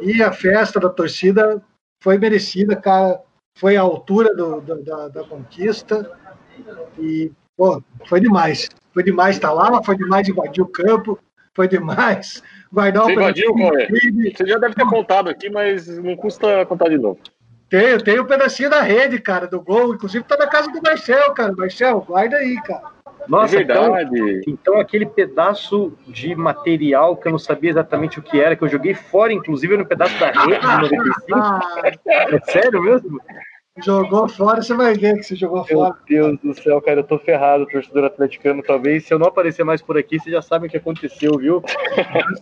E 0.00 0.22
a 0.22 0.32
festa 0.32 0.80
da 0.80 0.88
torcida 0.88 1.62
foi 2.02 2.18
merecida, 2.18 2.74
cara. 2.74 3.20
Foi 3.58 3.76
à 3.76 3.80
altura 3.80 4.34
do, 4.34 4.60
do, 4.60 4.82
da, 4.82 5.08
da 5.08 5.24
conquista. 5.24 6.10
E, 6.98 7.32
pô, 7.56 7.82
foi 8.06 8.20
demais. 8.20 8.68
Foi 8.92 9.02
demais 9.02 9.36
estar 9.36 9.52
lá, 9.52 9.82
foi 9.82 9.96
demais 9.96 10.28
invadir 10.28 10.62
o 10.62 10.66
campo, 10.66 11.18
foi 11.54 11.68
demais 11.68 12.42
guardar 12.72 13.04
Você 13.04 13.12
invadiu, 13.12 13.54
Você 13.54 14.46
já 14.46 14.58
deve 14.58 14.74
ter 14.74 14.86
contado 14.86 15.28
aqui, 15.28 15.50
mas 15.50 15.86
não 15.98 16.16
custa 16.16 16.64
contar 16.66 16.88
de 16.88 16.98
novo. 16.98 17.18
Tenho, 17.68 18.00
tenho 18.02 18.22
um 18.22 18.26
pedacinho 18.26 18.70
da 18.70 18.80
rede, 18.80 19.18
cara, 19.18 19.46
do 19.46 19.60
gol. 19.60 19.94
Inclusive 19.94 20.24
tá 20.24 20.36
na 20.36 20.46
casa 20.46 20.70
do 20.70 20.80
Marcel, 20.80 21.32
cara. 21.34 21.52
Marcel, 21.52 22.00
guarda 22.00 22.36
aí, 22.36 22.60
cara. 22.62 22.96
Nossa, 23.28 23.56
é 23.56 23.58
verdade. 23.58 24.40
Então, 24.42 24.54
então, 24.54 24.80
aquele 24.80 25.06
pedaço 25.06 25.92
de 26.06 26.34
material 26.36 27.16
que 27.16 27.26
eu 27.26 27.32
não 27.32 27.38
sabia 27.38 27.70
exatamente 27.70 28.20
o 28.20 28.22
que 28.22 28.40
era, 28.40 28.54
que 28.54 28.62
eu 28.62 28.68
joguei 28.68 28.94
fora, 28.94 29.32
inclusive 29.32 29.76
no 29.76 29.84
pedaço 29.84 30.18
da 30.20 30.30
rede 30.30 30.60
de 30.60 30.94
95. 30.94 32.36
é 32.36 32.52
sério 32.52 32.82
mesmo? 32.82 33.20
Jogou 33.84 34.28
fora, 34.28 34.62
você 34.62 34.74
vai 34.74 34.94
ver 34.94 35.16
que 35.16 35.22
você 35.22 35.36
jogou 35.36 35.64
Meu 35.68 35.78
fora. 35.78 35.96
Meu 36.08 36.36
Deus 36.36 36.40
do 36.40 36.62
céu, 36.62 36.80
cara, 36.80 37.00
eu 37.00 37.04
tô 37.04 37.18
ferrado, 37.18 37.66
torcedor 37.66 38.04
atleticano. 38.04 38.62
Talvez, 38.62 39.04
se 39.04 39.12
eu 39.12 39.18
não 39.18 39.26
aparecer 39.26 39.64
mais 39.64 39.82
por 39.82 39.98
aqui, 39.98 40.18
vocês 40.18 40.34
já 40.34 40.40
sabem 40.40 40.68
o 40.68 40.70
que 40.70 40.78
aconteceu, 40.78 41.32
viu? 41.38 41.62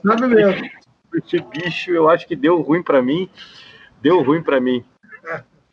Sabe 0.07 0.29
mesmo. 0.29 0.69
Porque, 1.11 1.41
bicho, 1.41 1.91
eu 1.91 2.09
acho 2.09 2.27
que 2.27 2.37
deu 2.37 2.61
ruim 2.61 2.83
para 2.83 3.03
mim. 3.03 3.29
Deu 4.01 4.23
ruim 4.23 4.43
para 4.43 4.61
mim. 4.61 4.85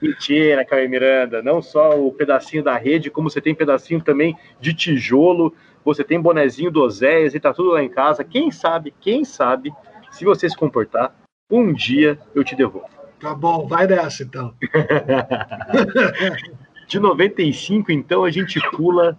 Mentira, 0.01 0.65
Caio 0.65 0.89
Miranda. 0.89 1.43
Não 1.43 1.61
só 1.61 1.99
o 1.99 2.11
pedacinho 2.11 2.63
da 2.63 2.75
rede, 2.75 3.11
como 3.11 3.29
você 3.29 3.39
tem 3.39 3.53
pedacinho 3.53 4.01
também 4.01 4.35
de 4.59 4.73
tijolo, 4.73 5.53
você 5.85 6.03
tem 6.03 6.19
bonezinho 6.19 6.71
do 6.71 6.81
Oséias 6.81 7.35
e 7.35 7.39
tá 7.39 7.53
tudo 7.53 7.71
lá 7.71 7.83
em 7.83 7.89
casa. 7.89 8.23
Quem 8.23 8.49
sabe, 8.49 8.93
quem 8.99 9.23
sabe, 9.23 9.71
se 10.09 10.25
você 10.25 10.49
se 10.49 10.57
comportar, 10.57 11.13
um 11.49 11.71
dia 11.71 12.17
eu 12.33 12.43
te 12.43 12.55
devolvo. 12.55 13.00
Tá 13.21 13.35
bom, 13.35 13.67
vai 13.67 13.85
dessa 13.85 14.23
então. 14.23 14.53
de 16.87 16.99
95, 16.99 17.91
então, 17.91 18.23
a 18.23 18.31
gente 18.31 18.59
pula 18.71 19.17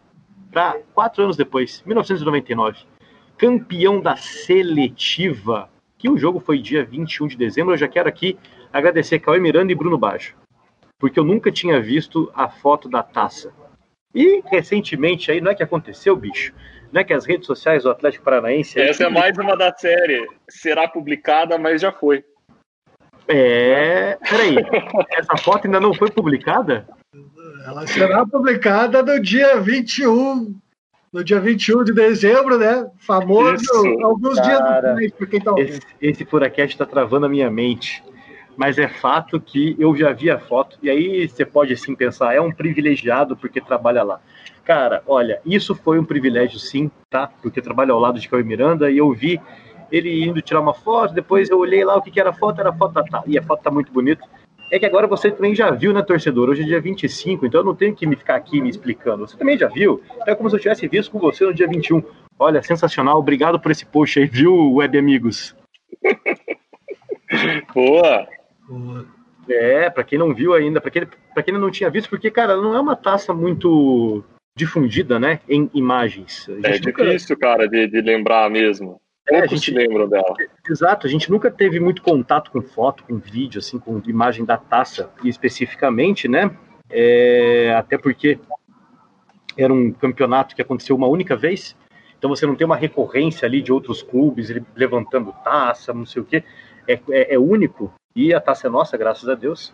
para 0.50 0.78
quatro 0.92 1.22
anos 1.22 1.36
depois, 1.36 1.82
1999. 1.86 2.80
Campeão 3.38 4.00
da 4.00 4.16
seletiva, 4.16 5.70
que 5.96 6.11
o 6.11 6.18
jogo 6.18 6.40
foi 6.40 6.59
dia 6.59 6.84
21 6.84 7.28
de 7.28 7.36
dezembro. 7.36 7.72
Eu 7.72 7.78
já 7.78 7.88
quero 7.88 8.09
aqui 8.09 8.36
agradecer 8.72 9.20
Cauê 9.20 9.38
Miranda 9.38 9.72
e 9.72 9.74
Bruno 9.74 9.96
Baixo, 9.96 10.34
porque 10.98 11.18
eu 11.18 11.24
nunca 11.24 11.50
tinha 11.50 11.80
visto 11.80 12.30
a 12.34 12.48
foto 12.48 12.88
da 12.88 13.03
taça. 13.03 13.53
E 14.14 14.42
recentemente 14.50 15.30
aí, 15.30 15.40
não 15.40 15.50
é 15.50 15.55
que 15.55 15.62
aconteceu, 15.62 16.14
bicho? 16.14 16.53
Não 16.92 17.00
é 17.00 17.05
que 17.05 17.14
as 17.14 17.24
redes 17.24 17.46
sociais 17.46 17.84
do 17.84 17.90
Atlético 17.90 18.24
Paranaense. 18.24 18.78
Essa 18.78 19.05
é 19.05 19.09
mais 19.09 19.38
uma 19.38 19.57
da 19.57 19.72
série. 19.72 20.28
Será 20.46 20.86
publicada, 20.86 21.57
mas 21.57 21.80
já 21.80 21.90
foi. 21.90 22.22
É. 23.29 24.18
Peraí, 24.29 24.57
essa 25.11 25.37
foto 25.37 25.66
ainda 25.66 25.81
não 25.81 25.95
foi 25.95 26.11
publicada? 26.11 26.87
Ela 27.64 27.87
será 27.87 28.27
publicada 28.27 29.03
no 29.03 29.20
dia 29.20 29.61
21. 29.61 30.55
No 31.12 31.23
dia 31.23 31.39
21 31.39 31.85
de 31.85 31.93
dezembro, 31.93 32.59
né? 32.59 32.87
Famoso, 32.99 33.62
Isso, 33.62 34.03
alguns 34.03 34.37
cara, 34.37 34.95
dias 34.95 35.12
depois, 35.12 35.45
tá 35.45 35.51
ouvindo. 35.51 35.68
Esse, 35.68 35.81
esse 36.01 36.25
Furacast 36.25 36.79
tá 36.79 36.87
travando 36.87 37.27
a 37.27 37.29
minha 37.29 37.51
mente. 37.51 38.03
Mas 38.57 38.79
é 38.79 38.89
fato 38.89 39.41
que 39.41 39.77
eu 39.79 39.95
já 39.97 40.12
vi 40.12 40.31
a 40.31 40.39
foto, 40.39 40.79
e 40.83 40.91
aí 40.91 41.29
você 41.29 41.45
pode 41.45 41.73
assim 41.73 41.95
pensar, 41.95 42.35
é 42.35 42.41
um 42.41 42.53
privilegiado 42.53 43.37
porque 43.37 43.61
trabalha 43.61 44.03
lá. 44.03 44.20
Cara, 44.64 45.03
olha, 45.07 45.41
isso 45.45 45.75
foi 45.75 45.99
um 45.99 46.05
privilégio 46.05 46.59
sim, 46.59 46.91
tá? 47.11 47.31
Porque 47.43 47.61
trabalha 47.61 47.93
ao 47.93 47.99
lado 47.99 48.20
de 48.20 48.29
Cauê 48.29 48.43
Miranda 48.43 48.91
e 48.91 48.99
eu 48.99 49.12
vi 49.12 49.41
ele 49.93 50.24
indo 50.24 50.40
tirar 50.40 50.61
uma 50.61 50.72
foto, 50.72 51.12
depois 51.12 51.51
eu 51.51 51.59
olhei 51.59 51.84
lá 51.84 51.97
o 51.97 52.03
que, 52.03 52.11
que 52.11 52.18
era 52.18 52.30
a 52.30 52.32
foto, 52.32 52.61
era 52.61 52.70
a 52.70 52.72
foto 52.72 52.95
da 52.95 53.05
tá, 53.05 53.22
e 53.26 53.38
a 53.38 53.43
foto 53.43 53.62
tá 53.62 53.70
muito 53.70 53.93
bonita. 53.93 54.26
É 54.70 54.78
que 54.78 54.86
agora 54.86 55.07
você 55.07 55.30
também 55.30 55.55
já 55.55 55.70
viu, 55.70 55.93
né, 55.93 56.01
torcedor? 56.01 56.49
Hoje 56.49 56.62
é 56.62 56.64
dia 56.64 56.80
25, 56.80 57.45
então 57.45 57.61
eu 57.61 57.64
não 57.64 57.74
tenho 57.74 57.95
que 57.95 58.07
me 58.07 58.16
ficar 58.16 58.36
aqui 58.36 58.59
me 58.59 58.70
explicando. 58.70 59.28
Você 59.28 59.36
também 59.36 59.59
já 59.59 59.68
viu? 59.68 60.03
É 60.26 60.34
como 60.34 60.49
se 60.49 60.57
eu 60.57 60.61
tivesse 60.61 60.88
visto 60.88 61.12
com 61.12 61.18
você 61.18 61.45
no 61.45 61.53
dia 61.53 61.68
21. 61.68 62.03
Olha, 62.38 62.62
sensacional. 62.62 63.18
Obrigado 63.18 63.61
por 63.61 63.70
esse 63.70 63.84
post 63.84 64.18
aí, 64.18 64.24
viu, 64.24 64.72
web 64.72 64.97
amigos? 64.97 65.55
Boa! 67.74 68.26
É, 69.47 69.90
para 69.90 70.05
quem 70.05 70.18
não 70.18 70.34
viu 70.34 70.55
ainda, 70.55 70.80
para 70.80 70.90
quem, 70.90 71.07
pra 71.34 71.43
quem 71.43 71.53
não 71.53 71.70
tinha 71.70 71.90
visto, 71.90 72.09
porque, 72.09 72.30
cara, 72.30 72.57
não 72.57 72.74
é 72.74 72.80
uma 72.80 72.97
taça 72.97 73.34
muito 73.34 74.24
difundida, 74.57 75.18
né, 75.18 75.40
em 75.47 75.70
imagens. 75.74 76.49
É 76.64 76.78
difícil, 76.78 77.36
nunca... 77.36 77.49
cara, 77.49 77.68
de, 77.68 77.88
de 77.88 78.01
lembrar 78.01 78.49
mesmo. 78.49 79.01
É, 79.29 79.41
a 79.41 79.47
gente 79.47 79.70
lembra 79.70 80.07
dela. 80.07 80.35
Exato, 80.68 81.07
a 81.07 81.11
gente 81.11 81.31
nunca 81.31 81.51
teve 81.51 81.79
muito 81.79 82.03
contato 82.03 82.51
com 82.51 82.61
foto, 82.61 83.05
com 83.05 83.18
vídeo, 83.18 83.59
assim, 83.59 83.79
com 83.79 84.03
imagem 84.07 84.45
da 84.45 84.57
taça 84.57 85.11
especificamente, 85.25 86.27
né? 86.29 86.51
É, 86.91 87.75
até 87.77 87.97
porque 87.97 88.39
era 89.57 89.73
um 89.73 89.93
campeonato 89.93 90.57
que 90.57 90.62
aconteceu 90.62 90.97
uma 90.97 91.07
única 91.07 91.37
vez, 91.37 91.77
então 92.18 92.29
você 92.29 92.47
não 92.47 92.57
tem 92.57 92.64
uma 92.64 92.77
recorrência 92.77 93.47
ali 93.47 93.62
de 93.62 93.73
outros 93.73 94.03
clubes 94.03 94.49
levantando 94.75 95.35
taça, 95.45 95.93
não 95.93 96.07
sei 96.07 96.23
o 96.23 96.25
quê. 96.25 96.45
É, 96.87 96.95
é, 97.11 97.35
é 97.35 97.39
único 97.39 97.93
e 98.14 98.35
a 98.35 98.41
taça 98.41 98.66
é 98.66 98.70
nossa, 98.70 98.97
graças 98.97 99.29
a 99.29 99.35
Deus. 99.35 99.73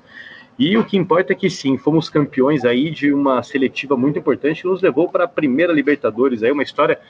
E 0.59 0.77
o 0.77 0.85
que 0.85 0.97
importa 0.97 1.33
é 1.33 1.37
que 1.37 1.49
sim, 1.49 1.79
fomos 1.79 2.11
campeões 2.11 2.65
aí 2.65 2.91
de 2.91 3.13
uma 3.13 3.43
seletiva 3.43 3.97
muito 3.97 4.19
importante 4.19 4.63
que 4.63 4.69
nos 4.69 4.83
levou 4.83 5.09
para 5.09 5.25
a 5.25 5.29
primeira 5.29 5.73
Libertadores, 5.73 6.43
aí 6.43 6.51
uma 6.51 6.63
história 6.63 7.01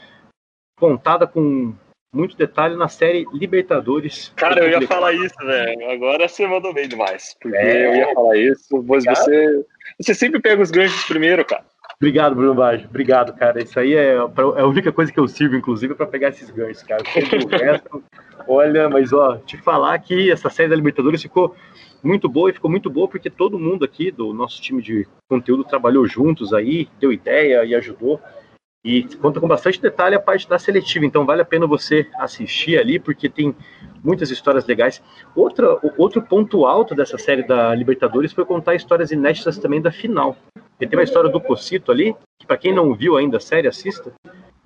contada 0.79 1.27
com 1.27 1.75
muito 2.13 2.37
detalhe 2.37 2.77
na 2.77 2.89
série 2.89 3.27
Libertadores. 3.33 4.33
Cara, 4.37 4.65
eu 4.65 4.81
ia 4.81 4.87
falar 4.87 5.13
isso, 5.13 5.37
velho. 5.45 5.91
Agora 5.91 6.29
você 6.29 6.47
mandou 6.47 6.73
bem 6.73 6.89
demais. 6.89 7.37
Porque 7.41 7.57
é... 7.57 7.87
eu 7.87 7.95
ia 7.95 8.15
falar 8.15 8.37
isso, 8.37 8.85
mas 8.87 9.05
você, 9.05 9.65
você 10.01 10.15
sempre 10.15 10.41
pega 10.41 10.63
os 10.63 10.71
ganchos 10.71 11.05
primeiro, 11.05 11.45
cara. 11.45 11.65
Obrigado, 12.01 12.37
Bruno 12.37 12.55
Baggio. 12.55 12.87
Obrigado, 12.89 13.33
cara. 13.35 13.61
Isso 13.61 13.79
aí 13.79 13.95
é, 13.95 14.15
é 14.15 14.61
a 14.61 14.67
única 14.67 14.93
coisa 14.93 15.13
que 15.13 15.19
eu 15.19 15.27
sirvo, 15.27 15.57
inclusive, 15.57 15.97
para 15.97 16.07
pegar 16.07 16.29
esses 16.29 16.49
ganchos, 16.49 16.83
cara. 16.85 17.03
O 17.03 17.49
resto, 17.51 18.05
olha, 18.47 18.89
mas 18.89 19.13
ó, 19.13 19.37
te 19.39 19.57
falar 19.57 19.99
que 19.99 20.31
essa 20.31 20.49
série 20.49 20.69
da 20.69 20.77
Libertadores 20.77 21.21
ficou 21.21 21.57
muito 22.01 22.29
boa 22.29 22.51
e 22.51 22.53
ficou 22.53 22.71
muito 22.71 22.89
boa 22.89 23.09
porque 23.09 23.29
todo 23.29 23.59
mundo 23.59 23.85
aqui 23.85 24.13
do 24.13 24.33
nosso 24.33 24.63
time 24.63 24.81
de 24.81 25.09
conteúdo 25.29 25.65
trabalhou 25.65 26.07
juntos 26.07 26.55
aí, 26.55 26.89
deu 27.01 27.13
ideia 27.13 27.65
e 27.65 27.75
ajudou. 27.75 28.21
E 28.89 29.03
conta 29.19 29.39
com 29.39 29.47
bastante 29.47 29.83
detalhe 29.83 30.15
a 30.15 30.19
parte 30.19 30.49
da 30.49 30.59
seletiva, 30.59 31.05
então 31.05 31.27
vale 31.27 31.43
a 31.43 31.45
pena 31.45 31.67
você 31.67 32.07
assistir 32.19 32.79
ali, 32.79 32.99
porque 32.99 33.29
tem 33.29 33.55
muitas 34.03 34.31
histórias 34.31 34.65
legais. 34.65 35.03
Outra, 35.37 35.79
outro 35.99 36.23
ponto 36.23 36.65
alto 36.65 36.95
dessa 36.95 37.19
série 37.19 37.47
da 37.47 37.75
Libertadores 37.75 38.33
foi 38.33 38.47
contar 38.47 38.75
histórias 38.77 39.11
inéditas 39.11 39.59
também 39.59 39.83
da 39.83 39.93
final. 39.93 40.39
E 40.81 40.87
tem 40.87 40.99
uma 40.99 41.05
história 41.05 41.29
do 41.29 41.39
Cocito 41.39 41.93
ali, 41.93 42.17
que 42.39 42.47
para 42.47 42.57
quem 42.57 42.75
não 42.75 42.95
viu 42.95 43.19
ainda 43.19 43.37
a 43.37 43.41
série, 43.41 43.69
assista, 43.69 44.11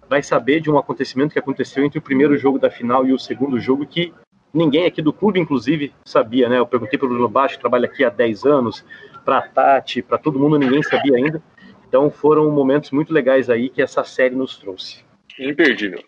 vai 0.09 0.23
saber 0.23 0.61
de 0.61 0.71
um 0.71 0.79
acontecimento 0.79 1.33
que 1.33 1.41
aconteceu 1.41 1.85
entre 1.85 1.99
o 1.99 2.03
primeiro 2.03 2.39
jogo 2.39 2.61
da 2.61 2.71
final 2.71 3.05
e 3.05 3.13
o 3.13 3.19
segundo 3.19 3.59
jogo 3.59 3.85
que 3.85 4.15
ninguém 4.55 4.87
aqui 4.87 5.03
do 5.03 5.13
clube, 5.13 5.41
inclusive, 5.41 5.93
sabia, 6.05 6.49
né? 6.49 6.61
Eu 6.61 6.67
perguntei 6.67 6.97
para 6.97 7.07
o 7.07 7.09
Bruno 7.09 7.29
Baixo, 7.29 7.57
que 7.57 7.61
trabalha 7.61 7.87
aqui 7.87 8.05
há 8.05 8.09
10 8.09 8.45
anos, 8.45 8.85
para 9.25 9.39
a 9.39 9.43
Tati, 9.43 10.01
para 10.01 10.17
todo 10.17 10.39
mundo, 10.39 10.61
ninguém 10.61 10.81
sabia 10.81 11.17
ainda. 11.17 11.43
Então 11.93 12.11
foram 12.11 12.51
momentos 12.51 12.91
muito 12.91 13.13
legais 13.13 13.51
aí 13.51 13.69
que 13.69 13.83
essa 13.83 14.03
série 14.03 14.35
nos 14.35 14.57
trouxe. 14.57 15.05
Imperdível. 15.39 16.03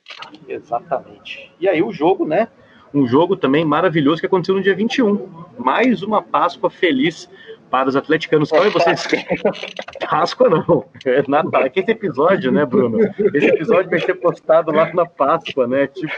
Exatamente. 0.48 1.52
E 1.60 1.68
aí 1.68 1.82
o 1.82 1.92
jogo, 1.92 2.26
né? 2.26 2.48
Um 2.94 3.06
jogo 3.06 3.36
também 3.36 3.66
maravilhoso 3.66 4.18
que 4.18 4.26
aconteceu 4.26 4.54
no 4.54 4.62
dia 4.62 4.74
21. 4.74 5.28
Mais 5.58 6.02
uma 6.02 6.22
Páscoa 6.22 6.70
feliz 6.70 7.28
para 7.70 7.86
os 7.86 7.96
atleticanos. 7.96 8.48
Qual 8.48 8.64
é 8.64 8.70
vocês? 8.70 9.06
Páscoa 10.08 10.48
não. 10.48 10.86
É 11.04 11.22
Natal. 11.28 11.64
É 11.64 11.68
que 11.68 11.80
esse 11.80 11.90
episódio, 11.90 12.50
né, 12.50 12.64
Bruno? 12.64 13.00
Esse 13.34 13.48
episódio 13.48 13.90
vai 13.90 14.00
ser 14.00 14.14
postado 14.14 14.72
lá 14.72 14.90
na 14.94 15.04
Páscoa, 15.04 15.66
né? 15.66 15.86
Tipo. 15.88 16.10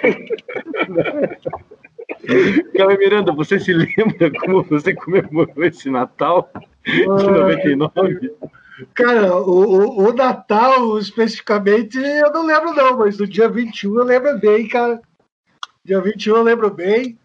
Cauê 2.79 2.97
Miranda, 2.99 3.33
você 3.33 3.59
se 3.59 3.73
lembra 3.73 4.31
como 4.39 4.63
você 4.63 4.95
comemorou 4.95 5.65
esse 5.65 5.91
Natal 5.91 6.49
de 6.85 7.05
99? 7.05 8.31
Cara, 8.95 9.35
o, 9.37 10.07
o, 10.07 10.13
Natal, 10.13 10.99
especificamente, 10.99 11.97
eu 11.99 12.31
não 12.31 12.45
lembro 12.45 12.75
não, 12.75 12.99
mas 12.99 13.17
do 13.17 13.27
dia 13.27 13.49
21 13.49 13.99
eu 13.99 14.05
lembro 14.05 14.39
bem, 14.39 14.69
cara. 14.69 15.01
Dia 15.83 16.01
21 16.01 16.37
eu 16.37 16.43
lembro 16.43 16.71
bem. 16.71 17.19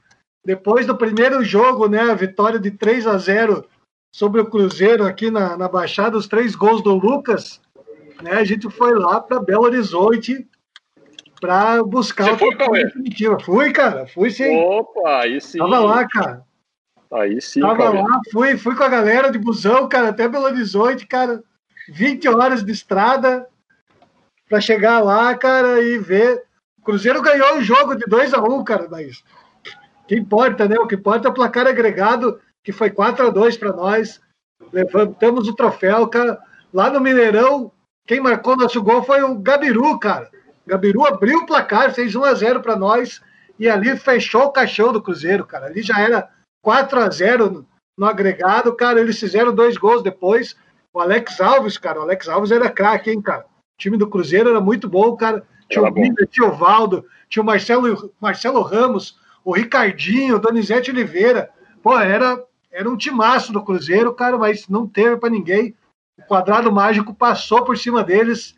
Depois 0.45 0.85
do 0.85 0.95
primeiro 0.95 1.43
jogo, 1.43 1.87
né, 1.87 1.99
a 1.99 2.15
vitória 2.15 2.57
de 2.57 2.71
3 2.71 3.05
a 3.05 3.17
0 3.17 3.65
sobre 4.13 4.39
o 4.39 4.49
Cruzeiro 4.49 5.05
aqui 5.05 5.29
na, 5.29 5.57
na 5.57 5.67
Baixada, 5.67 6.17
os 6.17 6.27
três 6.27 6.55
gols 6.55 6.81
do 6.81 6.95
Lucas, 6.95 7.61
né, 8.21 8.33
a 8.33 8.43
gente 8.43 8.69
foi 8.69 8.93
lá 8.93 9.19
para 9.19 9.39
Belo 9.39 9.63
Horizonte 9.63 10.47
para 11.39 11.83
buscar 11.83 12.37
Você 12.37 12.45
o 12.45 12.57
foi, 12.57 12.83
definitiva. 12.83 13.39
Fui, 13.39 13.73
cara, 13.73 14.07
fui 14.07 14.29
sim. 14.29 14.55
Opa, 14.57 15.21
aí 15.21 15.41
sim. 15.41 15.57
Tava 15.57 15.79
lá, 15.79 16.07
cara. 16.07 16.45
Aí 17.13 17.41
sim. 17.41 17.61
Tava 17.61 17.91
cara. 17.91 18.01
lá, 18.01 18.21
fui, 18.31 18.57
fui 18.57 18.75
com 18.75 18.83
a 18.83 18.89
galera 18.89 19.29
de 19.31 19.37
busão, 19.37 19.87
cara, 19.89 20.09
até 20.09 20.27
Belo 20.27 20.45
Horizonte, 20.45 21.05
cara. 21.05 21.43
20 21.89 22.27
horas 22.29 22.63
de 22.63 22.71
estrada 22.71 23.47
para 24.47 24.61
chegar 24.61 24.99
lá, 24.99 25.35
cara, 25.35 25.81
e 25.81 25.97
ver. 25.97 26.43
O 26.79 26.83
Cruzeiro 26.83 27.21
ganhou 27.21 27.57
o 27.57 27.61
jogo 27.61 27.95
de 27.95 28.05
2 28.05 28.33
a 28.33 28.41
1 28.41 28.53
um, 28.53 28.63
cara, 28.63 28.87
mas 28.89 29.23
o 30.03 30.07
que 30.07 30.15
importa, 30.15 30.67
né? 30.67 30.75
O 30.79 30.87
que 30.87 30.95
importa 30.95 31.27
é 31.27 31.31
o 31.31 31.33
placar 31.33 31.67
agregado, 31.67 32.39
que 32.63 32.71
foi 32.71 32.89
4 32.89 33.27
a 33.27 33.29
2 33.29 33.57
para 33.57 33.73
nós. 33.73 34.21
Levantamos 34.71 35.47
o 35.47 35.55
troféu, 35.55 36.07
cara. 36.07 36.39
Lá 36.73 36.89
no 36.89 37.01
Mineirão, 37.01 37.71
quem 38.07 38.19
marcou 38.19 38.55
nosso 38.55 38.81
gol 38.81 39.03
foi 39.03 39.21
o 39.21 39.37
Gabiru, 39.37 39.99
cara. 39.99 40.29
Gabiru 40.65 41.05
abriu 41.05 41.39
o 41.39 41.45
placar, 41.45 41.93
fez 41.93 42.15
1 42.15 42.23
a 42.23 42.33
0 42.33 42.61
para 42.61 42.75
nós 42.75 43.21
e 43.59 43.69
ali 43.69 43.95
fechou 43.97 44.45
o 44.45 44.51
caixão 44.51 44.91
do 44.93 45.01
Cruzeiro, 45.01 45.45
cara. 45.45 45.67
Ali 45.67 45.81
já 45.81 45.99
era 45.99 46.29
4 46.61 46.99
a 46.99 47.09
0 47.09 47.65
no 47.97 48.05
agregado, 48.05 48.75
cara. 48.75 48.99
Eles 48.99 49.19
fizeram 49.19 49.53
dois 49.53 49.77
gols 49.77 50.03
depois. 50.03 50.55
O 50.93 50.99
Alex 50.99 51.39
Alves, 51.39 51.77
cara. 51.77 51.99
O 51.99 52.03
Alex 52.03 52.27
Alves 52.27 52.51
era 52.51 52.69
craque, 52.69 53.11
hein, 53.11 53.21
cara. 53.21 53.45
O 53.45 53.77
time 53.77 53.97
do 53.97 54.09
Cruzeiro 54.09 54.49
era 54.49 54.61
muito 54.61 54.87
bom, 54.87 55.15
cara. 55.15 55.43
Tinha 55.69 55.83
o 55.83 55.91
Bida, 55.91 56.25
tinha 56.25 56.47
o 56.47 56.55
Valdo, 56.55 57.05
tinha 57.29 57.41
o 57.41 57.45
Marcelo, 57.45 58.13
Marcelo 58.19 58.61
Ramos, 58.61 59.17
o 59.43 59.53
Ricardinho, 59.53 60.35
o 60.35 60.39
Donizete 60.39 60.91
Oliveira. 60.91 61.49
Pô, 61.81 61.97
era, 61.97 62.43
era 62.71 62.89
um 62.89 62.97
timaço 62.97 63.53
do 63.53 63.63
Cruzeiro, 63.63 64.13
cara, 64.13 64.37
mas 64.37 64.67
não 64.67 64.85
teve 64.85 65.17
para 65.17 65.29
ninguém. 65.29 65.75
O 66.17 66.23
quadrado 66.23 66.71
mágico 66.71 67.13
passou 67.13 67.63
por 67.63 67.77
cima 67.77 68.03
deles 68.03 68.55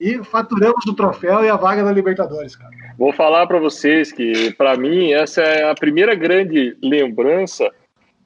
e 0.00 0.22
faturamos 0.24 0.84
o 0.86 0.94
troféu 0.94 1.44
e 1.44 1.48
a 1.48 1.56
vaga 1.56 1.82
da 1.82 1.92
Libertadores, 1.92 2.54
cara. 2.54 2.70
Vou 2.98 3.12
falar 3.12 3.46
para 3.46 3.58
vocês 3.58 4.12
que, 4.12 4.52
para 4.54 4.76
mim, 4.76 5.12
essa 5.12 5.42
é 5.42 5.70
a 5.70 5.74
primeira 5.74 6.14
grande 6.14 6.76
lembrança 6.82 7.70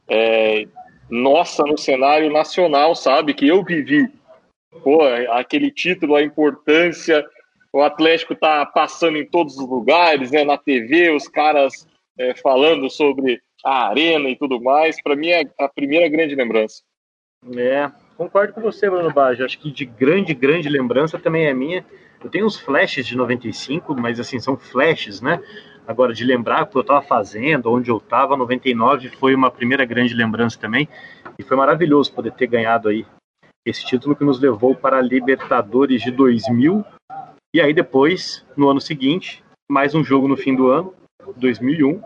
é, 0.09 0.67
nossa 1.09 1.63
no 1.65 1.79
cenário 1.79 2.33
nacional, 2.33 2.95
sabe? 2.95 3.35
Que 3.35 3.49
eu 3.49 3.65
vivi. 3.65 4.09
Pô, 4.83 5.01
aquele 5.31 5.71
título, 5.71 6.15
a 6.15 6.23
importância, 6.23 7.25
o 7.73 7.83
Atlético 7.83 8.35
tá 8.35 8.65
passando 8.67 9.17
em 9.17 9.27
todos 9.27 9.57
os 9.57 9.69
lugares, 9.69 10.31
né? 10.31 10.45
Na 10.45 10.57
TV, 10.57 11.11
os 11.11 11.29
caras 11.29 11.87
é, 12.19 12.35
falando 12.35 12.89
sobre 12.91 13.41
a 13.65 13.89
arena 13.89 14.29
e 14.29 14.37
tudo 14.37 14.61
mais. 14.61 15.01
Para 15.03 15.17
mim 15.17 15.29
é 15.29 15.49
a 15.59 15.69
primeira 15.69 16.09
grande 16.09 16.35
lembrança. 16.35 16.83
É, 17.57 17.91
concordo 18.21 18.53
com 18.53 18.61
você, 18.61 18.91
Bruno 18.91 19.11
Baggio. 19.11 19.47
Acho 19.47 19.59
que 19.59 19.71
de 19.71 19.87
grande, 19.87 20.35
grande 20.35 20.69
lembrança 20.69 21.19
também 21.19 21.47
é 21.47 21.55
minha. 21.55 21.87
Eu 22.23 22.29
tenho 22.29 22.45
uns 22.45 22.61
flashes 22.61 23.07
de 23.07 23.17
95, 23.17 23.99
mas 23.99 24.21
assim, 24.21 24.39
são 24.39 24.59
flashes, 24.59 25.23
né? 25.23 25.43
Agora, 25.89 26.13
de 26.13 26.23
lembrar 26.23 26.65
o 26.65 26.67
que 26.67 26.77
eu 26.77 26.83
estava 26.83 27.01
fazendo, 27.01 27.73
onde 27.73 27.91
eu 27.91 27.97
estava, 27.97 28.37
99 28.37 29.09
foi 29.09 29.35
uma 29.35 29.51
primeira 29.51 29.87
grande 29.87 30.13
lembrança 30.13 30.59
também. 30.61 30.87
E 31.39 31.43
foi 31.43 31.57
maravilhoso 31.57 32.13
poder 32.13 32.33
ter 32.33 32.47
ganhado 32.47 32.91
aí 32.91 33.07
esse 33.67 33.87
título 33.87 34.15
que 34.15 34.23
nos 34.23 34.39
levou 34.39 34.75
para 34.75 34.99
a 34.99 35.03
Libertadores 35.03 36.03
de 36.03 36.11
2000. 36.11 36.85
E 37.55 37.61
aí 37.61 37.73
depois, 37.73 38.45
no 38.55 38.69
ano 38.69 38.83
seguinte, 38.83 39.43
mais 39.67 39.95
um 39.95 40.05
jogo 40.05 40.29
no 40.29 40.37
fim 40.37 40.55
do 40.55 40.69
ano, 40.69 40.93
2001. 41.39 42.03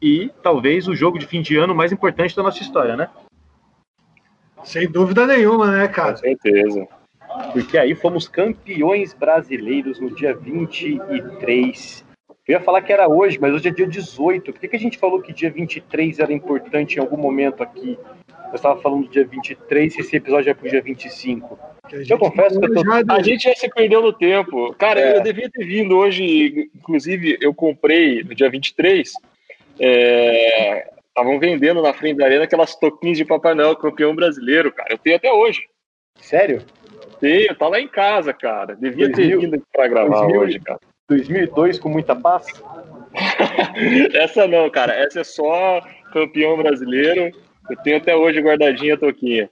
E 0.00 0.30
talvez 0.44 0.86
o 0.86 0.94
jogo 0.94 1.18
de 1.18 1.26
fim 1.26 1.42
de 1.42 1.56
ano 1.56 1.74
mais 1.74 1.90
importante 1.90 2.36
da 2.36 2.42
nossa 2.44 2.62
história, 2.62 2.96
né? 2.96 3.10
Sem 4.66 4.90
dúvida 4.90 5.26
nenhuma, 5.26 5.70
né, 5.70 5.86
cara? 5.86 6.12
Com 6.12 6.18
certeza. 6.18 6.88
Porque 7.52 7.78
aí 7.78 7.94
fomos 7.94 8.26
campeões 8.26 9.14
brasileiros 9.14 10.00
no 10.00 10.14
dia 10.14 10.34
23. 10.34 12.04
Eu 12.48 12.52
ia 12.52 12.60
falar 12.60 12.82
que 12.82 12.92
era 12.92 13.08
hoje, 13.08 13.38
mas 13.40 13.54
hoje 13.54 13.68
é 13.68 13.70
dia 13.70 13.86
18. 13.86 14.52
Por 14.52 14.60
que, 14.60 14.68
que 14.68 14.76
a 14.76 14.80
gente 14.80 14.98
falou 14.98 15.22
que 15.22 15.32
dia 15.32 15.50
23 15.50 16.18
era 16.18 16.32
importante 16.32 16.96
em 16.96 17.00
algum 17.00 17.16
momento 17.16 17.62
aqui? 17.62 17.96
Eu 18.48 18.54
estava 18.54 18.80
falando 18.80 19.04
do 19.04 19.10
dia 19.10 19.24
23 19.24 19.96
e 19.96 20.00
esse 20.00 20.16
episódio 20.16 20.50
é 20.50 20.54
pro 20.54 20.68
dia 20.68 20.82
25. 20.82 21.58
Eu 22.08 22.18
confesso 22.18 22.58
que 22.58 22.66
eu 22.66 22.74
tô... 22.74 22.82
A 23.12 23.22
gente 23.22 23.44
já 23.44 23.54
se 23.54 23.68
perdeu 23.68 24.02
no 24.02 24.12
tempo. 24.12 24.74
Cara, 24.74 25.00
é. 25.00 25.16
eu 25.18 25.22
devia 25.22 25.48
ter 25.48 25.64
vindo 25.64 25.96
hoje. 25.96 26.70
Inclusive, 26.74 27.38
eu 27.40 27.54
comprei 27.54 28.24
no 28.24 28.34
dia 28.34 28.50
23. 28.50 29.12
É, 29.78 30.90
Estavam 31.16 31.38
vendendo 31.38 31.80
na 31.80 31.94
frente 31.94 32.18
da 32.18 32.26
arena 32.26 32.44
aquelas 32.44 32.76
toquinhas 32.76 33.16
de 33.16 33.24
Papai 33.24 33.54
Noel, 33.54 33.74
campeão 33.74 34.14
brasileiro, 34.14 34.70
cara. 34.70 34.92
Eu 34.92 34.98
tenho 34.98 35.16
até 35.16 35.32
hoje. 35.32 35.62
Sério? 36.20 36.62
Tenho, 37.18 37.54
tá 37.54 37.68
lá 37.68 37.80
em 37.80 37.88
casa, 37.88 38.34
cara. 38.34 38.76
Devia 38.76 39.08
2000, 39.08 39.40
ter 39.40 39.46
vindo 39.46 39.62
pra 39.72 39.88
gravar 39.88 40.20
2000, 40.20 40.40
hoje, 40.42 40.60
cara. 40.60 40.78
2002 41.08 41.78
com 41.78 41.88
muita 41.88 42.14
paz? 42.14 42.44
essa 44.12 44.46
não, 44.46 44.68
cara. 44.68 44.92
Essa 44.92 45.20
é 45.20 45.24
só 45.24 45.80
campeão 46.12 46.58
brasileiro. 46.58 47.34
Eu 47.70 47.76
tenho 47.78 47.96
até 47.96 48.14
hoje 48.14 48.42
guardadinha 48.42 48.92
a 48.92 48.98
toquinha. 48.98 49.48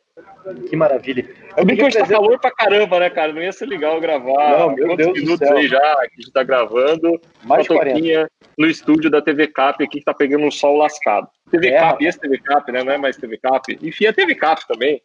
Que 0.68 0.76
maravilha. 0.76 1.28
Eu 1.56 1.64
bem 1.64 1.76
que 1.76 1.84
hoje 1.84 1.98
tá 1.98 2.06
calor 2.06 2.38
pra 2.38 2.50
caramba, 2.50 3.00
né, 3.00 3.10
cara? 3.10 3.32
Não 3.32 3.42
ia 3.42 3.52
ser 3.52 3.66
legal 3.66 4.00
gravar. 4.00 4.58
Não, 4.58 4.74
meu 4.74 4.88
Quantos 4.88 5.06
Deus 5.06 5.18
minutos 5.20 5.48
aí 5.50 5.66
já 5.66 5.78
que 5.78 5.86
a 5.86 6.20
gente 6.20 6.32
tá 6.32 6.42
gravando? 6.42 7.20
Mais 7.42 7.60
Uma 7.60 7.62
de 7.62 7.68
40. 7.68 7.94
toquinha 7.94 8.30
no 8.58 8.66
estúdio 8.66 9.10
da 9.10 9.22
TV 9.22 9.46
Cap 9.48 9.82
aqui 9.82 9.98
que 9.98 10.04
tá 10.04 10.14
pegando 10.14 10.44
um 10.44 10.50
sol 10.50 10.76
lascado. 10.76 11.28
TV 11.50 11.68
É, 11.68 11.78
Cap, 11.78 12.04
esse 12.04 12.18
TV 12.18 12.38
Cap, 12.38 12.70
né? 12.72 12.82
Não 12.82 12.92
é 12.92 12.98
mais 12.98 13.16
TV 13.16 13.38
Cap. 13.38 13.78
Enfim, 13.82 14.06
é 14.06 14.12
TV 14.12 14.34
Cap 14.34 14.66
também. 14.66 15.00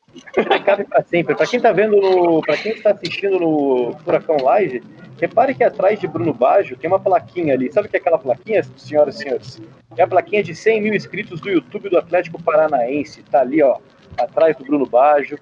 Cabe 0.65 0.83
pra 0.85 1.03
sempre. 1.03 1.35
Pra 1.35 1.45
quem 1.45 1.59
tá 1.59 1.71
vendo 1.71 1.97
no. 1.97 2.41
Pra 2.41 2.57
quem 2.57 2.73
está 2.73 2.91
assistindo 2.91 3.39
no 3.39 3.95
Furacão 4.03 4.37
Live, 4.37 4.81
repare 5.19 5.53
que 5.53 5.63
atrás 5.63 5.99
de 5.99 6.07
Bruno 6.07 6.33
Baggio 6.33 6.77
tem 6.77 6.89
uma 6.89 6.99
plaquinha 6.99 7.53
ali. 7.53 7.71
Sabe 7.71 7.87
o 7.87 7.89
que 7.89 7.97
é 7.97 7.99
aquela 7.99 8.17
plaquinha, 8.17 8.63
senhoras 8.77 9.15
e 9.15 9.23
senhores? 9.23 9.61
É 9.95 10.03
a 10.03 10.07
plaquinha 10.07 10.43
de 10.43 10.55
100 10.55 10.81
mil 10.81 10.93
inscritos 10.93 11.39
do 11.39 11.49
YouTube 11.49 11.89
do 11.89 11.97
Atlético 11.97 12.41
Paranaense. 12.41 13.23
Tá 13.23 13.41
ali, 13.41 13.61
ó. 13.61 13.77
Atrás 14.19 14.55
do 14.57 14.63
Bruno 14.63 14.85
Baggio. 14.85 15.39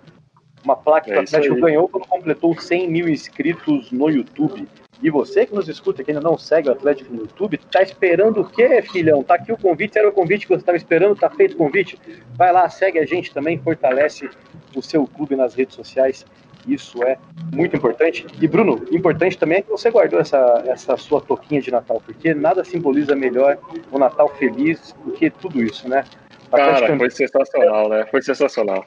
Uma 0.64 0.76
placa 0.76 1.06
que 1.06 1.12
É 1.12 1.20
o 1.20 1.24
isso 1.24 1.36
Atlético 1.36 1.62
ganhou 1.62 1.88
quando 1.88 2.08
completou 2.08 2.60
100 2.60 2.90
mil 2.90 3.08
inscritos 3.08 3.92
no 3.92 4.10
YouTube. 4.10 4.68
E 5.02 5.10
você 5.12 5.46
que 5.46 5.54
nos 5.54 5.70
escuta, 5.70 6.04
que 6.04 6.12
ainda 6.12 6.22
não 6.22 6.38
segue 6.38 6.70
o 6.70 6.72
Atlético 6.72 7.14
no 7.14 7.22
YouTube, 7.22 7.58
tá 7.72 7.84
esperando 7.84 8.42
o 8.42 8.50
quê, 8.50 8.82
filhão? 8.82 9.24
Tá 9.24 9.36
aqui 9.36 9.52
o 9.52 9.58
convite, 9.58 9.98
era 9.98 10.10
o 10.10 10.12
convite 10.12 10.48
que 10.48 10.54
você 10.54 10.62
estava 10.62 10.78
esperando, 10.78 11.16
tá 11.16 11.30
feito 11.30 11.54
o 11.54 11.58
convite. 11.58 12.00
Vai 12.36 12.52
lá, 12.52 12.68
segue 12.68 12.98
a 12.98 13.06
gente 13.06 13.32
também, 13.32 13.60
fortalece 13.60 14.30
o 14.76 14.82
seu 14.82 15.06
clube 15.06 15.36
nas 15.36 15.54
redes 15.54 15.76
sociais. 15.76 16.26
Isso 16.68 17.02
é 17.04 17.18
muito 17.54 17.76
importante. 17.76 18.26
E, 18.42 18.48
Bruno, 18.48 18.84
importante 18.92 19.38
também 19.38 19.60
é 19.60 19.62
que 19.62 19.70
você 19.70 19.90
guardou 19.90 20.20
essa, 20.20 20.64
essa 20.68 20.98
sua 20.98 21.22
toquinha 21.22 21.62
de 21.62 21.72
Natal, 21.72 22.02
porque 22.04 22.34
nada 22.34 22.64
simboliza 22.64 23.16
melhor 23.16 23.58
o 23.92 24.00
Natal 24.00 24.28
feliz 24.36 24.94
do 25.06 25.12
que 25.12 25.30
tudo 25.30 25.62
isso, 25.64 25.88
né? 25.88 26.04
Cara, 26.52 26.98
foi 26.98 27.10
sensacional, 27.10 27.90
né? 27.90 28.06
Foi 28.10 28.22
sensacional. 28.22 28.84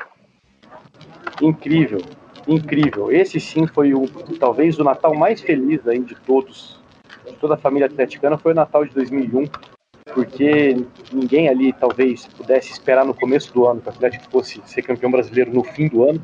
incrível, 1.41 2.01
incrível. 2.47 3.11
Esse 3.11 3.41
sim 3.41 3.67
foi 3.67 3.95
o 3.95 4.09
talvez 4.39 4.79
o 4.79 4.85
Natal 4.85 5.15
mais 5.15 5.41
feliz 5.41 5.87
aí 5.87 6.01
de 6.01 6.15
todos, 6.15 6.81
de 7.27 7.35
toda 7.35 7.55
a 7.55 7.59
família 7.59 7.87
atleticana, 7.87 8.39
foi 8.39 8.53
o 8.53 8.55
Natal 8.55 8.85
de 8.85 8.95
2001, 8.95 9.45
porque 10.15 10.77
ninguém 11.13 11.49
ali 11.49 11.73
talvez 11.73 12.27
pudesse 12.27 12.73
esperar 12.73 13.05
no 13.05 13.15
começo 13.15 13.53
do 13.53 13.67
ano 13.67 13.81
que 13.81 13.89
o 13.89 13.91
Atlético 13.91 14.31
fosse 14.31 14.61
ser 14.65 14.83
campeão 14.83 15.11
brasileiro 15.11 15.53
no 15.53 15.63
fim 15.63 15.89
do 15.89 16.09
ano, 16.09 16.23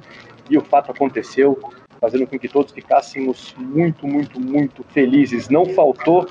e 0.51 0.57
o 0.57 0.63
fato 0.63 0.91
aconteceu, 0.91 1.59
fazendo 2.01 2.27
com 2.27 2.39
que 2.39 2.49
todos 2.49 2.73
ficássemos 2.73 3.55
muito, 3.59 4.07
muito, 4.07 4.41
muito 4.41 4.85
felizes. 4.91 5.49
Não 5.49 5.67
faltou 5.67 6.27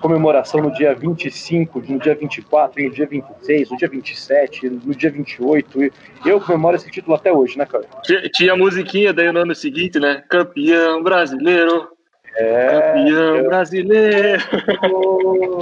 comemoração 0.00 0.60
no 0.60 0.72
dia 0.72 0.94
25, 0.94 1.80
no 1.88 1.98
dia 1.98 2.14
24, 2.14 2.82
no 2.82 2.90
dia 2.90 3.06
26, 3.06 3.70
no 3.70 3.76
dia 3.76 3.88
27, 3.88 4.70
no 4.70 4.94
dia 4.94 5.10
28. 5.10 5.82
E 5.84 5.92
eu 6.26 6.40
comemoro 6.40 6.76
esse 6.76 6.90
título 6.90 7.14
até 7.16 7.32
hoje, 7.32 7.58
né, 7.58 7.66
cara? 7.66 7.84
Tinha, 8.32 8.52
a 8.52 8.56
musiquinha 8.56 9.12
daí 9.12 9.30
no 9.32 9.40
ano 9.40 9.54
seguinte, 9.54 9.98
né? 9.98 10.22
Campeão 10.28 11.02
brasileiro. 11.02 11.88
É, 12.36 12.92
Campeão 12.92 13.44
brasileiro. 13.44 14.42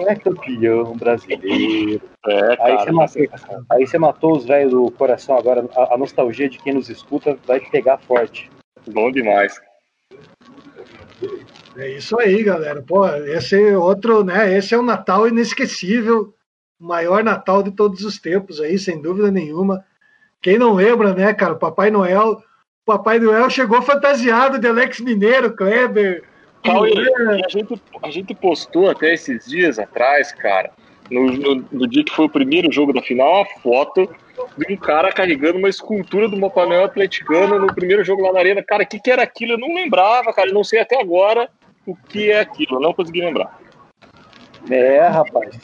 é 0.08 0.14
campeão 0.16 0.96
brasileiro. 0.96 2.00
É, 2.26 2.56
Aí 2.60 2.76
você, 2.78 2.92
matou, 2.92 3.22
aí 3.70 3.86
você 3.86 3.98
matou 3.98 4.36
os 4.36 4.44
velhos 4.46 4.70
do 4.72 4.90
coração 4.90 5.36
agora. 5.36 5.64
A, 5.76 5.94
a 5.94 5.98
nostalgia 5.98 6.48
de 6.48 6.58
quem 6.58 6.72
nos 6.74 6.88
escuta 6.88 7.36
vai 7.46 7.60
pegar 7.60 7.98
forte. 7.98 8.50
Bom 8.88 9.10
demais. 9.12 9.60
É 11.76 11.88
isso 11.88 12.18
aí, 12.18 12.42
galera. 12.42 12.82
Pô, 12.82 13.06
esse 13.06 13.60
é 13.60 13.76
outro, 13.76 14.24
né? 14.24 14.56
Esse 14.56 14.74
é 14.74 14.78
um 14.78 14.82
Natal 14.82 15.26
inesquecível, 15.26 16.34
o 16.78 16.84
maior 16.84 17.24
Natal 17.24 17.62
de 17.62 17.70
todos 17.70 18.04
os 18.04 18.18
tempos 18.18 18.60
aí, 18.60 18.78
sem 18.78 19.00
dúvida 19.00 19.30
nenhuma. 19.30 19.84
Quem 20.40 20.58
não 20.58 20.74
lembra, 20.74 21.14
né, 21.14 21.32
cara? 21.32 21.54
Papai 21.54 21.90
Noel, 21.90 22.42
Papai 22.84 23.18
Noel 23.18 23.48
chegou 23.48 23.80
fantasiado 23.80 24.58
de 24.58 24.66
Alex 24.66 25.00
Mineiro, 25.00 25.54
Kleber. 25.54 26.24
Cauê, 26.64 26.92
a 27.44 27.48
gente, 27.48 27.82
a 28.02 28.10
gente 28.10 28.34
postou 28.34 28.90
até 28.90 29.14
esses 29.14 29.46
dias 29.46 29.78
atrás, 29.78 30.30
cara, 30.30 30.70
no, 31.10 31.32
no, 31.32 31.64
no 31.72 31.88
dia 31.88 32.04
que 32.04 32.14
foi 32.14 32.26
o 32.26 32.30
primeiro 32.30 32.70
jogo 32.70 32.92
da 32.92 33.02
final, 33.02 33.40
uma 33.40 33.46
foto 33.60 34.08
de 34.56 34.72
um 34.72 34.76
cara 34.76 35.10
carregando 35.10 35.58
uma 35.58 35.68
escultura 35.68 36.28
do 36.28 36.38
Papai 36.38 36.66
Noel 36.66 36.84
atleticano 36.84 37.58
no 37.58 37.74
primeiro 37.74 38.04
jogo 38.04 38.22
lá 38.22 38.32
na 38.32 38.38
arena. 38.38 38.62
Cara, 38.62 38.84
o 38.84 38.86
que, 38.86 39.00
que 39.00 39.10
era 39.10 39.22
aquilo? 39.22 39.52
Eu 39.52 39.58
não 39.58 39.74
lembrava, 39.74 40.32
cara. 40.32 40.48
Eu 40.48 40.54
não 40.54 40.64
sei 40.64 40.78
até 40.78 41.00
agora 41.00 41.48
o 41.86 41.96
que 41.96 42.30
é 42.30 42.40
aquilo. 42.40 42.76
Eu 42.76 42.80
não 42.80 42.94
consegui 42.94 43.20
lembrar. 43.20 43.58
É, 44.70 45.06
rapaz. 45.06 45.58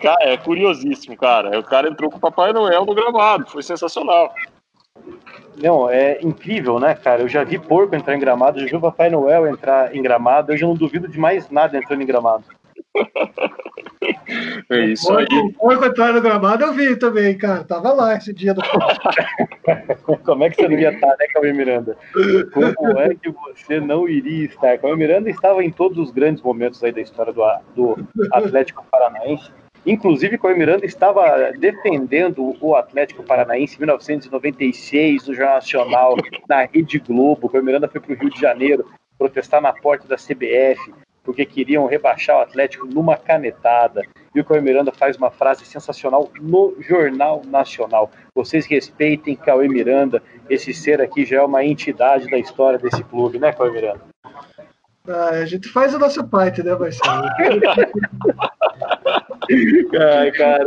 Cara, 0.00 0.24
é 0.24 0.36
curiosíssimo, 0.36 1.16
cara. 1.16 1.58
O 1.58 1.62
cara 1.62 1.88
entrou 1.88 2.10
com 2.10 2.18
o 2.18 2.20
Papai 2.20 2.52
Noel 2.52 2.84
no 2.84 2.94
gramado. 2.94 3.46
Foi 3.46 3.62
sensacional. 3.62 4.34
Não, 5.56 5.88
é 5.88 6.18
incrível, 6.20 6.78
né, 6.78 6.94
cara? 6.94 7.22
Eu 7.22 7.28
já 7.28 7.44
vi 7.44 7.58
porco 7.58 7.94
entrar 7.94 8.14
em 8.14 8.18
gramado, 8.18 8.60
já 8.60 8.66
vi 8.66 8.76
o 8.76 8.80
Papai 8.80 9.08
Noel 9.08 9.46
entrar 9.46 9.94
em 9.94 10.02
gramado. 10.02 10.52
Eu 10.52 10.56
já 10.56 10.66
não 10.66 10.74
duvido 10.74 11.08
de 11.08 11.18
mais 11.18 11.48
nada 11.48 11.78
entrando 11.78 12.02
em 12.02 12.06
gramado. 12.06 12.44
É 14.70 14.84
isso 14.86 15.12
aí. 15.16 15.26
O 15.26 15.52
porco 15.52 15.84
entrar 15.84 16.12
no 16.12 16.20
gramado 16.20 16.64
eu 16.64 16.72
vi 16.72 16.96
também, 16.96 17.36
cara. 17.36 17.64
Tava 17.64 17.92
lá 17.92 18.14
esse 18.14 18.32
dia 18.32 18.54
do 18.54 18.62
Como 20.24 20.44
é 20.44 20.50
que 20.50 20.56
você 20.56 20.68
não 20.68 20.78
ia 20.78 20.92
estar, 20.92 21.08
né, 21.08 21.26
Cauê 21.32 21.52
Miranda? 21.52 21.96
Como 22.52 22.98
é 22.98 23.14
que 23.14 23.30
você 23.30 23.80
não 23.80 24.08
iria 24.08 24.46
estar? 24.46 24.78
Cauê 24.78 24.96
Miranda 24.96 25.30
estava 25.30 25.64
em 25.64 25.70
todos 25.70 25.98
os 25.98 26.10
grandes 26.10 26.42
momentos 26.42 26.82
aí 26.82 26.92
da 26.92 27.00
história 27.00 27.32
do, 27.32 27.42
do 27.74 27.96
Atlético 28.32 28.84
Paranaense. 28.90 29.50
Inclusive, 29.86 30.38
Cauê 30.38 30.54
Miranda 30.54 30.86
estava 30.86 31.52
defendendo 31.58 32.56
o 32.60 32.74
Atlético 32.74 33.22
Paranaense 33.22 33.76
em 33.76 33.80
1996 33.80 35.28
no 35.28 35.34
Jornal 35.34 35.54
Nacional, 35.56 36.16
na 36.48 36.64
Rede 36.64 36.98
Globo. 36.98 37.48
Cauê 37.48 37.62
Miranda 37.62 37.88
foi 37.88 38.00
para 38.00 38.12
o 38.12 38.16
Rio 38.16 38.30
de 38.30 38.40
Janeiro 38.40 38.86
protestar 39.18 39.60
na 39.60 39.72
porta 39.72 40.08
da 40.08 40.16
CBF, 40.16 40.92
porque 41.24 41.44
queriam 41.46 41.86
rebaixar 41.86 42.36
o 42.36 42.42
Atlético 42.42 42.86
numa 42.86 43.16
canetada. 43.16 44.02
E 44.34 44.40
o 44.40 44.44
Cauê 44.44 44.60
Miranda 44.60 44.92
faz 44.92 45.16
uma 45.16 45.30
frase 45.30 45.64
sensacional 45.64 46.30
no 46.40 46.76
Jornal 46.80 47.42
Nacional. 47.46 48.10
Vocês 48.34 48.66
respeitem 48.66 49.34
Cauê 49.34 49.66
Miranda, 49.66 50.22
esse 50.50 50.74
ser 50.74 51.00
aqui 51.00 51.24
já 51.24 51.38
é 51.38 51.42
uma 51.42 51.64
entidade 51.64 52.30
da 52.30 52.36
história 52.36 52.78
desse 52.78 53.02
clube, 53.04 53.38
né, 53.38 53.52
Cauê 53.52 53.70
Miranda? 53.70 54.02
Ah, 55.06 55.30
a 55.30 55.44
gente 55.44 55.68
faz 55.68 55.94
a 55.94 55.98
nossa 55.98 56.24
parte, 56.24 56.62
né, 56.62 56.74
Marcelo? 56.74 57.24
Ai, 60.18 60.30
cara, 60.32 60.64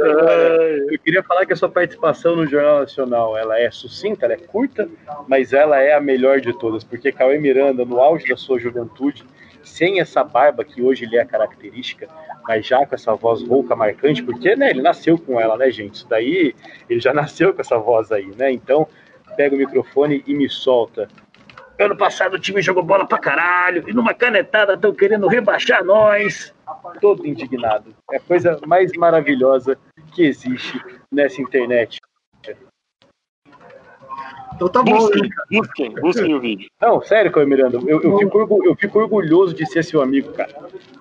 eu 0.92 1.00
queria 1.00 1.24
falar 1.24 1.46
que 1.46 1.54
a 1.54 1.56
sua 1.56 1.70
participação 1.70 2.36
no 2.36 2.46
Jornal 2.46 2.82
Nacional, 2.82 3.36
ela 3.36 3.60
é 3.60 3.72
sucinta, 3.72 4.26
ela 4.26 4.36
é 4.36 4.38
curta, 4.38 4.88
mas 5.28 5.54
ela 5.54 5.80
é 5.80 5.94
a 5.94 6.00
melhor 6.00 6.40
de 6.40 6.54
todas, 6.54 6.84
porque 6.84 7.12
Cauê 7.12 7.40
Miranda, 7.40 7.84
no 7.84 8.00
auge 8.00 8.28
da 8.28 8.38
sua 8.38 8.60
juventude, 8.60 9.26
sem 9.68 10.00
essa 10.00 10.24
barba 10.24 10.64
que 10.64 10.82
hoje 10.82 11.06
lhe 11.06 11.18
é 11.18 11.26
característica, 11.26 12.08
mas 12.48 12.66
já 12.66 12.86
com 12.86 12.96
essa 12.96 13.14
voz 13.16 13.42
rouca 13.44 13.76
marcante, 13.76 14.24
porque 14.24 14.56
né, 14.56 14.70
ele 14.70 14.82
nasceu 14.82 15.18
com 15.18 15.40
ela, 15.40 15.58
né, 15.58 15.70
gente? 15.70 15.96
Isso 15.96 16.08
daí, 16.08 16.56
ele 16.90 17.00
já 17.00 17.14
nasceu 17.14 17.54
com 17.54 17.62
essa 17.62 17.78
voz 17.78 18.12
aí, 18.12 18.28
né? 18.38 18.52
Então, 18.52 18.88
pega 19.36 19.56
o 19.56 19.58
microfone 19.58 20.24
e 20.26 20.34
me 20.34 20.50
solta. 20.50 21.08
Ano 21.80 21.96
passado 21.96 22.34
o 22.34 22.40
time 22.40 22.62
jogou 22.62 22.82
bola 22.82 23.06
pra 23.06 23.20
caralho, 23.20 23.84
e 23.88 23.94
numa 23.94 24.14
canetada 24.14 24.74
estão 24.74 24.94
querendo 24.94 25.28
rebaixar 25.28 25.84
nós. 25.84 26.54
Todo 27.00 27.28
indignado. 27.28 27.94
É 28.12 28.18
a 28.18 28.20
coisa 28.20 28.60
mais 28.66 28.92
maravilhosa 28.94 29.78
que 30.14 30.24
existe 30.24 30.82
nessa 31.12 31.42
internet. 31.42 32.00
Então 34.58 34.68
tá 34.68 34.82
bom, 34.82 34.92
né? 34.92 35.00
Busquem, 35.00 35.30
busquem, 35.52 35.96
busquem 36.02 36.34
o 36.34 36.42
vídeo. 36.42 36.68
Não, 36.82 37.00
sério, 37.02 37.32
Caio 37.32 37.48
Miranda, 37.48 37.78
eu, 37.78 38.02
eu, 38.02 38.18
fico, 38.18 38.66
eu 38.66 38.76
fico 38.76 39.00
orgulhoso 39.00 39.54
de 39.54 39.68
ser 39.68 39.84
seu 39.84 40.02
amigo, 40.02 40.34
cara. 40.34 40.52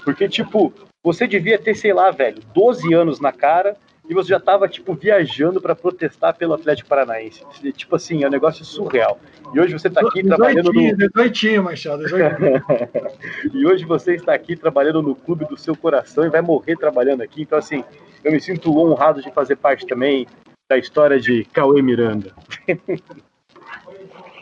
Porque, 0.04 0.28
tipo, 0.28 0.72
você 1.02 1.26
devia 1.26 1.59
ter, 1.59 1.74
sei 1.74 1.94
lá, 1.94 2.11
velho, 2.11 2.42
12 2.54 2.92
anos 2.92 3.18
na 3.18 3.32
cara 3.32 3.74
e 4.09 4.12
você 4.12 4.28
já 4.28 4.38
tava, 4.38 4.68
tipo, 4.68 4.92
viajando 4.92 5.59
pra 5.59 5.74
protestar 5.74 6.36
pelo 6.36 6.52
Atlético 6.52 6.88
Paranaense. 6.88 7.42
Tipo 7.72 7.96
assim, 7.96 8.22
é 8.24 8.28
um 8.28 8.30
negócio 8.30 8.62
surreal. 8.62 9.18
E 9.54 9.59
hoje 9.59 9.72
você 9.72 9.88
tá 9.88 10.02
aqui 10.02 10.22
trabalhando 10.22 10.70
no. 10.70 10.96
18, 10.96 11.30
18, 11.32 11.62
Machado, 11.62 12.04
18. 12.04 13.54
E 13.54 13.66
hoje 13.66 13.86
você 13.86 14.16
está 14.16 14.34
aqui 14.34 14.54
trabalhando 14.54 15.00
no 15.00 15.14
clube 15.16 15.46
do 15.46 15.57
seu 15.57 15.74
coração 15.74 16.26
e 16.26 16.28
vai 16.28 16.42
morrer 16.42 16.76
trabalhando 16.76 17.22
aqui. 17.22 17.42
Então, 17.42 17.59
assim, 17.59 17.82
eu 18.22 18.30
me 18.30 18.40
sinto 18.40 18.76
honrado 18.78 19.22
de 19.22 19.30
fazer 19.32 19.57
parte 19.57 19.86
também 19.86 20.26
da 20.68 20.76
história 20.76 21.18
de 21.18 21.44
Cauê 21.46 21.80
Miranda. 21.80 22.34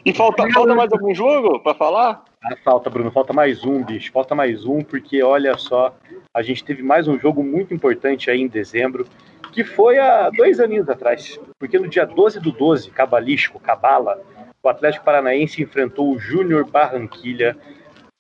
E 0.05 0.13
falta, 0.13 0.47
falta 0.53 0.75
mais 0.75 0.93
algum 0.93 1.15
jogo 1.15 1.61
pra 1.61 1.75
falar? 1.75 2.25
Ah, 2.43 2.57
falta, 2.63 2.91
Bruno, 2.91 3.11
falta 3.11 3.33
mais 3.33 3.65
um, 3.65 3.83
bicho. 3.83 4.13
Falta 4.13 4.35
mais 4.35 4.67
um, 4.67 4.83
porque 4.83 5.23
olha 5.23 5.57
só, 5.57 5.97
a 6.35 6.43
gente 6.43 6.63
teve 6.63 6.83
mais 6.83 7.09
um 7.09 7.19
jogo 7.19 7.43
muito 7.43 7.73
importante 7.73 8.31
aí 8.31 8.43
em 8.43 8.47
dezembro, 8.47 9.07
que 9.51 9.65
foi 9.65 9.99
há 9.99 10.29
dois 10.29 10.61
aninhos 10.61 10.91
atrás. 10.91 11.41
Porque 11.59 11.79
no 11.79 11.89
dia 11.89 12.05
12 12.05 12.39
do 12.39 12.53
12, 12.53 12.91
cabalístico, 12.91 13.59
cabala, 13.59 14.21
o 14.63 14.69
Atlético 14.69 15.07
Paranaense 15.07 15.63
enfrentou 15.63 16.13
o 16.13 16.19
Júnior 16.19 16.69
Barranquilha 16.69 17.57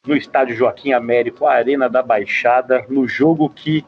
no 0.06 0.16
estádio 0.16 0.56
Joaquim 0.56 0.92
Américo, 0.92 1.46
a 1.46 1.52
Arena 1.52 1.88
da 1.88 2.02
Baixada, 2.02 2.86
no 2.88 3.06
jogo 3.06 3.50
que 3.50 3.84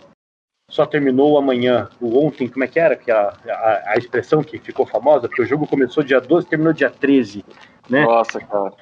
só 0.69 0.85
terminou 0.85 1.39
amanhã. 1.39 1.89
O 2.01 2.25
ontem, 2.25 2.49
como 2.49 2.65
é 2.65 2.69
que 2.69 2.79
era? 2.79 2.97
Que 2.97 3.11
a, 3.11 3.33
a, 3.49 3.83
a, 3.93 3.95
expressão 3.97 4.43
que 4.43 4.59
ficou 4.59 4.87
famosa, 4.87 5.29
porque 5.29 5.43
o 5.43 5.47
jogo 5.47 5.67
começou 5.67 6.03
dia 6.03 6.21
12 6.21 6.47
terminou 6.47 6.73
dia 6.73 6.91
13, 6.91 7.45
né? 7.89 8.05
Nossa, 8.05 8.41
cara. 8.41 8.73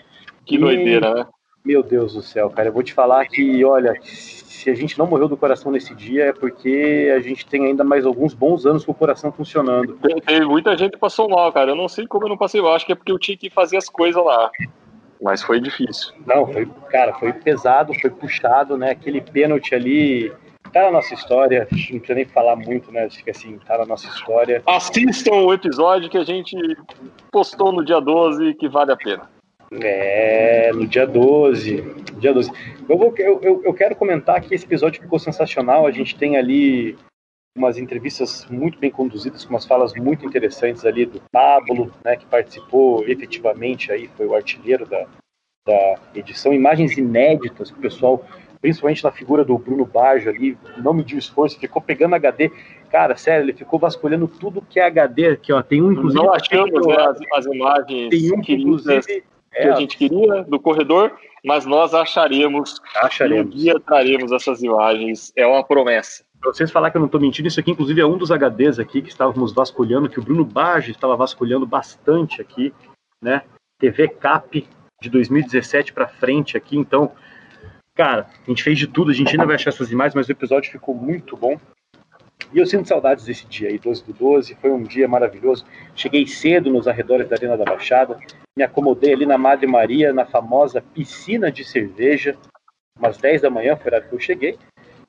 Que 0.44 0.56
e, 0.56 0.58
doideira, 0.58 1.14
né? 1.14 1.26
Meu 1.64 1.82
Deus 1.82 2.14
do 2.14 2.22
céu, 2.22 2.50
cara. 2.50 2.68
Eu 2.68 2.72
vou 2.72 2.82
te 2.82 2.92
falar 2.92 3.26
que, 3.26 3.64
olha, 3.64 3.94
se 4.02 4.68
a 4.68 4.74
gente 4.74 4.98
não 4.98 5.06
morreu 5.06 5.28
do 5.28 5.36
coração 5.36 5.72
nesse 5.72 5.94
dia 5.94 6.26
é 6.26 6.32
porque 6.32 7.12
a 7.14 7.20
gente 7.20 7.46
tem 7.46 7.66
ainda 7.66 7.84
mais 7.84 8.04
alguns 8.04 8.34
bons 8.34 8.66
anos 8.66 8.84
com 8.84 8.92
o 8.92 8.94
coração 8.94 9.32
funcionando. 9.32 9.94
Tem, 9.94 10.16
tem 10.16 10.44
muita 10.44 10.76
gente 10.76 10.92
que 10.92 10.98
passou 10.98 11.28
mal, 11.28 11.52
cara. 11.52 11.70
Eu 11.70 11.76
não 11.76 11.88
sei 11.88 12.06
como 12.06 12.24
eu 12.24 12.30
não 12.30 12.36
passei 12.36 12.60
mal. 12.60 12.74
Acho 12.74 12.84
que 12.84 12.92
é 12.92 12.94
porque 12.94 13.12
eu 13.12 13.18
tinha 13.18 13.36
que 13.36 13.48
fazer 13.48 13.78
as 13.78 13.88
coisas 13.88 14.22
lá. 14.22 14.50
Mas 15.22 15.42
foi 15.42 15.58
difícil. 15.58 16.12
Não, 16.26 16.46
foi, 16.46 16.68
cara, 16.90 17.14
foi 17.14 17.32
pesado, 17.32 17.94
foi 17.98 18.10
puxado, 18.10 18.76
né? 18.76 18.90
Aquele 18.90 19.22
pênalti 19.22 19.74
ali 19.74 20.30
tá 20.74 20.82
na 20.82 20.90
nossa 20.90 21.14
história, 21.14 21.68
não 21.70 21.98
precisa 21.98 22.14
nem 22.14 22.24
falar 22.24 22.56
muito, 22.56 22.90
né? 22.90 23.08
Que 23.08 23.30
assim, 23.30 23.58
tá 23.58 23.78
na 23.78 23.86
nossa 23.86 24.08
história. 24.08 24.62
Assistam 24.66 25.36
o 25.36 25.54
episódio 25.54 26.10
que 26.10 26.18
a 26.18 26.24
gente 26.24 26.56
postou 27.30 27.72
no 27.72 27.84
dia 27.84 28.00
12 28.00 28.54
que 28.54 28.68
vale 28.68 28.92
a 28.92 28.96
pena. 28.96 29.30
É, 29.80 30.72
no 30.72 30.86
dia 30.86 31.06
12. 31.06 31.80
Dia 32.18 32.34
12. 32.34 32.50
Eu, 32.88 32.98
vou, 32.98 33.14
eu, 33.16 33.40
eu, 33.40 33.62
eu 33.64 33.72
quero 33.72 33.94
comentar 33.94 34.40
que 34.40 34.52
esse 34.52 34.64
episódio 34.64 35.00
ficou 35.00 35.18
sensacional. 35.18 35.86
A 35.86 35.92
gente 35.92 36.16
tem 36.16 36.36
ali 36.36 36.96
umas 37.56 37.78
entrevistas 37.78 38.44
muito 38.50 38.78
bem 38.80 38.90
conduzidas, 38.90 39.44
com 39.44 39.50
umas 39.50 39.64
falas 39.64 39.94
muito 39.94 40.26
interessantes 40.26 40.84
ali 40.84 41.06
do 41.06 41.22
Pablo, 41.30 41.92
né, 42.04 42.16
que 42.16 42.26
participou 42.26 43.08
efetivamente 43.08 43.92
aí, 43.92 44.10
foi 44.16 44.26
o 44.26 44.34
artilheiro 44.34 44.84
da, 44.84 45.06
da 45.64 45.94
edição, 46.16 46.52
imagens 46.52 46.98
inéditas 46.98 47.70
que 47.70 47.78
o 47.78 47.82
pessoal, 47.82 48.24
principalmente 48.64 49.04
na 49.04 49.12
figura 49.12 49.44
do 49.44 49.58
Bruno 49.58 49.84
Baggio 49.84 50.30
ali, 50.30 50.56
não 50.78 50.94
mediu 50.94 51.18
esforço, 51.18 51.60
ficou 51.60 51.82
pegando 51.82 52.14
HD, 52.14 52.50
cara, 52.90 53.14
sério, 53.14 53.44
ele 53.44 53.52
ficou 53.52 53.78
vasculhando 53.78 54.26
tudo 54.26 54.62
que 54.62 54.80
é 54.80 54.86
HD 54.86 55.32
aqui, 55.32 55.52
ó, 55.52 55.62
tem 55.62 55.82
um 55.82 55.92
inclusive... 55.92 56.24
Não 56.24 56.32
achamos 56.32 56.86
né, 56.86 56.96
as, 56.96 57.18
as, 57.34 57.44
imagens 57.44 58.08
tem 58.08 58.32
um 58.32 58.40
que, 58.40 58.54
inclusive... 58.54 59.02
que 59.02 59.22
a 59.58 59.72
é, 59.72 59.76
gente 59.76 59.98
queria 59.98 60.44
do 60.44 60.58
corredor, 60.58 61.12
mas 61.44 61.66
nós 61.66 61.92
acharemos, 61.92 62.80
acharemos. 62.96 63.52
e 63.52 63.54
um 63.54 63.60
dia 63.60 63.80
traremos 63.80 64.32
essas 64.32 64.62
imagens, 64.62 65.30
é 65.36 65.46
uma 65.46 65.62
promessa. 65.62 66.24
Pra 66.40 66.50
vocês 66.50 66.70
falar 66.70 66.90
que 66.90 66.96
eu 66.96 67.00
não 67.00 67.06
estou 67.06 67.20
mentindo, 67.20 67.48
isso 67.48 67.60
aqui 67.60 67.70
inclusive 67.70 68.00
é 68.00 68.06
um 68.06 68.16
dos 68.16 68.30
HDs 68.30 68.78
aqui 68.78 69.02
que 69.02 69.10
estávamos 69.10 69.52
vasculhando, 69.52 70.08
que 70.08 70.18
o 70.18 70.22
Bruno 70.22 70.42
Bage 70.42 70.90
estava 70.90 71.14
vasculhando 71.14 71.66
bastante 71.66 72.40
aqui, 72.40 72.72
né? 73.20 73.42
TV 73.78 74.08
Cap 74.08 74.66
de 75.02 75.10
2017 75.10 75.92
para 75.92 76.08
frente 76.08 76.56
aqui, 76.56 76.78
então, 76.78 77.12
cara, 77.94 78.26
a 78.46 78.50
gente 78.50 78.62
fez 78.62 78.78
de 78.78 78.86
tudo, 78.86 79.10
a 79.10 79.14
gente 79.14 79.30
ainda 79.30 79.46
vai 79.46 79.54
achar 79.54 79.70
essas 79.70 79.90
imagens, 79.90 80.14
mas 80.14 80.28
o 80.28 80.32
episódio 80.32 80.70
ficou 80.70 80.94
muito 80.94 81.36
bom. 81.36 81.58
E 82.52 82.58
eu 82.58 82.66
sinto 82.66 82.88
saudades 82.88 83.24
desse 83.24 83.46
dia 83.46 83.68
aí, 83.68 83.78
12 83.78 84.04
do 84.04 84.12
12, 84.12 84.54
foi 84.56 84.70
um 84.70 84.82
dia 84.82 85.08
maravilhoso. 85.08 85.64
Cheguei 85.94 86.26
cedo 86.26 86.70
nos 86.70 86.86
arredores 86.86 87.28
da 87.28 87.36
Arena 87.36 87.56
da 87.56 87.64
Baixada, 87.64 88.18
me 88.56 88.62
acomodei 88.62 89.12
ali 89.12 89.26
na 89.26 89.38
Madre 89.38 89.66
Maria, 89.66 90.12
na 90.12 90.24
famosa 90.24 90.80
piscina 90.80 91.50
de 91.50 91.64
cerveja, 91.64 92.36
umas 92.98 93.16
10 93.18 93.42
da 93.42 93.50
manhã, 93.50 93.76
foi 93.76 93.92
a 93.92 93.96
hora 93.96 94.04
que 94.04 94.14
eu 94.14 94.20
cheguei 94.20 94.58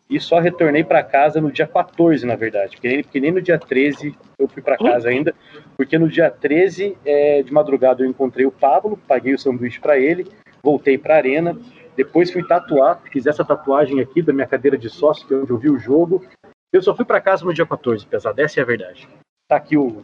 e 0.09 0.19
só 0.19 0.39
retornei 0.39 0.83
para 0.83 1.03
casa 1.03 1.41
no 1.41 1.51
dia 1.51 1.67
14, 1.67 2.25
na 2.25 2.35
verdade, 2.35 2.75
porque 2.75 2.87
nem, 2.87 3.03
porque 3.03 3.19
nem 3.19 3.31
no 3.31 3.41
dia 3.41 3.57
13 3.57 4.15
eu 4.37 4.47
fui 4.47 4.61
para 4.61 4.77
casa 4.77 5.09
ainda, 5.09 5.33
porque 5.75 5.97
no 5.97 6.07
dia 6.07 6.29
13 6.29 6.95
é, 7.03 7.41
de 7.41 7.51
madrugada 7.51 8.03
eu 8.03 8.09
encontrei 8.09 8.45
o 8.45 8.51
Pablo, 8.51 8.99
paguei 9.07 9.33
o 9.33 9.39
sanduíche 9.39 9.79
para 9.79 9.97
ele, 9.97 10.27
voltei 10.61 10.97
para 10.97 11.15
a 11.15 11.17
arena, 11.17 11.57
depois 11.95 12.31
fui 12.31 12.45
tatuar, 12.45 13.01
fiz 13.11 13.25
essa 13.25 13.43
tatuagem 13.43 13.99
aqui 13.99 14.21
da 14.21 14.33
minha 14.33 14.47
cadeira 14.47 14.77
de 14.77 14.89
sócio, 14.89 15.27
que 15.27 15.33
é 15.33 15.37
onde 15.37 15.51
eu 15.51 15.57
vi 15.57 15.69
o 15.69 15.79
jogo. 15.79 16.25
Eu 16.71 16.81
só 16.81 16.95
fui 16.95 17.05
para 17.05 17.21
casa 17.21 17.45
no 17.45 17.53
dia 17.53 17.65
14, 17.65 18.05
pesado, 18.05 18.41
essa 18.41 18.59
é 18.59 18.63
a 18.63 18.65
verdade. 18.65 19.07
Tá 19.47 19.55
aqui 19.55 19.77
o, 19.77 20.03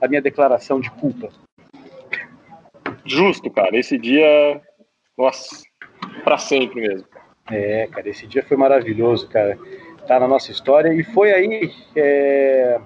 a 0.00 0.08
minha 0.08 0.20
declaração 0.20 0.80
de 0.80 0.90
culpa. 0.90 1.28
Justo, 3.04 3.50
cara, 3.50 3.76
esse 3.76 3.96
dia, 3.96 4.60
nossa, 5.16 5.62
para 6.24 6.38
sempre 6.38 6.80
mesmo. 6.80 7.06
É, 7.50 7.86
cara, 7.88 8.08
esse 8.08 8.26
dia 8.26 8.44
foi 8.44 8.56
maravilhoso, 8.56 9.28
cara. 9.28 9.58
Tá 10.06 10.18
na 10.18 10.28
nossa 10.28 10.50
história. 10.50 10.92
E 10.94 11.02
foi 11.02 11.32
aí 11.32 11.72
é, 11.96 12.80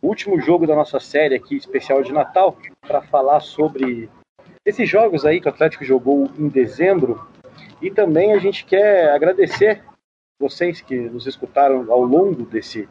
o 0.00 0.08
último 0.08 0.40
jogo 0.40 0.66
da 0.66 0.74
nossa 0.74 1.00
série 1.00 1.34
aqui, 1.34 1.56
especial 1.56 2.02
de 2.02 2.12
Natal, 2.12 2.56
para 2.80 3.02
falar 3.02 3.40
sobre 3.40 4.08
esses 4.64 4.88
jogos 4.88 5.24
aí 5.24 5.40
que 5.40 5.46
o 5.46 5.50
Atlético 5.50 5.84
jogou 5.84 6.30
em 6.38 6.48
dezembro. 6.48 7.26
E 7.80 7.90
também 7.90 8.32
a 8.32 8.38
gente 8.38 8.64
quer 8.64 9.10
agradecer 9.10 9.82
vocês 10.40 10.80
que 10.80 10.96
nos 10.96 11.26
escutaram 11.26 11.90
ao 11.90 12.02
longo 12.02 12.44
desse, 12.44 12.88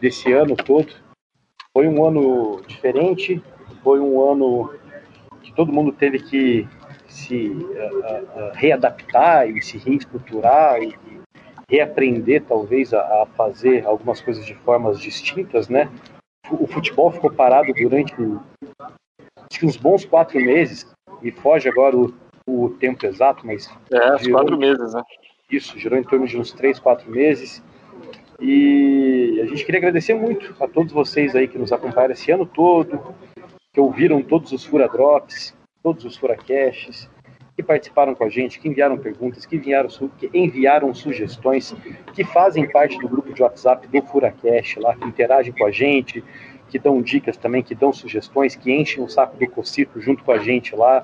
desse 0.00 0.32
ano 0.32 0.56
todo. 0.56 0.92
Foi 1.72 1.86
um 1.86 2.04
ano 2.04 2.60
diferente, 2.66 3.42
foi 3.82 4.00
um 4.00 4.30
ano 4.30 4.74
que 5.42 5.52
todo 5.52 5.72
mundo 5.72 5.92
teve 5.92 6.20
que 6.20 6.68
se 7.06 7.48
uh, 7.48 7.58
uh, 7.58 8.52
readaptar 8.54 9.48
e 9.48 9.62
se 9.62 9.78
reestruturar 9.78 10.82
e, 10.82 10.88
e 10.88 11.20
reaprender 11.70 12.44
talvez 12.44 12.92
a, 12.92 13.00
a, 13.00 13.26
fazer 13.36 13.86
algumas 13.86 14.20
coisas 14.20 14.44
de 14.44 14.54
formas 14.54 15.00
distintas, 15.00 15.68
né? 15.68 15.90
O 16.50 16.66
futebol 16.66 17.10
ficou 17.10 17.30
parado 17.32 17.72
durante 17.74 18.14
uns 19.62 19.76
bons 19.76 20.04
quatro 20.04 20.40
meses 20.40 20.86
e 21.22 21.32
foge 21.32 21.68
agora 21.68 21.96
o, 21.96 22.14
o 22.46 22.70
tempo 22.70 23.04
exato, 23.04 23.46
mas 23.46 23.68
é, 23.90 24.18
girou, 24.18 24.40
quatro 24.40 24.56
meses, 24.56 24.94
né? 24.94 25.02
Isso, 25.50 25.78
girou 25.78 25.98
em 25.98 26.04
torno 26.04 26.26
de 26.26 26.38
uns 26.38 26.52
três, 26.52 26.78
quatro 26.78 27.10
meses. 27.10 27.62
E 28.40 29.40
a 29.42 29.46
gente 29.46 29.64
queria 29.64 29.78
agradecer 29.78 30.14
muito 30.14 30.54
a 30.62 30.68
todos 30.68 30.92
vocês 30.92 31.34
aí 31.34 31.48
que 31.48 31.58
nos 31.58 31.72
acompanharam 31.72 32.12
esse 32.12 32.30
ano 32.30 32.46
todo, 32.46 33.14
que 33.72 33.80
ouviram 33.80 34.22
todos 34.22 34.52
os 34.52 34.64
Fura 34.64 34.88
Drops, 34.88 35.56
todos 35.82 36.04
os 36.04 36.16
Furacasts, 36.16 37.08
que 37.56 37.62
participaram 37.62 38.14
com 38.14 38.24
a 38.24 38.28
gente, 38.28 38.60
que 38.60 38.68
enviaram 38.68 38.98
perguntas, 38.98 39.46
que 39.46 39.56
enviaram, 39.56 39.88
que 40.18 40.30
enviaram 40.34 40.92
sugestões, 40.94 41.74
que 42.12 42.22
fazem 42.22 42.70
parte 42.70 42.98
do 42.98 43.08
grupo 43.08 43.32
de 43.32 43.42
WhatsApp 43.42 43.88
do 43.88 44.02
Furacast 44.02 44.78
lá, 44.78 44.94
que 44.94 45.06
interagem 45.06 45.54
com 45.54 45.64
a 45.64 45.70
gente, 45.70 46.22
que 46.68 46.78
dão 46.78 47.00
dicas 47.00 47.36
também, 47.38 47.62
que 47.62 47.74
dão 47.74 47.92
sugestões, 47.92 48.54
que 48.54 48.70
enchem 48.70 49.02
o 49.02 49.08
saco 49.08 49.38
do 49.38 49.46
Cocito 49.48 50.00
junto 50.00 50.22
com 50.22 50.32
a 50.32 50.38
gente 50.38 50.76
lá. 50.76 51.02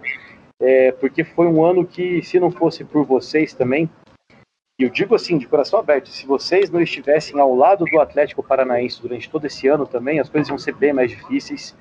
É, 0.63 0.93
porque 0.93 1.25
foi 1.25 1.49
um 1.49 1.65
ano 1.65 1.85
que, 1.85 2.23
se 2.23 2.39
não 2.39 2.51
fosse 2.51 2.85
por 2.85 3.05
vocês 3.05 3.53
também, 3.53 3.91
e 4.79 4.85
eu 4.85 4.91
digo 4.91 5.15
assim, 5.15 5.37
de 5.37 5.47
coração 5.47 5.79
aberto, 5.79 6.09
se 6.09 6.25
vocês 6.25 6.71
não 6.71 6.81
estivessem 6.81 7.39
ao 7.41 7.55
lado 7.55 7.85
do 7.85 8.01
Atlético 8.01 8.45
Paranaense 8.45 9.03
durante 9.03 9.29
todo 9.29 9.45
esse 9.45 9.67
ano 9.67 9.87
também, 9.87 10.21
as 10.21 10.29
coisas 10.29 10.49
iam 10.49 10.59
ser 10.59 10.75
bem 10.75 10.93
mais 10.93 11.11
difíceis. 11.11 11.77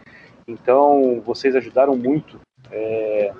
Então, 0.47 1.21
vocês 1.23 1.55
ajudaram 1.55 1.95
muito. 1.95 2.39
É... 2.71 3.31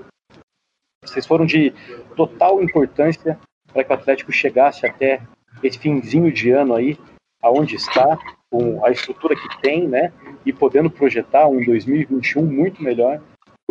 Vocês 1.04 1.26
foram 1.26 1.46
de 1.46 1.74
total 2.16 2.62
importância 2.62 3.40
para 3.74 3.84
que 3.84 3.92
o 3.92 3.96
Atlético 3.96 4.32
chegasse 4.32 4.86
até 4.86 5.22
esse 5.64 5.80
finzinho 5.80 6.32
de 6.32 6.52
ano 6.52 6.76
aí, 6.76 6.98
aonde 7.42 7.76
está, 7.76 8.18
com 8.52 8.86
a 8.86 8.92
estrutura 8.92 9.36
que 9.36 9.62
tem, 9.62 9.88
né? 9.88 10.14
E 10.46 10.54
podendo 10.54 10.90
projetar 10.90 11.48
um 11.48 11.64
2021 11.66 12.46
muito 12.46 12.84
melhor, 12.84 13.20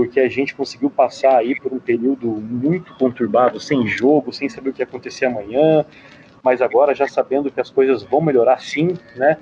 porque 0.00 0.20
a 0.20 0.28
gente 0.30 0.54
conseguiu 0.54 0.88
passar 0.88 1.36
aí 1.36 1.54
por 1.60 1.72
um 1.72 1.78
período 1.78 2.26
muito 2.26 2.94
conturbado, 2.94 3.60
sem 3.60 3.86
jogo, 3.86 4.32
sem 4.32 4.48
saber 4.48 4.70
o 4.70 4.72
que 4.72 4.80
ia 4.80 4.86
acontecer 4.86 5.26
amanhã, 5.26 5.84
mas 6.42 6.62
agora 6.62 6.94
já 6.94 7.06
sabendo 7.06 7.50
que 7.50 7.60
as 7.60 7.68
coisas 7.68 8.02
vão 8.02 8.22
melhorar 8.22 8.62
sim, 8.62 8.96
né? 9.14 9.36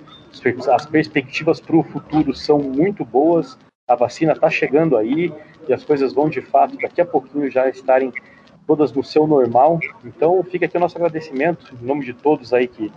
As 0.73 0.85
perspectivas 0.85 1.61
para 1.61 1.77
o 1.77 1.83
futuro 1.85 2.35
são 2.35 2.59
muito 2.59 3.05
boas 3.05 3.57
a 3.89 3.95
vacina 3.95 4.33
está 4.33 4.51
chegando 4.51 4.99
aí 4.99 5.33
e 5.67 5.73
as 5.73 5.83
coisas 5.83 6.13
vão 6.13 6.29
de 6.29 6.43
fato 6.43 6.77
daqui 6.77 7.01
a 7.01 7.07
pouquinho 7.07 7.51
já 7.51 7.71
estarem 7.71 8.13
todas 8.67 8.93
no 8.93 9.03
seu 9.03 9.27
normal. 9.27 9.81
Então 10.05 10.43
fica 10.43 10.67
aqui 10.67 10.77
o 10.77 10.81
nosso 10.81 10.99
agradecimento 10.99 11.75
em 11.75 11.87
nome 11.87 12.05
de 12.05 12.13
todos 12.13 12.53
aí 12.53 12.69
que 12.69 12.93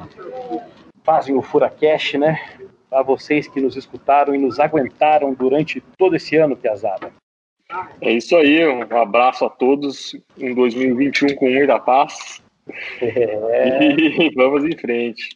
fazem 1.01 1.37
o 1.37 1.41
Furacast, 1.41 2.17
né? 2.17 2.41
A 2.91 3.01
vocês 3.01 3.47
que 3.47 3.61
nos 3.61 3.77
escutaram 3.77 4.35
e 4.35 4.37
nos 4.37 4.59
aguentaram 4.59 5.33
durante 5.33 5.79
todo 5.97 6.13
esse 6.13 6.35
ano, 6.35 6.57
Piazada. 6.57 7.20
É 8.01 8.11
isso 8.11 8.35
aí, 8.35 8.65
um 8.67 8.81
abraço 8.97 9.45
a 9.45 9.49
todos 9.49 10.15
em 10.37 10.53
2021 10.53 11.35
com 11.35 11.49
muita 11.49 11.79
paz. 11.79 12.41
É... 13.01 13.89
E 14.21 14.33
vamos 14.35 14.63
em 14.63 14.77
frente. 14.77 15.29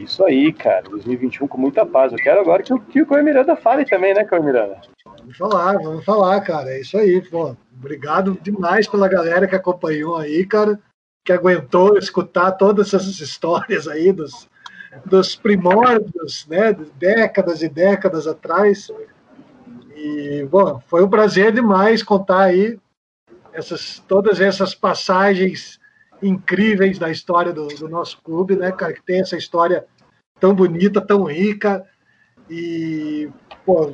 Isso 0.00 0.24
aí, 0.24 0.52
cara. 0.52 0.82
2021 0.88 1.46
com 1.46 1.58
muita 1.58 1.84
paz. 1.84 2.12
Eu 2.12 2.18
quero 2.18 2.40
agora 2.40 2.62
que 2.62 2.72
o, 2.72 2.78
que 2.78 3.02
o 3.02 3.06
Caio 3.06 3.24
Miranda 3.24 3.56
fale 3.56 3.84
também, 3.84 4.14
né, 4.14 4.24
Caio 4.24 4.42
Miranda? 4.42 4.80
Vamos 5.04 5.36
falar, 5.36 5.78
vamos 5.78 6.04
falar, 6.04 6.40
cara. 6.40 6.70
É 6.70 6.80
isso 6.80 6.96
aí. 6.96 7.20
Pô, 7.28 7.56
obrigado 7.76 8.38
demais 8.42 8.86
pela 8.86 9.08
galera 9.08 9.46
que 9.46 9.56
acompanhou 9.56 10.16
aí, 10.16 10.46
cara. 10.46 10.78
Que 11.24 11.32
aguentou 11.32 11.98
escutar 11.98 12.52
todas 12.52 12.94
essas 12.94 13.20
histórias 13.20 13.86
aí 13.86 14.12
dos, 14.12 14.48
dos 15.04 15.36
primórdios, 15.36 16.46
né? 16.48 16.74
Décadas 16.96 17.62
e 17.62 17.68
décadas 17.68 18.26
atrás. 18.26 18.90
E, 20.00 20.46
bom, 20.48 20.80
foi 20.86 21.02
um 21.02 21.10
prazer 21.10 21.52
demais 21.52 22.04
contar 22.04 22.42
aí 22.42 22.78
essas, 23.52 23.98
todas 24.06 24.40
essas 24.40 24.72
passagens 24.72 25.80
incríveis 26.22 27.00
da 27.00 27.10
história 27.10 27.52
do, 27.52 27.66
do, 27.66 27.88
nosso 27.88 28.22
clube, 28.22 28.54
né, 28.54 28.70
cara? 28.70 28.92
Que 28.92 29.02
tem 29.02 29.20
essa 29.20 29.36
história 29.36 29.84
tão 30.38 30.54
bonita, 30.54 31.00
tão 31.00 31.24
rica 31.24 31.84
e 32.48 33.28
pô, 33.66 33.92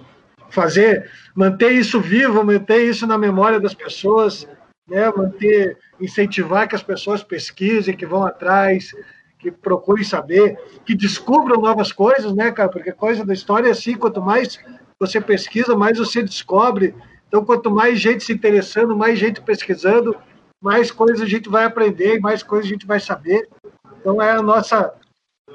fazer, 0.51 1.11
manter 1.35 1.73
isso 1.73 1.99
vivo, 1.99 2.45
manter 2.45 2.85
isso 2.85 3.07
na 3.07 3.17
memória 3.17 3.59
das 3.59 3.73
pessoas, 3.73 4.47
né? 4.87 5.11
Manter, 5.17 5.79
incentivar 5.99 6.69
que 6.69 6.77
as 6.77 6.83
pessoas 6.83 7.25
pesquisem, 7.25 7.97
que 7.97 8.05
vão 8.05 8.27
atrás, 8.27 8.91
que 9.39 9.51
procurem 9.51 10.05
saber, 10.05 10.59
que 10.85 10.95
descubram 10.95 11.63
novas 11.63 11.91
coisas, 11.93 12.35
né, 12.35 12.53
cara? 12.53 12.69
Porque 12.69 12.93
coisa 12.93 13.25
da 13.25 13.33
história 13.33 13.69
é 13.69 13.71
assim, 13.71 13.97
quanto 13.97 14.21
mais 14.21 14.59
você 14.99 15.21
pesquisa, 15.21 15.77
mais 15.77 15.99
você 15.99 16.23
descobre. 16.23 16.95
Então, 17.29 17.45
quanto 17.45 17.71
mais 17.71 17.99
gente 17.99 18.25
se 18.25 18.33
interessando, 18.33 18.97
mais 18.97 19.19
gente 19.19 19.41
pesquisando, 19.41 20.17
mais 20.63 20.91
coisas 20.91 21.21
a 21.21 21.27
gente 21.27 21.49
vai 21.49 21.65
aprender, 21.65 22.21
mais 22.21 22.43
coisas 22.43 22.67
a 22.67 22.73
gente 22.73 22.87
vai 22.87 23.01
saber. 23.01 23.49
Então, 24.01 24.21
é 24.21 24.33
a 24.33 24.43
nossa 24.43 24.95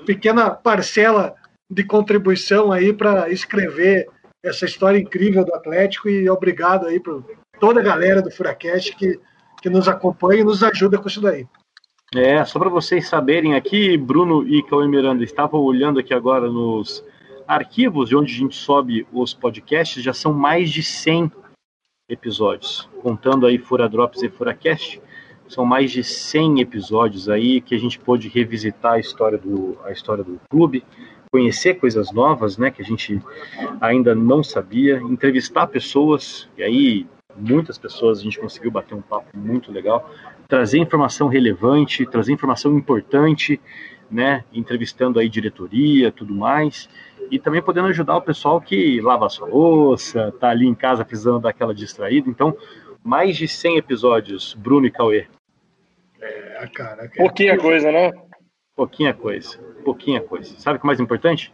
pequena 0.06 0.52
parcela 0.52 1.36
de 1.72 1.84
contribuição 1.84 2.72
aí 2.72 2.92
para 2.92 3.30
escrever 3.30 4.08
essa 4.44 4.66
história 4.66 4.98
incrível 4.98 5.46
do 5.46 5.54
Atlético 5.54 6.10
e 6.10 6.30
obrigado 6.30 6.88
aí 6.88 7.00
por 7.00 7.24
toda 7.60 7.80
a 7.80 7.84
galera 7.84 8.22
do 8.22 8.32
Furacast 8.32 8.96
que, 8.96 9.20
que 9.62 9.70
nos 9.70 9.88
acompanha 9.88 10.42
e 10.42 10.46
nos 10.46 10.64
ajuda 10.64 10.98
com 10.98 11.08
isso 11.08 11.22
daí. 11.22 11.46
É, 12.16 12.44
só 12.44 12.58
para 12.58 12.70
vocês 12.70 13.08
saberem 13.08 13.54
aqui, 13.54 13.96
Bruno 13.96 14.48
e 14.48 14.64
Cauê 14.64 14.88
Miranda 14.88 15.24
estavam 15.24 15.62
olhando 15.62 16.00
aqui 16.00 16.14
agora 16.14 16.50
nos 16.50 17.04
arquivos 17.50 18.10
de 18.10 18.16
onde 18.16 18.32
a 18.32 18.38
gente 18.38 18.56
sobe 18.56 19.08
os 19.12 19.34
podcasts, 19.34 20.04
já 20.04 20.14
são 20.14 20.32
mais 20.32 20.70
de 20.70 20.84
100 20.84 21.32
episódios, 22.08 22.88
contando 23.02 23.48
aí 23.48 23.58
Fura 23.58 23.90
Drops 23.90 24.22
e 24.22 24.30
Furacast, 24.30 25.02
são 25.48 25.66
mais 25.66 25.92
de 25.92 26.04
100 26.04 26.62
episódios 26.62 27.28
aí 27.28 27.60
que 27.60 27.74
a 27.74 27.80
gente 27.80 27.98
pôde 27.98 28.28
revisitar 28.28 28.94
a 28.94 29.00
história 29.00 29.36
do, 29.36 29.80
a 29.84 29.92
história 29.92 30.24
do 30.24 30.40
clube, 30.48 30.86
conhecer 31.32 31.80
coisas 31.80 32.12
novas, 32.12 32.56
né, 32.56 32.70
que 32.70 32.84
a 32.84 32.86
gente 32.86 33.20
ainda 33.82 34.14
não 34.14 34.44
sabia, 34.44 34.98
entrevistar 34.98 35.66
pessoas, 35.66 36.48
e 36.56 36.62
aí 36.62 37.08
muitas 37.36 37.80
pessoas 37.80 38.20
a 38.20 38.24
gente 38.24 38.40
conseguiu 38.40 38.70
bater 38.70 38.94
um 38.94 39.02
papo 39.02 39.36
muito 39.36 39.72
legal, 39.72 40.08
trazer 40.48 40.78
informação 40.78 41.28
relevante, 41.28 42.06
trazer 42.06 42.32
informação 42.32 42.78
importante, 42.78 43.60
né, 44.10 44.44
entrevistando 44.52 45.20
aí 45.20 45.30
diretoria, 45.30 46.12
tudo 46.12 46.34
mais, 46.34 46.90
e 47.30 47.38
também 47.38 47.62
podendo 47.62 47.88
ajudar 47.88 48.18
o 48.18 48.22
pessoal 48.22 48.60
que 48.60 49.00
lava 49.02 49.26
a 49.26 49.30
sua 49.30 49.48
louça, 49.48 50.34
tá 50.40 50.50
ali 50.50 50.66
em 50.66 50.74
casa 50.74 51.06
precisando 51.06 51.40
daquela 51.40 51.74
distraída. 51.74 52.30
Então, 52.30 52.56
mais 53.04 53.38
de 53.38 53.48
100 53.48 53.78
episódios, 53.78 54.54
Bruno 54.54 54.88
e 54.88 54.92
Cauê. 54.92 55.28
É, 56.22 56.68
cara. 56.74 57.10
Pouquinha 57.16 57.58
coisa, 57.58 57.92
né? 57.92 58.12
Pouquinha 58.76 59.14
coisa, 59.14 59.60
pouquinha 59.84 60.22
coisa. 60.22 60.54
Sabe 60.60 60.78
o 60.78 60.80
que 60.80 60.86
é 60.86 60.88
mais 60.88 61.00
importante? 61.00 61.54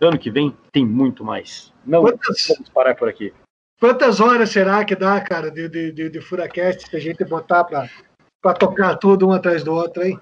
Ano 0.00 0.18
que 0.18 0.30
vem 0.30 0.54
tem 0.70 0.84
muito 0.84 1.24
mais. 1.24 1.72
Não 1.84 2.02
Quantas... 2.02 2.46
vamos 2.48 2.68
parar 2.68 2.94
por 2.94 3.08
aqui. 3.08 3.32
Quantas 3.80 4.20
horas 4.20 4.50
será 4.50 4.84
que 4.84 4.94
dá, 4.94 5.20
cara, 5.20 5.50
de, 5.50 5.68
de, 5.68 5.92
de, 5.92 6.10
de 6.10 6.20
Furacast 6.20 6.88
se 6.88 6.96
a 6.96 7.00
gente 7.00 7.24
botar 7.24 7.64
para 7.64 7.88
tocar 8.54 8.96
tudo 8.96 9.28
um 9.28 9.32
atrás 9.32 9.62
do 9.62 9.72
outro, 9.72 10.02
hein? 10.02 10.18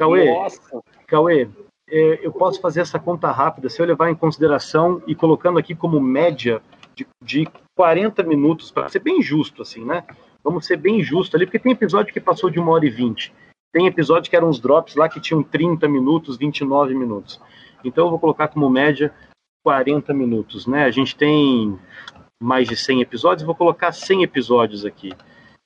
Cauê, 0.00 0.32
Nossa. 0.32 0.80
Cauê, 1.06 1.46
é, 1.90 2.26
eu 2.26 2.32
posso 2.32 2.58
fazer 2.58 2.80
essa 2.80 2.98
conta 2.98 3.30
rápida, 3.30 3.68
se 3.68 3.82
eu 3.82 3.86
levar 3.86 4.10
em 4.10 4.14
consideração 4.14 5.02
e 5.06 5.14
colocando 5.14 5.58
aqui 5.58 5.74
como 5.74 6.00
média 6.00 6.62
de, 6.94 7.06
de 7.22 7.46
40 7.76 8.22
minutos, 8.22 8.70
para 8.70 8.88
ser 8.88 9.00
bem 9.00 9.20
justo, 9.20 9.60
assim, 9.60 9.84
né? 9.84 10.02
Vamos 10.42 10.64
ser 10.64 10.78
bem 10.78 11.02
justo 11.02 11.36
ali, 11.36 11.44
porque 11.44 11.58
tem 11.58 11.72
episódio 11.72 12.14
que 12.14 12.20
passou 12.20 12.48
de 12.48 12.58
uma 12.58 12.72
hora 12.72 12.86
e 12.86 12.90
vinte. 12.90 13.30
Tem 13.74 13.86
episódio 13.86 14.30
que 14.30 14.36
eram 14.36 14.48
uns 14.48 14.58
drops 14.58 14.96
lá 14.96 15.06
que 15.06 15.20
tinham 15.20 15.42
30 15.42 15.86
minutos, 15.86 16.38
29 16.38 16.94
minutos. 16.94 17.38
Então 17.84 18.06
eu 18.06 18.10
vou 18.10 18.18
colocar 18.18 18.48
como 18.48 18.70
média 18.70 19.12
40 19.62 20.14
minutos, 20.14 20.66
né? 20.66 20.84
A 20.84 20.90
gente 20.90 21.14
tem 21.14 21.78
mais 22.42 22.66
de 22.66 22.74
100 22.74 23.02
episódios, 23.02 23.44
vou 23.44 23.54
colocar 23.54 23.92
100 23.92 24.22
episódios 24.22 24.86
aqui. 24.86 25.12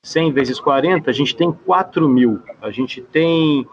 100 0.03 0.33
vezes 0.33 0.59
40, 0.59 1.09
a 1.09 1.13
gente 1.13 1.33
tem 1.37 1.53
4 1.53 2.09
mil. 2.09 2.41
A 2.61 2.69
gente 2.69 3.01
tem 3.01 3.65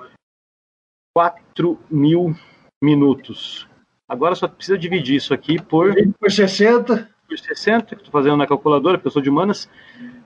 4 1.14 1.78
mil 1.90 2.34
minutos. 2.82 3.68
Agora 4.08 4.34
só 4.34 4.48
precisa 4.48 4.78
dividir 4.78 5.16
isso 5.16 5.32
aqui 5.32 5.60
por... 5.60 5.94
Por 6.18 6.30
60. 6.30 7.08
Por 7.28 7.38
60, 7.38 7.86
que 7.86 7.94
estou 8.02 8.12
fazendo 8.12 8.36
na 8.36 8.46
calculadora, 8.46 8.98
porque 8.98 9.08
eu 9.08 9.12
sou 9.12 9.22
de 9.22 9.30
humanas. 9.30 9.68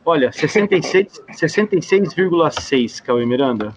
Olha, 0.05 0.31
66,6, 0.31 1.21
66, 1.33 3.01
Cauê 3.01 3.27
Miranda. 3.27 3.73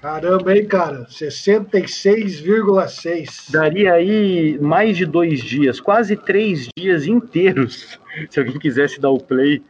Caramba, 0.00 0.56
hein, 0.56 0.66
cara? 0.66 1.04
66,6. 1.06 3.50
Daria 3.50 3.92
aí 3.92 4.58
mais 4.58 4.96
de 4.96 5.04
dois 5.04 5.42
dias, 5.42 5.78
quase 5.78 6.16
três 6.16 6.70
dias 6.74 7.06
inteiros, 7.06 8.00
se 8.30 8.40
alguém 8.40 8.58
quisesse 8.58 8.98
dar 8.98 9.10
o 9.10 9.22
play 9.22 9.62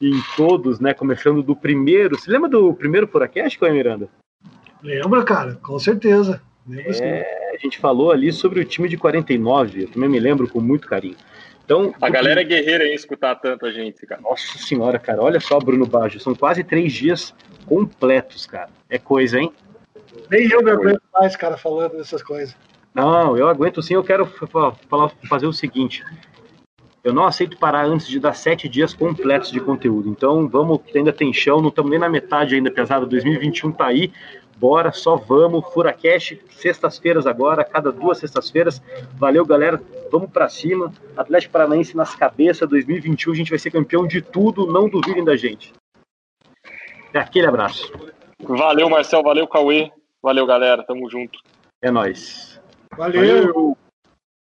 em 0.00 0.14
todos, 0.34 0.80
né? 0.80 0.94
Começando 0.94 1.42
do 1.42 1.54
primeiro. 1.54 2.18
Você 2.18 2.30
lembra 2.30 2.48
do 2.48 2.72
primeiro 2.72 3.06
Furacast, 3.06 3.58
Cauê 3.58 3.72
Miranda? 3.72 4.08
Lembra, 4.82 5.24
cara, 5.24 5.54
com 5.56 5.78
certeza. 5.78 6.40
é, 7.00 7.54
a 7.54 7.58
gente 7.58 7.78
falou 7.78 8.10
ali 8.10 8.32
sobre 8.32 8.60
o 8.60 8.64
time 8.64 8.88
de 8.88 8.96
49, 8.96 9.84
eu 9.84 9.88
também 9.88 10.08
me 10.08 10.20
lembro 10.20 10.48
com 10.48 10.60
muito 10.60 10.88
carinho. 10.88 11.16
Então, 11.64 11.92
a 12.00 12.08
galera 12.08 12.40
é 12.40 12.44
guerreira 12.44 12.86
em 12.86 12.94
escutar 12.94 13.34
tanto 13.34 13.66
a 13.66 13.72
gente, 13.72 14.06
cara. 14.06 14.20
Nossa 14.20 14.56
senhora, 14.58 15.00
cara, 15.00 15.20
olha 15.20 15.40
só, 15.40 15.58
Bruno 15.58 15.84
Baggio, 15.84 16.20
são 16.20 16.32
quase 16.32 16.62
três 16.62 16.92
dias 16.92 17.34
completos, 17.66 18.46
cara. 18.46 18.70
É 18.88 18.98
coisa, 18.98 19.40
hein? 19.40 19.52
Nem 20.30 20.48
eu 20.48 20.62
me 20.62 20.70
aguento 20.70 21.02
mais, 21.12 21.34
cara, 21.34 21.56
falando 21.56 21.96
dessas 21.96 22.22
coisas. 22.22 22.56
Não, 22.94 23.36
eu 23.36 23.48
aguento 23.48 23.82
sim. 23.82 23.94
Eu 23.94 24.04
quero 24.04 24.26
falar, 24.26 24.74
fazer 25.28 25.46
o 25.46 25.52
seguinte. 25.52 26.04
Eu 27.04 27.12
não 27.12 27.24
aceito 27.24 27.58
parar 27.58 27.84
antes 27.84 28.08
de 28.08 28.18
dar 28.18 28.32
sete 28.32 28.68
dias 28.68 28.94
completos 28.94 29.50
de 29.50 29.60
conteúdo. 29.60 30.08
Então, 30.08 30.48
vamos, 30.48 30.80
ainda 30.94 31.12
tem 31.12 31.32
chão, 31.32 31.60
não 31.60 31.68
estamos 31.68 31.90
nem 31.90 32.00
na 32.00 32.08
metade 32.08 32.54
ainda, 32.54 32.70
pesado. 32.70 33.06
2021 33.06 33.72
tá 33.72 33.86
aí. 33.86 34.12
Bora, 34.56 34.90
só 34.92 35.16
vamos. 35.16 35.72
Furacash, 35.72 36.38
sextas-feiras 36.50 37.26
agora, 37.26 37.64
cada 37.64 37.92
duas 37.92 38.18
sextas-feiras. 38.18 38.80
Valeu, 39.14 39.44
galera. 39.44 39.80
Vamos 40.10 40.30
para 40.30 40.48
cima. 40.48 40.92
Atlético 41.16 41.52
Paranaense 41.52 41.96
nas 41.96 42.14
cabeças. 42.14 42.68
2021 42.68 43.32
a 43.32 43.36
gente 43.36 43.50
vai 43.50 43.58
ser 43.58 43.70
campeão 43.70 44.06
de 44.06 44.22
tudo. 44.22 44.66
Não 44.66 44.88
duvidem 44.88 45.24
da 45.24 45.36
gente. 45.36 45.72
Aquele 47.14 47.46
abraço. 47.46 47.92
Valeu, 48.42 48.88
Marcel. 48.88 49.22
Valeu, 49.22 49.46
Cauê. 49.46 49.90
Valeu, 50.22 50.46
galera. 50.46 50.82
Tamo 50.82 51.08
junto. 51.10 51.38
É 51.82 51.90
nóis. 51.90 52.60
Valeu. 52.96 53.20
Valeu. 53.20 53.85